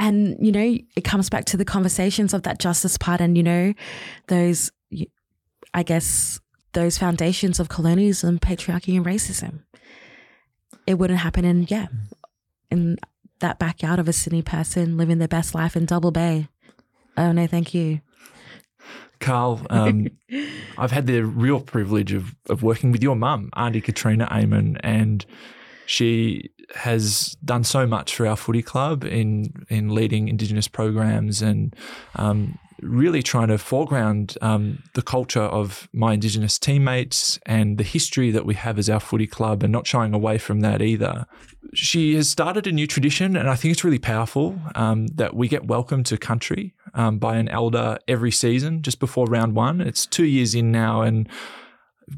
And, 0.01 0.35
you 0.41 0.51
know, 0.51 0.79
it 0.97 1.05
comes 1.05 1.29
back 1.29 1.45
to 1.45 1.59
the 1.59 1.65
conversations 1.65 2.33
of 2.33 2.43
that 2.45 2.59
justice 2.59 2.97
part 2.97 3.21
and, 3.21 3.37
you 3.37 3.43
know, 3.43 3.75
those, 4.29 4.73
I 5.75 5.83
guess, 5.83 6.41
those 6.73 6.97
foundations 6.97 7.61
of 7.61 7.69
colonialism, 7.69 8.39
patriarchy, 8.39 8.97
and 8.97 9.05
racism. 9.05 9.61
It 10.87 10.95
wouldn't 10.95 11.21
happen 11.21 11.45
in, 11.45 11.67
yeah, 11.69 11.89
in 12.71 12.97
that 13.41 13.59
backyard 13.59 13.99
of 13.99 14.09
a 14.09 14.15
Sydney 14.15 14.41
person 14.41 14.97
living 14.97 15.19
their 15.19 15.29
best 15.29 15.55
life 15.55 15.77
in 15.77 15.85
Double 15.85 16.11
Bay. 16.11 16.49
Oh, 17.19 17.33
no, 17.33 17.47
thank 17.47 17.75
you. 17.75 18.01
Karl, 19.19 19.67
um, 19.69 20.09
I've 20.79 20.93
had 20.93 21.07
the 21.07 21.21
real 21.21 21.61
privilege 21.61 22.15
of, 22.15 22.35
of 22.49 22.63
working 22.63 22.91
with 22.91 23.03
your 23.03 23.17
mum, 23.17 23.51
Auntie 23.55 23.83
Katrina 23.83 24.25
Amon, 24.31 24.79
and 24.79 25.27
she 25.91 26.49
has 26.77 27.37
done 27.45 27.65
so 27.65 27.85
much 27.85 28.15
for 28.15 28.25
our 28.25 28.37
footy 28.37 28.63
club 28.63 29.03
in 29.05 29.67
in 29.69 29.93
leading 29.93 30.29
Indigenous 30.29 30.69
programs 30.69 31.43
and 31.43 31.75
um, 32.15 32.57
really 32.81 33.25
trying 33.25 33.49
to 33.49 33.59
foreground 33.59 34.39
um, 34.41 34.85
the 34.95 35.03
culture 35.03 35.43
of 35.43 35.89
my 35.93 36.13
Indigenous 36.13 36.61
teammates 36.61 37.41
and 37.45 37.77
the 37.77 37.83
history 37.83 38.31
that 38.31 38.47
we 38.47 38.55
have 38.55 38.79
as 38.79 38.89
our 38.89 39.01
footy 39.01 39.27
club 39.27 39.65
and 39.65 39.73
not 39.73 39.85
shying 39.85 40.15
away 40.15 40.39
from 40.39 40.61
that 40.61 40.81
either. 40.81 41.27
She 41.75 42.15
has 42.15 42.29
started 42.29 42.69
a 42.69 42.73
new 42.73 42.87
tradition, 42.87 43.35
and 43.35 43.51
I 43.51 43.57
think 43.57 43.73
it's 43.73 43.83
really 43.83 43.99
powerful 43.99 44.61
um, 44.77 45.09
that 45.09 45.35
we 45.35 45.49
get 45.49 45.67
welcomed 45.67 46.07
to 46.07 46.17
country 46.19 46.73
um, 46.95 47.19
by 47.19 47.37
an 47.37 47.49
elder 47.49 47.99
every 48.07 48.31
season 48.31 48.83
just 48.83 49.01
before 49.01 49.27
round 49.27 49.57
one. 49.57 49.81
It's 49.81 50.07
two 50.07 50.25
years 50.25 50.55
in 50.55 50.71
now, 50.71 51.03
and 51.03 51.29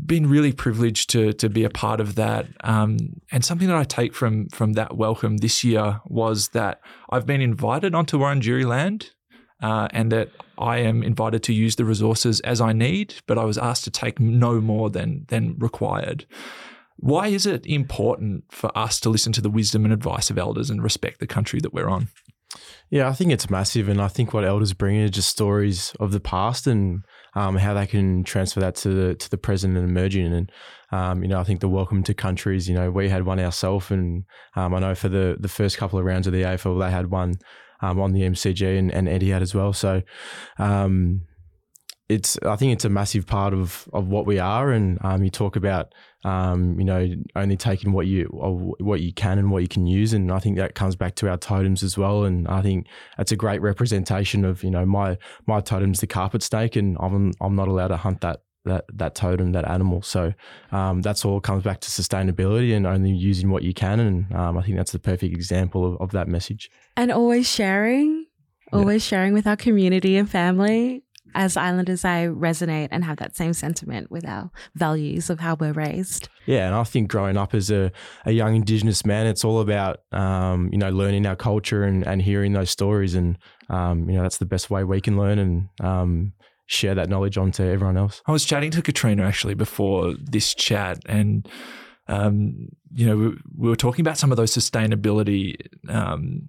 been 0.07 0.28
really 0.28 0.52
privileged 0.52 1.10
to 1.10 1.33
to 1.35 1.48
be 1.48 1.64
a 1.64 1.71
part 1.71 2.00
of 2.00 2.14
that. 2.14 2.46
Um, 2.64 3.21
and 3.31 3.44
something 3.44 3.69
that 3.69 3.77
I 3.77 3.85
take 3.85 4.14
from 4.14 4.48
from 4.48 4.75
that 4.75 4.96
welcome 4.96 5.38
this 5.38 5.62
year 5.64 6.00
was 6.06 6.48
that 6.50 6.81
I've 7.10 7.27
been 7.27 7.40
invited 7.40 7.94
onto 7.94 8.19
Wurundjeri 8.19 8.64
land, 8.64 9.10
uh, 9.62 9.88
and 9.90 10.10
that 10.12 10.31
I 10.58 10.79
am 10.79 11.02
invited 11.02 11.42
to 11.44 11.52
use 11.52 11.77
the 11.77 11.85
resources 11.85 12.40
as 12.40 12.60
I 12.60 12.73
need, 12.73 13.14
but 13.27 13.38
I 13.38 13.44
was 13.44 13.58
asked 13.58 13.85
to 13.85 13.90
take 13.90 14.21
no 14.21 14.60
more 14.60 14.90
than 14.90 15.25
than 15.29 15.56
required. 15.58 16.27
Why 16.96 17.29
is 17.29 17.46
it 17.46 17.67
important 17.67 18.44
for 18.50 18.77
us 18.79 19.00
to 19.00 19.10
listen 19.10 19.33
to 19.33 19.40
the 19.40 19.50
wisdom 19.50 19.85
and 19.85 19.92
advice 19.92 20.31
of 20.31 20.38
elders 20.38 20.71
and 20.71 20.83
respect 20.83 21.19
the 21.19 21.27
country 21.27 21.58
that 21.60 21.75
we're 21.75 21.88
on? 21.88 22.08
Yeah, 22.90 23.09
I 23.09 23.13
think 23.13 23.33
it's 23.33 23.48
massive, 23.48 23.88
and 23.88 24.00
I 24.00 24.09
think 24.09 24.35
what 24.35 24.44
elders 24.44 24.73
bring 24.75 25.00
are 25.00 25.09
just 25.09 25.29
stories 25.29 25.94
of 25.98 26.13
the 26.13 26.21
past 26.21 26.67
and 26.67 27.05
um, 27.35 27.57
how 27.57 27.73
they 27.75 27.87
can 27.87 28.23
transfer 28.25 28.61
that 28.61 28.75
to 28.77 28.90
the 28.90 29.15
to 29.15 29.31
the 29.31 29.38
present 29.38 29.77
and 29.77 29.88
emerging. 29.88 30.33
And 30.33 30.53
um, 30.90 31.23
you 31.23 31.29
know, 31.29 31.40
I 31.40 31.44
think 31.44 31.61
the 31.61 31.69
welcome 31.69 32.03
to 32.05 32.15
countries. 32.15 32.69
You 32.69 32.75
know, 32.75 32.90
we 32.90 33.09
had 33.09 33.25
one 33.25 33.40
ourselves, 33.40 33.90
and 33.90 34.25
um, 34.57 34.75
I 34.75 34.81
know 34.81 34.94
for 34.94 35.09
the 35.09 35.37
the 35.40 35.48
first 35.48 35.79
couple 35.79 35.98
of 35.98 36.05
rounds 36.05 36.27
of 36.27 36.33
the 36.33 36.42
AFL, 36.42 36.81
they 36.81 36.90
had 36.90 37.11
one 37.11 37.35
um, 37.81 38.00
on 38.00 38.13
the 38.13 38.23
MCG, 38.23 38.79
and, 38.79 38.92
and 38.92 39.09
Eddie 39.09 39.31
had 39.31 39.42
as 39.42 39.55
well. 39.55 39.73
So 39.73 40.03
um, 40.59 41.23
it's 42.09 42.38
I 42.46 42.57
think 42.57 42.73
it's 42.73 42.85
a 42.85 42.90
massive 42.90 43.27
part 43.27 43.55
of 43.55 43.88
of 43.92 44.09
what 44.09 44.27
we 44.27 44.38
are, 44.38 44.71
and 44.71 44.98
um, 45.03 45.23
you 45.25 45.31
talk 45.31 45.57
about 45.57 45.94
um, 46.25 46.79
you 46.79 46.85
know 46.85 47.08
only 47.37 47.56
taking 47.56 47.92
what 47.92 48.06
you 48.06 48.25
what 48.27 49.00
you 49.00 49.12
can 49.12 49.38
and 49.38 49.50
what 49.50 49.62
you 49.62 49.68
can 49.68 49.87
use, 49.87 50.12
and 50.12 50.31
I 50.31 50.38
think 50.38 50.56
that 50.56 50.75
comes 50.75 50.96
back 50.96 51.14
to 51.16 51.29
our 51.29 51.37
totems 51.37 51.83
as 51.83 51.98
well, 51.98 52.25
and 52.25 52.46
I 52.48 52.62
think 52.62 52.87
that's 53.16 53.33
a 53.33 53.37
great 53.37 53.60
representation 53.60 54.44
of 54.44 54.62
you 54.62 54.70
know 54.70 54.87
my 54.87 55.18
my 55.46 55.60
totem's 55.60 56.00
the 56.00 56.06
carpet 56.06 56.42
snake, 56.42 56.77
and 56.77 56.96
I'm 57.00 57.33
I'm 57.40 57.56
not 57.56 57.68
allowed 57.68 57.88
to 57.88 57.96
hunt 57.96 58.20
that 58.20 58.40
that 58.64 58.85
that 58.94 59.14
totem, 59.14 59.52
that 59.52 59.68
animal. 59.68 60.02
So 60.02 60.33
um, 60.70 61.02
that's 61.02 61.25
all 61.25 61.40
comes 61.40 61.64
back 61.64 61.81
to 61.81 61.88
sustainability 61.88 62.75
and 62.77 62.87
only 62.87 63.10
using 63.10 63.50
what 63.50 63.62
you 63.62 63.75
can, 63.75 64.00
and 64.00 64.33
um, 64.35 64.58
I 64.58 64.62
think 64.62 64.77
that's 64.77 64.92
the 64.92 64.98
perfect 64.98 65.35
example 65.35 65.94
of, 65.94 66.00
of 66.00 66.10
that 66.12 66.29
message. 66.29 66.70
And 66.96 67.10
always 67.10 67.48
sharing, 67.48 68.27
always 68.73 69.04
yeah. 69.04 69.16
sharing 69.16 69.33
with 69.33 69.46
our 69.46 69.56
community 69.56 70.16
and 70.16 70.31
family 70.31 71.02
as 71.35 71.56
Islanders, 71.56 72.04
I 72.04 72.26
resonate 72.26 72.88
and 72.90 73.04
have 73.04 73.18
that 73.18 73.37
same 73.37 73.52
sentiment 73.52 74.10
with 74.10 74.26
our 74.26 74.50
values 74.74 75.30
of 75.30 75.40
how 75.40 75.54
we're 75.54 75.72
raised. 75.72 76.28
Yeah, 76.46 76.66
and 76.66 76.74
I 76.74 76.85
think 76.85 77.08
growing 77.08 77.37
up 77.37 77.54
as 77.54 77.70
a, 77.70 77.92
a 78.24 78.33
young 78.33 78.56
Indigenous 78.56 79.04
man, 79.04 79.26
it's 79.26 79.44
all 79.44 79.60
about 79.60 80.00
um, 80.12 80.68
you 80.72 80.78
know 80.78 80.90
learning 80.90 81.26
our 81.26 81.37
culture 81.37 81.85
and, 81.85 82.06
and 82.06 82.22
hearing 82.22 82.52
those 82.52 82.70
stories, 82.70 83.14
and 83.14 83.38
um, 83.68 84.08
you 84.08 84.16
know 84.16 84.22
that's 84.22 84.38
the 84.38 84.46
best 84.46 84.70
way 84.70 84.85
we 84.85 85.00
can 85.00 85.16
learn 85.16 85.38
and 85.38 85.68
um, 85.80 86.33
share 86.66 86.94
that 86.94 87.08
knowledge 87.08 87.38
on 87.38 87.52
to 87.52 87.64
everyone 87.64 87.96
else. 87.96 88.22
I 88.26 88.33
was 88.33 88.44
chatting 88.44 88.70
to 88.72 88.83
Katrina 88.83 89.24
actually 89.24 89.54
before 89.54 90.14
this 90.20 90.54
chat, 90.54 90.98
and 91.06 91.48
um, 92.08 92.68
you 92.92 93.06
know 93.06 93.16
we, 93.16 93.28
we, 93.56 93.68
were 93.68 93.76
talking 93.76 94.02
about 94.02 94.18
some 94.18 94.30
of 94.30 94.37
those 94.37 94.52
sustainability 94.52 95.54
um, 95.88 96.48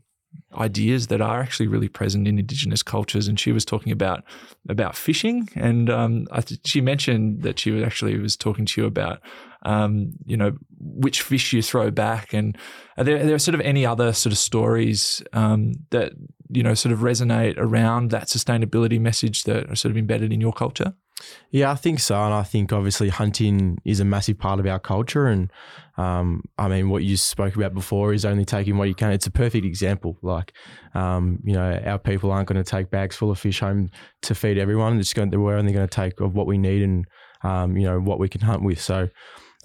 ideas 0.56 1.08
that 1.08 1.22
are 1.22 1.42
actually 1.42 1.68
really 1.68 1.90
present 1.90 2.28
in 2.28 2.38
indigenous 2.38 2.84
cultures. 2.84 3.28
And 3.28 3.40
she 3.40 3.52
was 3.52 3.66
talking 3.66 3.92
about 3.92 4.24
about 4.70 4.96
fishing, 4.96 5.50
and 5.56 5.90
um, 5.90 6.28
th- 6.34 6.60
she 6.66 6.82
mentioned 6.82 7.44
that 7.44 7.60
she 7.60 7.72
was 7.72 7.84
actually 7.84 8.18
was 8.18 8.38
talking 8.38 8.66
to 8.66 8.82
you 8.82 8.88
about 8.88 9.22
um, 9.64 10.14
you 10.26 10.38
know 10.38 10.58
which 10.80 11.22
fish 11.22 11.54
you 11.54 11.62
throw 11.62 11.92
back, 11.92 12.34
and 12.34 12.58
are 12.98 13.04
there, 13.04 13.18
are 13.18 13.26
there 13.26 13.40
sort 13.40 13.56
of 13.56 13.62
any 13.62 13.86
other 13.86 14.14
sort 14.14 14.32
of 14.32 14.38
stories 14.38 15.24
um, 15.34 15.74
that 15.92 16.14
you 16.50 16.64
know 16.64 16.74
sort 16.74 16.94
of 16.94 17.00
resonate 17.00 17.56
around 17.58 18.12
that 18.12 18.28
sustainability 18.28 19.00
message 19.00 19.44
that 19.44 19.70
are 19.70 19.76
sort 19.76 19.92
of 19.92 19.98
embedded 19.98 20.32
in 20.32 20.42
your 20.42 20.54
culture? 20.54 20.94
Yeah, 21.52 21.72
I 21.72 21.76
think 21.76 22.00
so, 22.00 22.16
and 22.16 22.34
I 22.34 22.44
think 22.44 22.74
obviously 22.74 23.10
hunting 23.10 23.78
is 23.86 24.00
a 24.00 24.06
massive 24.06 24.40
part 24.40 24.60
of 24.60 24.66
our 24.66 24.80
culture, 24.80 25.28
and 25.28 25.52
um, 25.98 26.44
I 26.58 26.68
mean, 26.68 26.90
what 26.90 27.04
you 27.04 27.16
spoke 27.18 27.56
about 27.56 27.74
before 27.74 28.14
is 28.14 28.26
only 28.26 28.46
taking 28.46 28.78
what 28.78 28.88
you 28.88 28.96
can. 28.96 29.12
It's 29.12 29.28
a 29.28 29.32
perfect 29.32 29.66
example. 29.66 30.18
Like, 30.22 30.54
um, 30.96 31.40
you 31.44 31.54
know, 31.54 31.80
our 31.86 32.00
people 32.00 32.32
aren't 32.32 32.48
going 32.48 32.64
to 32.64 32.70
take 32.70 32.90
bags 32.90 33.16
full 33.16 33.30
of 33.30 33.38
fish 33.38 33.60
home 33.60 33.90
to 34.24 34.34
feed 34.34 34.58
everyone. 34.58 35.00
It's 35.00 35.14
going. 35.14 35.30
We're 35.30 35.58
only 35.58 35.74
going 35.74 35.88
to 35.88 35.96
take 35.96 36.20
of 36.20 36.34
what 36.34 36.48
we 36.48 36.58
need 36.58 36.82
and 36.82 37.06
um, 37.44 37.78
you 37.78 37.84
know 37.84 38.00
what 38.00 38.20
we 38.20 38.30
can 38.30 38.42
hunt 38.42 38.64
with. 38.64 38.82
So, 38.82 39.10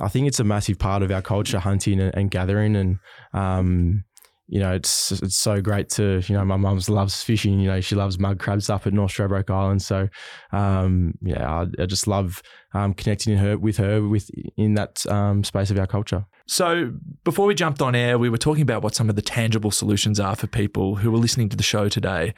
I 0.00 0.08
think 0.08 0.28
it's 0.28 0.40
a 0.40 0.44
massive 0.44 0.78
part 0.78 1.02
of 1.02 1.10
our 1.10 1.22
culture, 1.22 1.58
hunting 1.58 2.00
and, 2.00 2.14
and 2.14 2.30
gathering, 2.30 2.76
and 2.76 2.98
um, 3.32 4.04
you 4.48 4.60
know, 4.60 4.72
it's 4.72 5.12
it's 5.12 5.36
so 5.36 5.60
great 5.60 5.90
to 5.90 6.22
you 6.26 6.34
know 6.34 6.44
my 6.44 6.56
mum 6.56 6.80
loves 6.88 7.22
fishing. 7.22 7.60
You 7.60 7.68
know, 7.68 7.80
she 7.82 7.94
loves 7.94 8.18
mud 8.18 8.38
crabs 8.38 8.70
up 8.70 8.86
at 8.86 8.94
North 8.94 9.12
Stradbroke 9.12 9.50
Island. 9.50 9.82
So, 9.82 10.08
um, 10.52 11.12
yeah, 11.20 11.48
I, 11.48 11.82
I, 11.82 11.86
just 11.86 12.06
love 12.06 12.42
um, 12.72 12.94
connecting 12.94 13.36
her 13.36 13.58
with 13.58 13.76
her 13.76 14.02
with 14.08 14.30
in 14.56 14.74
that 14.74 15.06
um, 15.06 15.44
space 15.44 15.70
of 15.70 15.78
our 15.78 15.86
culture. 15.86 16.24
So, 16.46 16.94
before 17.24 17.46
we 17.46 17.54
jumped 17.54 17.82
on 17.82 17.94
air, 17.94 18.18
we 18.18 18.30
were 18.30 18.38
talking 18.38 18.62
about 18.62 18.82
what 18.82 18.94
some 18.94 19.10
of 19.10 19.16
the 19.16 19.22
tangible 19.22 19.70
solutions 19.70 20.18
are 20.18 20.34
for 20.34 20.46
people 20.46 20.96
who 20.96 21.14
are 21.14 21.18
listening 21.18 21.50
to 21.50 21.56
the 21.56 21.62
show 21.62 21.90
today. 21.90 22.32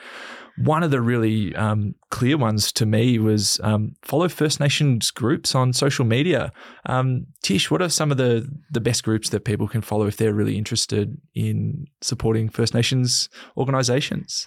One 0.63 0.83
of 0.83 0.91
the 0.91 1.01
really 1.01 1.55
um, 1.57 1.95
clear 2.11 2.37
ones 2.37 2.71
to 2.73 2.87
me 2.87 3.19
was 3.19 3.61
um, 3.63 3.95
follow 4.03 4.29
First 4.29 4.61
Nations 4.61 5.11
groups 5.11 5.55
on 5.55 5.73
social 5.73 6.05
media. 6.05 6.53
Um, 6.87 7.27
Tish, 7.43 7.71
what 7.71 7.81
are 7.81 7.89
some 7.89 8.11
of 8.11 8.19
the, 8.19 8.49
the 8.71 8.81
best 8.81 9.03
groups 9.03 9.31
that 9.31 9.45
people 9.45 9.69
can 9.69 9.81
follow 9.81 10.07
if 10.07 10.17
they're 10.17 10.35
really 10.35 10.59
interested 10.59 11.17
in 11.35 11.87
supporting 12.01 12.49
First 12.49 12.75
Nations 12.75 13.29
organisations? 13.57 14.47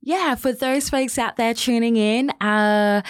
Yeah, 0.00 0.36
for 0.36 0.52
those 0.52 0.88
folks 0.88 1.18
out 1.18 1.36
there 1.36 1.54
tuning 1.54 1.96
in, 1.96 2.30
uh, 2.40 3.02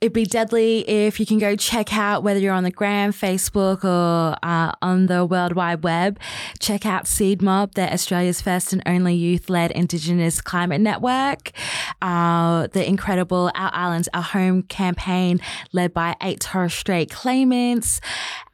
it'd 0.00 0.12
be 0.12 0.24
deadly 0.24 0.88
if 0.88 1.18
you 1.18 1.26
can 1.26 1.38
go 1.38 1.56
check 1.56 1.96
out 1.96 2.22
whether 2.22 2.38
you're 2.40 2.54
on 2.54 2.64
the 2.64 2.70
gram 2.70 3.12
facebook 3.12 3.84
or 3.84 4.36
uh, 4.42 4.72
on 4.80 5.06
the 5.06 5.24
world 5.24 5.52
wide 5.52 5.82
web. 5.82 6.18
Check 6.58 6.86
out 6.86 7.06
seed 7.06 7.42
mob. 7.42 7.74
They're 7.74 7.92
australia's 7.92 8.40
first 8.40 8.72
and 8.72 8.82
only 8.86 9.14
youth-led 9.14 9.70
indigenous 9.72 10.40
climate 10.40 10.80
network. 10.80 11.52
Uh, 12.00 12.68
the 12.68 12.86
incredible 12.86 13.50
our 13.54 13.70
islands 13.74 14.08
our 14.14 14.22
home 14.22 14.62
campaign 14.62 15.40
led 15.72 15.92
by 15.92 16.16
eight 16.22 16.40
torres 16.40 16.74
strait 16.74 17.10
claimants. 17.10 18.00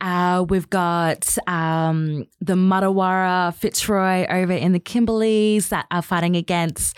Uh, 0.01 0.45
we've 0.49 0.69
got 0.69 1.39
um, 1.47 2.27
the 2.41 2.55
Martuwarra 2.55 3.55
Fitzroy 3.55 4.27
over 4.29 4.53
in 4.53 4.73
the 4.73 4.81
Kimberleys 4.81 5.69
that 5.69 5.87
are 5.91 6.03
fighting 6.03 6.37
against 6.37 6.97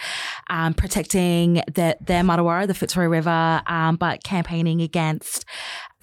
um, 0.50 0.74
protecting 0.74 1.62
the, 1.72 1.96
their 2.00 2.22
Martuwarra, 2.22 2.66
the 2.66 2.74
Fitzroy 2.74 3.04
River, 3.04 3.62
um, 3.66 3.96
campaigning 4.22 4.80
against 4.80 5.44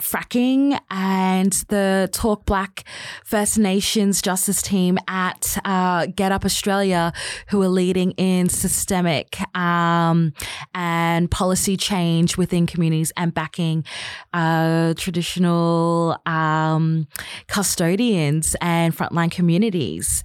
fracking 0.03 0.77
and 0.91 1.53
the 1.69 2.09
Talk 2.11 2.45
Black 2.45 2.83
First 3.23 3.57
Nations 3.57 4.21
Justice 4.21 4.61
Team 4.61 4.97
at 5.07 5.57
uh, 5.63 6.07
GetUp 6.07 6.45
Australia, 6.45 7.13
who 7.47 7.61
are 7.61 7.69
leading 7.69 8.11
in 8.11 8.49
systemic 8.49 9.37
um, 9.55 10.33
and 10.75 11.31
policy 11.31 11.77
change 11.77 12.37
within 12.37 12.67
communities 12.67 13.13
and 13.15 13.33
backing 13.33 13.85
uh, 14.33 14.93
traditional 14.95 16.17
um, 16.25 17.07
custodians 17.47 18.55
and 18.61 18.95
frontline 18.95 19.31
communities. 19.31 20.23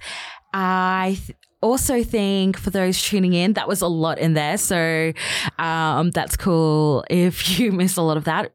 I 0.51 1.19
also 1.61 2.03
think 2.03 2.57
for 2.57 2.69
those 2.69 3.01
tuning 3.01 3.33
in, 3.33 3.53
that 3.53 3.67
was 3.67 3.81
a 3.81 3.87
lot 3.87 4.19
in 4.19 4.33
there. 4.33 4.57
So 4.57 5.13
um, 5.57 6.11
that's 6.11 6.37
cool. 6.37 7.03
If 7.09 7.59
you 7.59 7.71
missed 7.79 7.97
a 7.97 8.01
lot 8.01 8.17
of 8.17 8.25
that, 8.25 8.53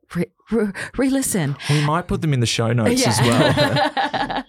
re 0.50 1.10
listen. 1.10 1.56
We 1.70 1.84
might 1.84 2.08
put 2.08 2.20
them 2.20 2.32
in 2.32 2.40
the 2.40 2.46
show 2.46 2.72
notes 2.72 3.00
yeah. 3.00 3.08
as 3.08 4.44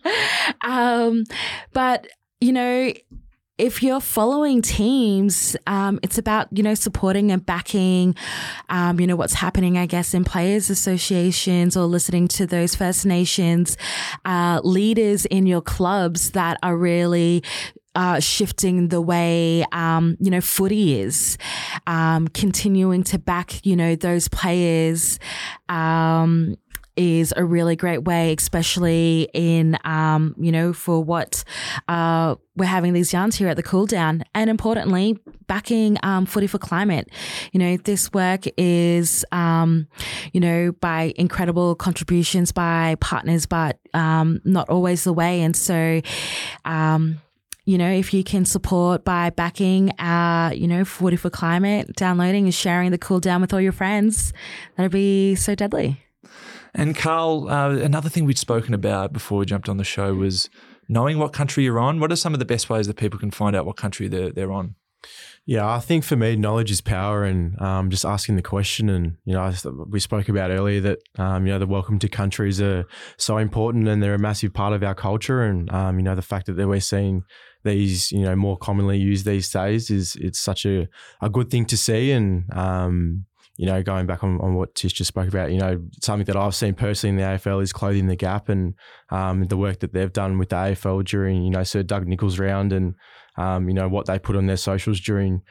well. 0.61 0.61
um, 0.61 1.23
but, 1.73 2.07
you 2.39 2.51
know, 2.51 2.91
if 3.57 3.81
you're 3.81 4.01
following 4.01 4.61
teams, 4.61 5.55
um, 5.65 5.99
it's 6.03 6.17
about 6.17 6.49
you 6.51 6.61
know 6.61 6.73
supporting 6.73 7.31
and 7.31 7.45
backing, 7.45 8.15
um, 8.67 8.99
you 8.99 9.07
know 9.07 9.15
what's 9.15 9.35
happening, 9.35 9.77
I 9.77 9.85
guess, 9.85 10.13
in 10.13 10.25
players' 10.25 10.69
associations 10.69 11.77
or 11.77 11.85
listening 11.85 12.27
to 12.29 12.45
those 12.45 12.75
First 12.75 13.05
Nations 13.05 13.77
uh, 14.25 14.59
leaders 14.63 15.25
in 15.25 15.47
your 15.47 15.61
clubs 15.61 16.31
that 16.31 16.57
are 16.63 16.75
really 16.75 17.43
uh, 17.95 18.19
shifting 18.19 18.89
the 18.89 19.01
way 19.01 19.65
um, 19.71 20.17
you 20.19 20.29
know 20.31 20.41
footy 20.41 20.99
is, 20.99 21.37
um, 21.87 22.27
continuing 22.29 23.03
to 23.05 23.19
back 23.19 23.65
you 23.65 23.75
know 23.75 23.95
those 23.95 24.27
players. 24.27 25.19
Um, 25.69 26.55
is 26.97 27.33
a 27.35 27.43
really 27.43 27.75
great 27.75 28.03
way, 28.03 28.33
especially 28.37 29.29
in, 29.33 29.77
um, 29.83 30.35
you 30.39 30.51
know, 30.51 30.73
for 30.73 31.03
what 31.03 31.43
uh, 31.87 32.35
we're 32.55 32.65
having 32.65 32.93
these 32.93 33.11
yarns 33.11 33.35
here 33.35 33.47
at 33.47 33.57
the 33.57 33.63
cool 33.63 33.85
down. 33.85 34.23
And 34.33 34.49
importantly, 34.49 35.19
backing 35.47 35.97
um, 36.03 36.25
Footy 36.25 36.47
for 36.47 36.57
Climate. 36.57 37.09
You 37.51 37.59
know, 37.59 37.77
this 37.77 38.11
work 38.13 38.45
is, 38.57 39.25
um, 39.31 39.87
you 40.33 40.39
know, 40.39 40.71
by 40.71 41.13
incredible 41.17 41.75
contributions 41.75 42.51
by 42.51 42.95
partners, 42.99 43.45
but 43.45 43.79
not 43.93 44.69
always 44.69 45.03
the 45.03 45.13
way. 45.13 45.41
And 45.41 45.55
so, 45.55 46.01
you 47.65 47.77
know, 47.77 47.89
if 47.89 48.13
you 48.13 48.23
can 48.23 48.45
support 48.45 49.03
by 49.03 49.31
backing 49.31 49.91
our, 49.97 50.53
you 50.53 50.67
know, 50.67 50.85
Footy 50.85 51.15
for 51.15 51.31
Climate, 51.31 51.95
downloading 51.95 52.45
and 52.45 52.53
sharing 52.53 52.91
the 52.91 52.97
cool 52.97 53.19
down 53.19 53.41
with 53.41 53.53
all 53.53 53.61
your 53.61 53.71
friends, 53.71 54.33
that'd 54.77 54.91
be 54.91 55.35
so 55.35 55.55
deadly. 55.55 55.99
And 56.75 56.95
Karl, 56.95 57.49
uh, 57.49 57.69
another 57.71 58.09
thing 58.09 58.25
we'd 58.25 58.37
spoken 58.37 58.73
about 58.73 59.13
before 59.13 59.39
we 59.39 59.45
jumped 59.45 59.67
on 59.67 59.77
the 59.77 59.83
show 59.83 60.13
was 60.13 60.49
knowing 60.87 61.17
what 61.17 61.33
country 61.33 61.63
you're 61.63 61.79
on. 61.79 61.99
What 61.99 62.11
are 62.11 62.15
some 62.15 62.33
of 62.33 62.39
the 62.39 62.45
best 62.45 62.69
ways 62.69 62.85
that 62.87 62.97
people 62.97 63.17
can 63.17 63.31
find 63.31 63.55
out 63.55 63.65
what 63.65 63.77
country 63.77 64.07
they're, 64.07 64.31
they're 64.31 64.51
on? 64.51 64.75
Yeah, 65.47 65.71
I 65.71 65.79
think 65.79 66.03
for 66.03 66.15
me, 66.15 66.35
knowledge 66.35 66.71
is 66.71 66.81
power, 66.81 67.23
and 67.23 67.59
um, 67.61 67.91
just 67.91 68.03
asking 68.03 68.35
the 68.35 68.41
question. 68.41 68.89
And 68.89 69.17
you 69.25 69.33
know, 69.33 69.53
we 69.87 69.99
spoke 69.99 70.27
about 70.27 70.49
earlier 70.49 70.81
that 70.81 70.99
um, 71.19 71.45
you 71.45 71.53
know 71.53 71.59
the 71.59 71.67
welcome 71.67 71.99
to 71.99 72.09
countries 72.09 72.59
are 72.59 72.87
so 73.17 73.37
important, 73.37 73.87
and 73.87 74.01
they're 74.01 74.15
a 74.15 74.19
massive 74.19 74.55
part 74.55 74.73
of 74.73 74.81
our 74.81 74.95
culture. 74.95 75.43
And 75.43 75.71
um, 75.71 75.99
you 75.99 76.03
know, 76.03 76.15
the 76.15 76.23
fact 76.23 76.47
that 76.47 76.55
we're 76.55 76.79
seeing 76.79 77.25
these 77.65 78.11
you 78.11 78.21
know 78.21 78.35
more 78.35 78.57
commonly 78.57 78.97
used 78.97 79.25
these 79.25 79.49
days 79.49 79.89
is 79.89 80.15
it's 80.15 80.39
such 80.39 80.65
a, 80.65 80.87
a 81.21 81.29
good 81.29 81.51
thing 81.51 81.65
to 81.65 81.77
see. 81.77 82.11
And 82.11 82.49
um, 82.53 83.25
you 83.57 83.65
know 83.65 83.81
going 83.83 84.05
back 84.05 84.23
on, 84.23 84.39
on 84.41 84.55
what 84.55 84.75
Tish 84.75 84.93
just 84.93 85.09
spoke 85.09 85.27
about 85.27 85.51
you 85.51 85.59
know 85.59 85.81
something 86.01 86.25
that 86.25 86.35
I've 86.35 86.55
seen 86.55 86.73
personally 86.73 87.11
in 87.11 87.15
the 87.17 87.37
AFL 87.37 87.61
is 87.61 87.73
clothing 87.73 88.07
the 88.07 88.15
gap 88.15 88.49
and 88.49 88.73
um, 89.09 89.45
the 89.45 89.57
work 89.57 89.79
that 89.79 89.93
they've 89.93 90.11
done 90.11 90.37
with 90.37 90.49
the 90.49 90.55
AFL 90.55 91.03
during 91.05 91.43
you 91.43 91.51
know 91.51 91.63
Sir 91.63 91.83
Doug 91.83 92.07
Nicholls 92.07 92.39
round 92.39 92.73
and 92.73 92.95
um, 93.37 93.67
you 93.67 93.73
know 93.73 93.87
what 93.87 94.05
they 94.05 94.19
put 94.19 94.35
on 94.35 94.47
their 94.47 94.57
socials 94.57 94.99
during 94.99 95.41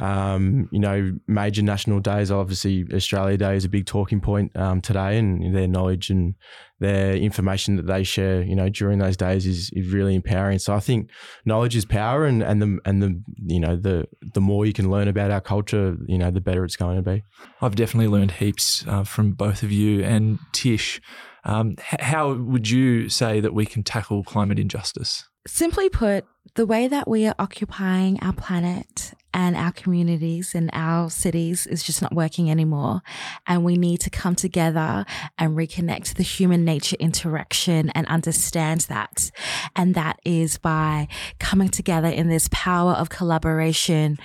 um, 0.00 0.68
you 0.72 0.80
know, 0.80 1.12
major 1.28 1.62
national 1.62 2.00
days. 2.00 2.30
Obviously, 2.30 2.84
Australia 2.92 3.36
Day 3.36 3.56
is 3.56 3.64
a 3.64 3.68
big 3.68 3.86
talking 3.86 4.20
point 4.20 4.54
um, 4.56 4.80
today, 4.80 5.18
and 5.18 5.54
their 5.54 5.68
knowledge 5.68 6.10
and 6.10 6.34
their 6.80 7.14
information 7.14 7.76
that 7.76 7.86
they 7.86 8.02
share, 8.02 8.42
you 8.42 8.56
know, 8.56 8.68
during 8.68 8.98
those 8.98 9.16
days 9.16 9.46
is, 9.46 9.70
is 9.72 9.92
really 9.92 10.14
empowering. 10.16 10.58
So 10.58 10.74
I 10.74 10.80
think 10.80 11.10
knowledge 11.44 11.76
is 11.76 11.84
power, 11.84 12.24
and 12.24 12.42
and 12.42 12.60
the 12.60 12.78
and 12.84 13.02
the 13.02 13.22
you 13.46 13.60
know 13.60 13.76
the 13.76 14.08
the 14.34 14.40
more 14.40 14.66
you 14.66 14.72
can 14.72 14.90
learn 14.90 15.06
about 15.06 15.30
our 15.30 15.40
culture, 15.40 15.96
you 16.08 16.18
know, 16.18 16.30
the 16.30 16.40
better 16.40 16.64
it's 16.64 16.76
going 16.76 16.96
to 16.96 17.02
be. 17.02 17.22
I've 17.60 17.76
definitely 17.76 18.08
learned 18.08 18.32
heaps 18.32 18.84
uh, 18.88 19.04
from 19.04 19.32
both 19.32 19.62
of 19.62 19.70
you 19.70 20.02
and 20.02 20.38
Tish. 20.52 21.00
Um, 21.44 21.76
how 21.78 22.32
would 22.32 22.70
you 22.70 23.10
say 23.10 23.40
that 23.40 23.52
we 23.52 23.66
can 23.66 23.82
tackle 23.82 24.24
climate 24.24 24.58
injustice? 24.58 25.28
Simply 25.46 25.90
put, 25.90 26.24
the 26.54 26.64
way 26.64 26.88
that 26.88 27.06
we 27.06 27.26
are 27.26 27.34
occupying 27.38 28.18
our 28.22 28.32
planet 28.32 29.12
and 29.34 29.56
our 29.56 29.72
communities 29.72 30.54
and 30.54 30.70
our 30.72 31.10
cities 31.10 31.66
is 31.66 31.82
just 31.82 32.00
not 32.00 32.14
working 32.14 32.50
anymore. 32.50 33.02
And 33.46 33.64
we 33.64 33.76
need 33.76 33.98
to 34.00 34.10
come 34.10 34.36
together 34.36 35.04
and 35.36 35.56
reconnect 35.56 36.14
the 36.14 36.22
human 36.22 36.64
nature 36.64 36.96
interaction 37.00 37.90
and 37.90 38.06
understand 38.06 38.82
that. 38.82 39.32
And 39.74 39.94
that 39.96 40.20
is 40.24 40.56
by 40.56 41.08
coming 41.40 41.68
together 41.68 42.08
in 42.08 42.28
this 42.28 42.48
power 42.52 42.92
of 42.92 43.10
collaboration. 43.10 44.18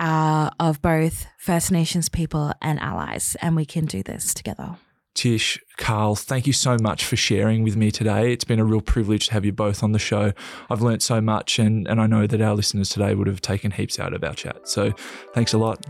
Uh, 0.00 0.48
of 0.60 0.80
both 0.80 1.26
First 1.38 1.72
Nations 1.72 2.08
people 2.08 2.52
and 2.62 2.78
allies, 2.78 3.36
and 3.42 3.56
we 3.56 3.66
can 3.66 3.84
do 3.84 4.04
this 4.04 4.32
together. 4.32 4.76
Tish, 5.18 5.58
Karl, 5.76 6.14
thank 6.14 6.46
you 6.46 6.52
so 6.52 6.76
much 6.80 7.04
for 7.04 7.16
sharing 7.16 7.64
with 7.64 7.76
me 7.76 7.90
today. 7.90 8.32
It's 8.32 8.44
been 8.44 8.60
a 8.60 8.64
real 8.64 8.80
privilege 8.80 9.26
to 9.26 9.32
have 9.32 9.44
you 9.44 9.50
both 9.50 9.82
on 9.82 9.90
the 9.90 9.98
show. 9.98 10.32
I've 10.70 10.80
learnt 10.80 11.02
so 11.02 11.20
much, 11.20 11.58
and, 11.58 11.88
and 11.88 12.00
I 12.00 12.06
know 12.06 12.28
that 12.28 12.40
our 12.40 12.54
listeners 12.54 12.88
today 12.88 13.16
would 13.16 13.26
have 13.26 13.40
taken 13.40 13.72
heaps 13.72 13.98
out 13.98 14.14
of 14.14 14.22
our 14.22 14.32
chat. 14.32 14.68
So 14.68 14.92
thanks 15.34 15.54
a 15.54 15.58
lot. 15.58 15.84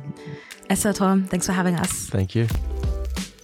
Esther, 0.70 0.94
Tom, 0.94 1.24
thanks 1.26 1.44
for 1.44 1.52
having 1.52 1.74
us. 1.74 2.08
Thank 2.08 2.34
you. 2.34 2.48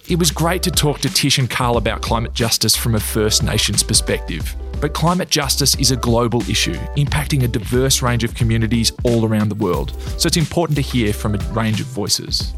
It 0.09 0.17
was 0.17 0.31
great 0.31 0.63
to 0.63 0.71
talk 0.71 1.01
to 1.01 1.09
Tish 1.13 1.37
and 1.37 1.47
Karl 1.47 1.77
about 1.77 2.01
climate 2.01 2.33
justice 2.33 2.75
from 2.75 2.95
a 2.95 2.99
First 2.99 3.43
Nations 3.43 3.83
perspective. 3.83 4.55
But 4.81 4.95
climate 4.95 5.29
justice 5.29 5.75
is 5.75 5.91
a 5.91 5.97
global 5.97 6.41
issue, 6.49 6.73
impacting 6.97 7.43
a 7.43 7.47
diverse 7.47 8.01
range 8.01 8.23
of 8.23 8.33
communities 8.33 8.91
all 9.03 9.23
around 9.23 9.49
the 9.49 9.55
world. 9.55 9.95
So 10.17 10.25
it's 10.25 10.37
important 10.37 10.77
to 10.77 10.81
hear 10.81 11.13
from 11.13 11.35
a 11.35 11.37
range 11.53 11.79
of 11.79 11.85
voices. 11.85 12.55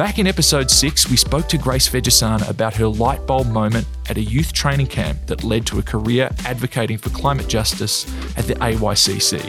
Back 0.00 0.18
in 0.18 0.26
episode 0.26 0.70
6, 0.70 1.10
we 1.10 1.16
spoke 1.18 1.46
to 1.50 1.58
Grace 1.58 1.86
Vegesan 1.86 2.48
about 2.48 2.74
her 2.76 2.86
light 2.86 3.26
bulb 3.26 3.48
moment 3.48 3.86
at 4.08 4.16
a 4.16 4.22
youth 4.22 4.50
training 4.50 4.86
camp 4.86 5.26
that 5.26 5.44
led 5.44 5.66
to 5.66 5.78
a 5.78 5.82
career 5.82 6.30
advocating 6.46 6.96
for 6.96 7.10
climate 7.10 7.48
justice 7.48 8.06
at 8.38 8.46
the 8.46 8.54
AYCC, 8.54 9.44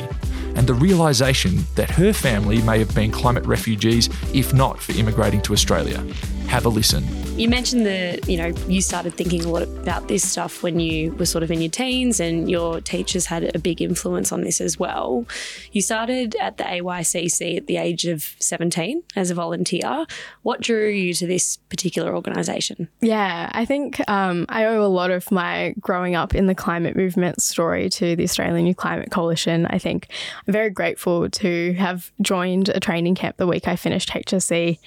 and 0.57 0.67
the 0.67 0.73
realisation 0.73 1.65
that 1.75 1.89
her 1.91 2.11
family 2.11 2.61
may 2.63 2.79
have 2.79 2.93
been 2.93 3.11
climate 3.11 3.45
refugees 3.45 4.09
if 4.33 4.53
not 4.53 4.81
for 4.81 4.91
immigrating 4.91 5.41
to 5.43 5.53
Australia. 5.53 6.05
Have 6.51 6.65
a 6.65 6.69
listen. 6.69 7.05
You 7.39 7.47
mentioned 7.47 7.85
that, 7.85 8.27
you 8.27 8.35
know, 8.35 8.47
you 8.67 8.81
started 8.81 9.13
thinking 9.13 9.45
a 9.45 9.47
lot 9.47 9.63
about 9.63 10.09
this 10.09 10.29
stuff 10.29 10.61
when 10.61 10.81
you 10.81 11.13
were 11.13 11.25
sort 11.25 11.45
of 11.45 11.49
in 11.49 11.61
your 11.61 11.71
teens 11.71 12.19
and 12.19 12.51
your 12.51 12.81
teachers 12.81 13.25
had 13.25 13.55
a 13.55 13.57
big 13.57 13.81
influence 13.81 14.33
on 14.33 14.41
this 14.41 14.59
as 14.59 14.77
well. 14.77 15.25
You 15.71 15.81
started 15.81 16.35
at 16.41 16.57
the 16.57 16.65
AYCC 16.65 17.55
at 17.55 17.67
the 17.67 17.77
age 17.77 18.05
of 18.05 18.35
17 18.39 19.01
as 19.15 19.31
a 19.31 19.33
volunteer. 19.33 20.05
What 20.41 20.59
drew 20.59 20.89
you 20.89 21.13
to 21.13 21.25
this 21.25 21.55
particular 21.55 22.13
organisation? 22.13 22.89
Yeah, 22.99 23.49
I 23.53 23.63
think 23.63 24.01
um, 24.09 24.45
I 24.49 24.65
owe 24.65 24.85
a 24.85 24.91
lot 24.91 25.09
of 25.09 25.31
my 25.31 25.73
growing 25.79 26.15
up 26.15 26.35
in 26.35 26.47
the 26.47 26.55
climate 26.55 26.97
movement 26.97 27.41
story 27.41 27.89
to 27.91 28.17
the 28.17 28.23
Australian 28.23 28.65
Youth 28.65 28.75
Climate 28.75 29.09
Coalition. 29.09 29.67
I 29.67 29.79
think 29.79 30.09
I'm 30.45 30.51
very 30.51 30.69
grateful 30.69 31.29
to 31.29 31.73
have 31.75 32.11
joined 32.21 32.67
a 32.67 32.81
training 32.81 33.15
camp 33.15 33.37
the 33.37 33.47
week 33.47 33.69
I 33.69 33.77
finished 33.77 34.09
HSC. 34.09 34.79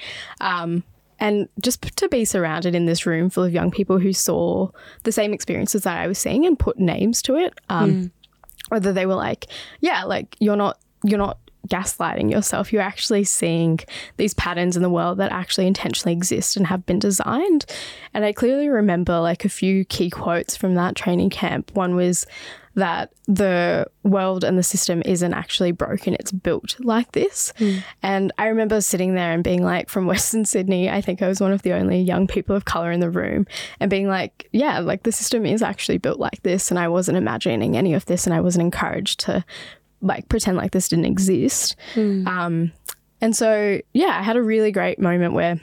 Um, 0.42 0.84
and 1.20 1.48
just 1.60 1.82
to 1.96 2.08
be 2.08 2.24
surrounded 2.24 2.74
in 2.74 2.86
this 2.86 3.06
room 3.06 3.30
full 3.30 3.44
of 3.44 3.52
young 3.52 3.70
people 3.70 3.98
who 3.98 4.12
saw 4.12 4.68
the 5.04 5.12
same 5.12 5.32
experiences 5.32 5.82
that 5.84 5.98
I 5.98 6.06
was 6.06 6.18
seeing 6.18 6.46
and 6.46 6.58
put 6.58 6.78
names 6.78 7.22
to 7.22 7.36
it. 7.36 7.54
Um, 7.68 7.90
mm. 7.90 8.10
Whether 8.68 8.92
they 8.92 9.06
were 9.06 9.14
like, 9.14 9.46
yeah, 9.80 10.04
like 10.04 10.36
you're 10.40 10.56
not 10.56 10.78
you're 11.04 11.18
not 11.18 11.38
gaslighting 11.68 12.30
yourself. 12.30 12.72
You're 12.72 12.82
actually 12.82 13.24
seeing 13.24 13.80
these 14.16 14.34
patterns 14.34 14.76
in 14.76 14.82
the 14.82 14.90
world 14.90 15.18
that 15.18 15.32
actually 15.32 15.66
intentionally 15.66 16.12
exist 16.12 16.56
and 16.56 16.66
have 16.66 16.84
been 16.86 16.98
designed. 16.98 17.66
And 18.12 18.24
I 18.24 18.32
clearly 18.32 18.68
remember 18.68 19.18
like 19.20 19.44
a 19.44 19.48
few 19.48 19.84
key 19.84 20.10
quotes 20.10 20.56
from 20.56 20.74
that 20.74 20.94
training 20.94 21.30
camp. 21.30 21.70
One 21.74 21.94
was, 21.94 22.26
that 22.74 23.12
the 23.26 23.86
world 24.02 24.44
and 24.44 24.58
the 24.58 24.62
system 24.62 25.02
isn't 25.04 25.32
actually 25.32 25.72
broken, 25.72 26.14
it's 26.14 26.32
built 26.32 26.76
like 26.80 27.12
this. 27.12 27.52
Mm. 27.58 27.82
And 28.02 28.32
I 28.38 28.46
remember 28.46 28.80
sitting 28.80 29.14
there 29.14 29.32
and 29.32 29.44
being 29.44 29.62
like, 29.62 29.88
from 29.88 30.06
Western 30.08 30.44
Sydney, 30.44 30.90
I 30.90 31.00
think 31.00 31.22
I 31.22 31.28
was 31.28 31.40
one 31.40 31.52
of 31.52 31.62
the 31.62 31.72
only 31.72 32.00
young 32.00 32.26
people 32.26 32.56
of 32.56 32.64
colour 32.64 32.90
in 32.90 33.00
the 33.00 33.10
room, 33.10 33.46
and 33.80 33.90
being 33.90 34.08
like, 34.08 34.48
yeah, 34.52 34.80
like 34.80 35.04
the 35.04 35.12
system 35.12 35.46
is 35.46 35.62
actually 35.62 35.98
built 35.98 36.18
like 36.18 36.42
this. 36.42 36.70
And 36.70 36.78
I 36.78 36.88
wasn't 36.88 37.18
imagining 37.18 37.76
any 37.76 37.94
of 37.94 38.06
this, 38.06 38.26
and 38.26 38.34
I 38.34 38.40
wasn't 38.40 38.64
encouraged 38.64 39.20
to 39.20 39.44
like 40.00 40.28
pretend 40.28 40.56
like 40.56 40.72
this 40.72 40.88
didn't 40.88 41.06
exist. 41.06 41.76
Mm. 41.94 42.26
Um, 42.26 42.72
and 43.20 43.34
so, 43.34 43.80
yeah, 43.94 44.18
I 44.18 44.22
had 44.22 44.36
a 44.36 44.42
really 44.42 44.70
great 44.70 44.98
moment 44.98 45.32
where 45.32 45.58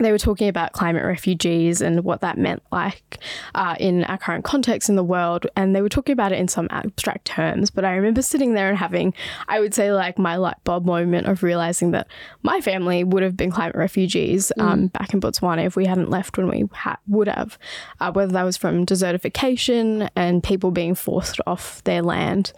they 0.00 0.12
were 0.12 0.18
talking 0.18 0.48
about 0.48 0.72
climate 0.72 1.04
refugees 1.04 1.80
and 1.80 2.04
what 2.04 2.20
that 2.20 2.38
meant 2.38 2.62
like 2.72 3.18
uh, 3.54 3.76
in 3.78 4.04
our 4.04 4.18
current 4.18 4.44
context 4.44 4.88
in 4.88 4.96
the 4.96 5.04
world 5.04 5.46
and 5.56 5.74
they 5.74 5.82
were 5.82 5.88
talking 5.88 6.12
about 6.12 6.32
it 6.32 6.38
in 6.38 6.48
some 6.48 6.68
abstract 6.70 7.24
terms 7.24 7.70
but 7.70 7.84
i 7.84 7.94
remember 7.94 8.22
sitting 8.22 8.54
there 8.54 8.68
and 8.68 8.78
having 8.78 9.12
i 9.48 9.60
would 9.60 9.74
say 9.74 9.92
like 9.92 10.18
my 10.18 10.36
light 10.36 10.56
bulb 10.64 10.84
moment 10.84 11.26
of 11.26 11.42
realizing 11.42 11.90
that 11.90 12.06
my 12.42 12.60
family 12.60 13.04
would 13.04 13.22
have 13.22 13.36
been 13.36 13.50
climate 13.50 13.76
refugees 13.76 14.52
um, 14.58 14.88
mm. 14.88 14.92
back 14.92 15.12
in 15.12 15.20
botswana 15.20 15.64
if 15.64 15.76
we 15.76 15.86
hadn't 15.86 16.10
left 16.10 16.36
when 16.36 16.48
we 16.48 16.68
ha- 16.72 16.98
would 17.06 17.28
have 17.28 17.58
uh, 18.00 18.10
whether 18.12 18.32
that 18.32 18.42
was 18.42 18.56
from 18.56 18.86
desertification 18.86 20.08
and 20.16 20.42
people 20.42 20.70
being 20.70 20.94
forced 20.94 21.40
off 21.46 21.82
their 21.84 22.02
land 22.02 22.52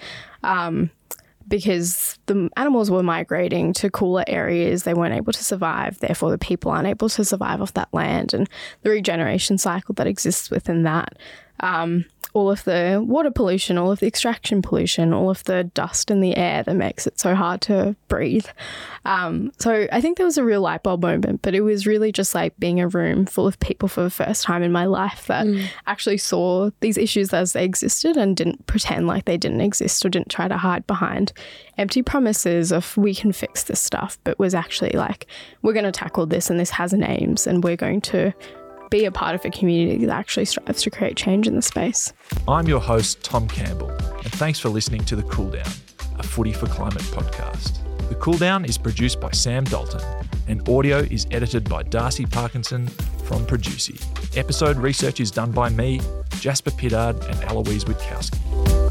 um, 0.45 0.91
because 1.53 2.19
the 2.25 2.49
animals 2.57 2.91
were 2.91 3.03
migrating 3.03 3.75
to 3.75 3.91
cooler 3.91 4.25
areas. 4.27 4.85
They 4.85 4.95
weren't 4.95 5.13
able 5.13 5.35
to 5.35 5.45
survive. 5.45 5.99
Therefore, 5.99 6.31
the 6.31 6.39
people 6.39 6.73
aren't 6.73 6.89
able 6.89 7.11
to 7.11 7.25
survive 7.27 7.61
off 7.61 7.75
that 7.75 7.93
land 7.93 8.33
and 8.33 8.49
the 8.81 8.89
regeneration 8.89 9.59
cycle 9.59 9.95
that 9.97 10.07
exists 10.07 10.51
within 10.51 10.85
that 10.85 11.19
um, 11.61 12.05
all 12.35 12.51
of 12.51 12.65
the 12.65 13.03
water 13.07 13.31
pollution, 13.31 13.77
all 13.77 13.93
of 13.93 14.01
the 14.01 14.07
extraction 14.07 14.63
pollution, 14.63 15.13
all 15.13 15.29
of 15.29 15.45
the 15.45 15.65
dust 15.65 16.11
in 16.11 16.21
the 16.21 16.37
air 16.37 16.63
that 16.63 16.75
makes 16.75 17.07
it 17.07 17.21
so 17.21 17.35
hard 17.35 17.61
to 17.61 17.95
breathe. 18.09 18.47
Um, 19.05 19.53
so 19.59 19.87
I 19.93 20.01
think 20.01 20.17
there 20.17 20.27
was 20.27 20.39
a 20.39 20.45
real 20.45 20.63
light 20.63 20.83
bulb 20.83 21.03
moment, 21.03 21.43
but 21.43 21.55
it 21.55 21.61
was 21.61 21.87
really 21.87 22.11
just 22.11 22.35
like 22.35 22.59
being 22.59 22.81
a 22.81 22.89
room 22.89 23.27
full 23.27 23.47
of 23.47 23.59
people 23.61 23.89
for 23.89 24.03
the 24.03 24.11
first 24.11 24.45
time 24.45 24.63
in 24.63 24.73
my 24.73 24.87
life 24.87 25.27
that 25.27 25.47
mm. 25.47 25.67
actually 25.87 26.19
saw 26.19 26.71
these 26.81 26.97
issues 26.97 27.35
as 27.35 27.53
they 27.53 27.65
existed 27.65 28.17
and 28.17 28.37
didn't 28.37 28.67
pretend 28.67 29.07
like 29.07 29.27
they 29.27 29.37
didn't 29.37 29.61
exist 29.61 30.05
or 30.07 30.09
didn't 30.09 30.31
try 30.31 30.49
to 30.49 30.57
hide 30.57 30.87
behind 30.87 31.33
empty 31.77 32.03
promises 32.03 32.73
of 32.73 32.97
we 32.97 33.15
can 33.15 33.33
fix 33.33 33.65
this 33.65 33.81
stuff, 33.81 34.19
but 34.25 34.39
was 34.39 34.55
actually 34.55 34.93
like, 34.93 35.27
we're 35.61 35.73
going 35.73 35.85
to 35.85 35.93
tackle 35.93 36.25
this 36.25 36.49
and 36.49 36.59
this 36.59 36.71
has 36.71 36.93
names 36.95 37.47
and 37.47 37.63
we're 37.63 37.77
going 37.77 38.01
to 38.01 38.33
be 38.93 39.07
a 39.07 39.11
part 39.11 39.35
of 39.35 39.43
a 39.45 39.51
community 39.51 40.05
that 40.05 40.15
actually 40.15 40.45
strives 40.45 40.83
to 40.83 40.91
create 40.91 41.17
change 41.17 41.49
in 41.49 41.57
the 41.57 41.63
space. 41.63 42.13
I'm 42.47 42.69
your 42.69 42.79
host, 42.79 43.25
Tom 43.25 43.49
Campbell, 43.49 43.91
and 43.91 44.33
thanks 44.33 44.59
for 44.59 44.69
listening 44.69 45.03
to 45.07 45.17
The 45.17 45.23
Cool 45.23 45.51
Down, 45.51 45.73
a 46.19 46.23
Footy 46.23 46.53
for 46.53 46.67
Climate 46.67 47.03
podcast. 47.05 47.79
The 48.11 48.15
Cool 48.17 48.37
Down 48.37 48.67
is 48.67 48.77
produced 48.77 49.19
by 49.19 49.31
Sam 49.31 49.65
Dalton, 49.65 50.03
and 50.47 50.69
audio 50.69 50.99
is 50.99 51.27
edited 51.31 51.69
by 51.71 51.85
Darcy 51.85 52.27
Parkinson 52.27 52.87
from 53.25 53.47
Producey. 53.47 53.99
Episode 54.37 54.77
research 54.77 55.21
is 55.21 55.31
done 55.31 55.53
by 55.53 55.71
me, 55.71 56.03
Jasper 56.41 56.71
Piddard, 56.73 57.19
and 57.31 57.43
Eloise 57.45 57.85
Witkowski. 57.85 58.82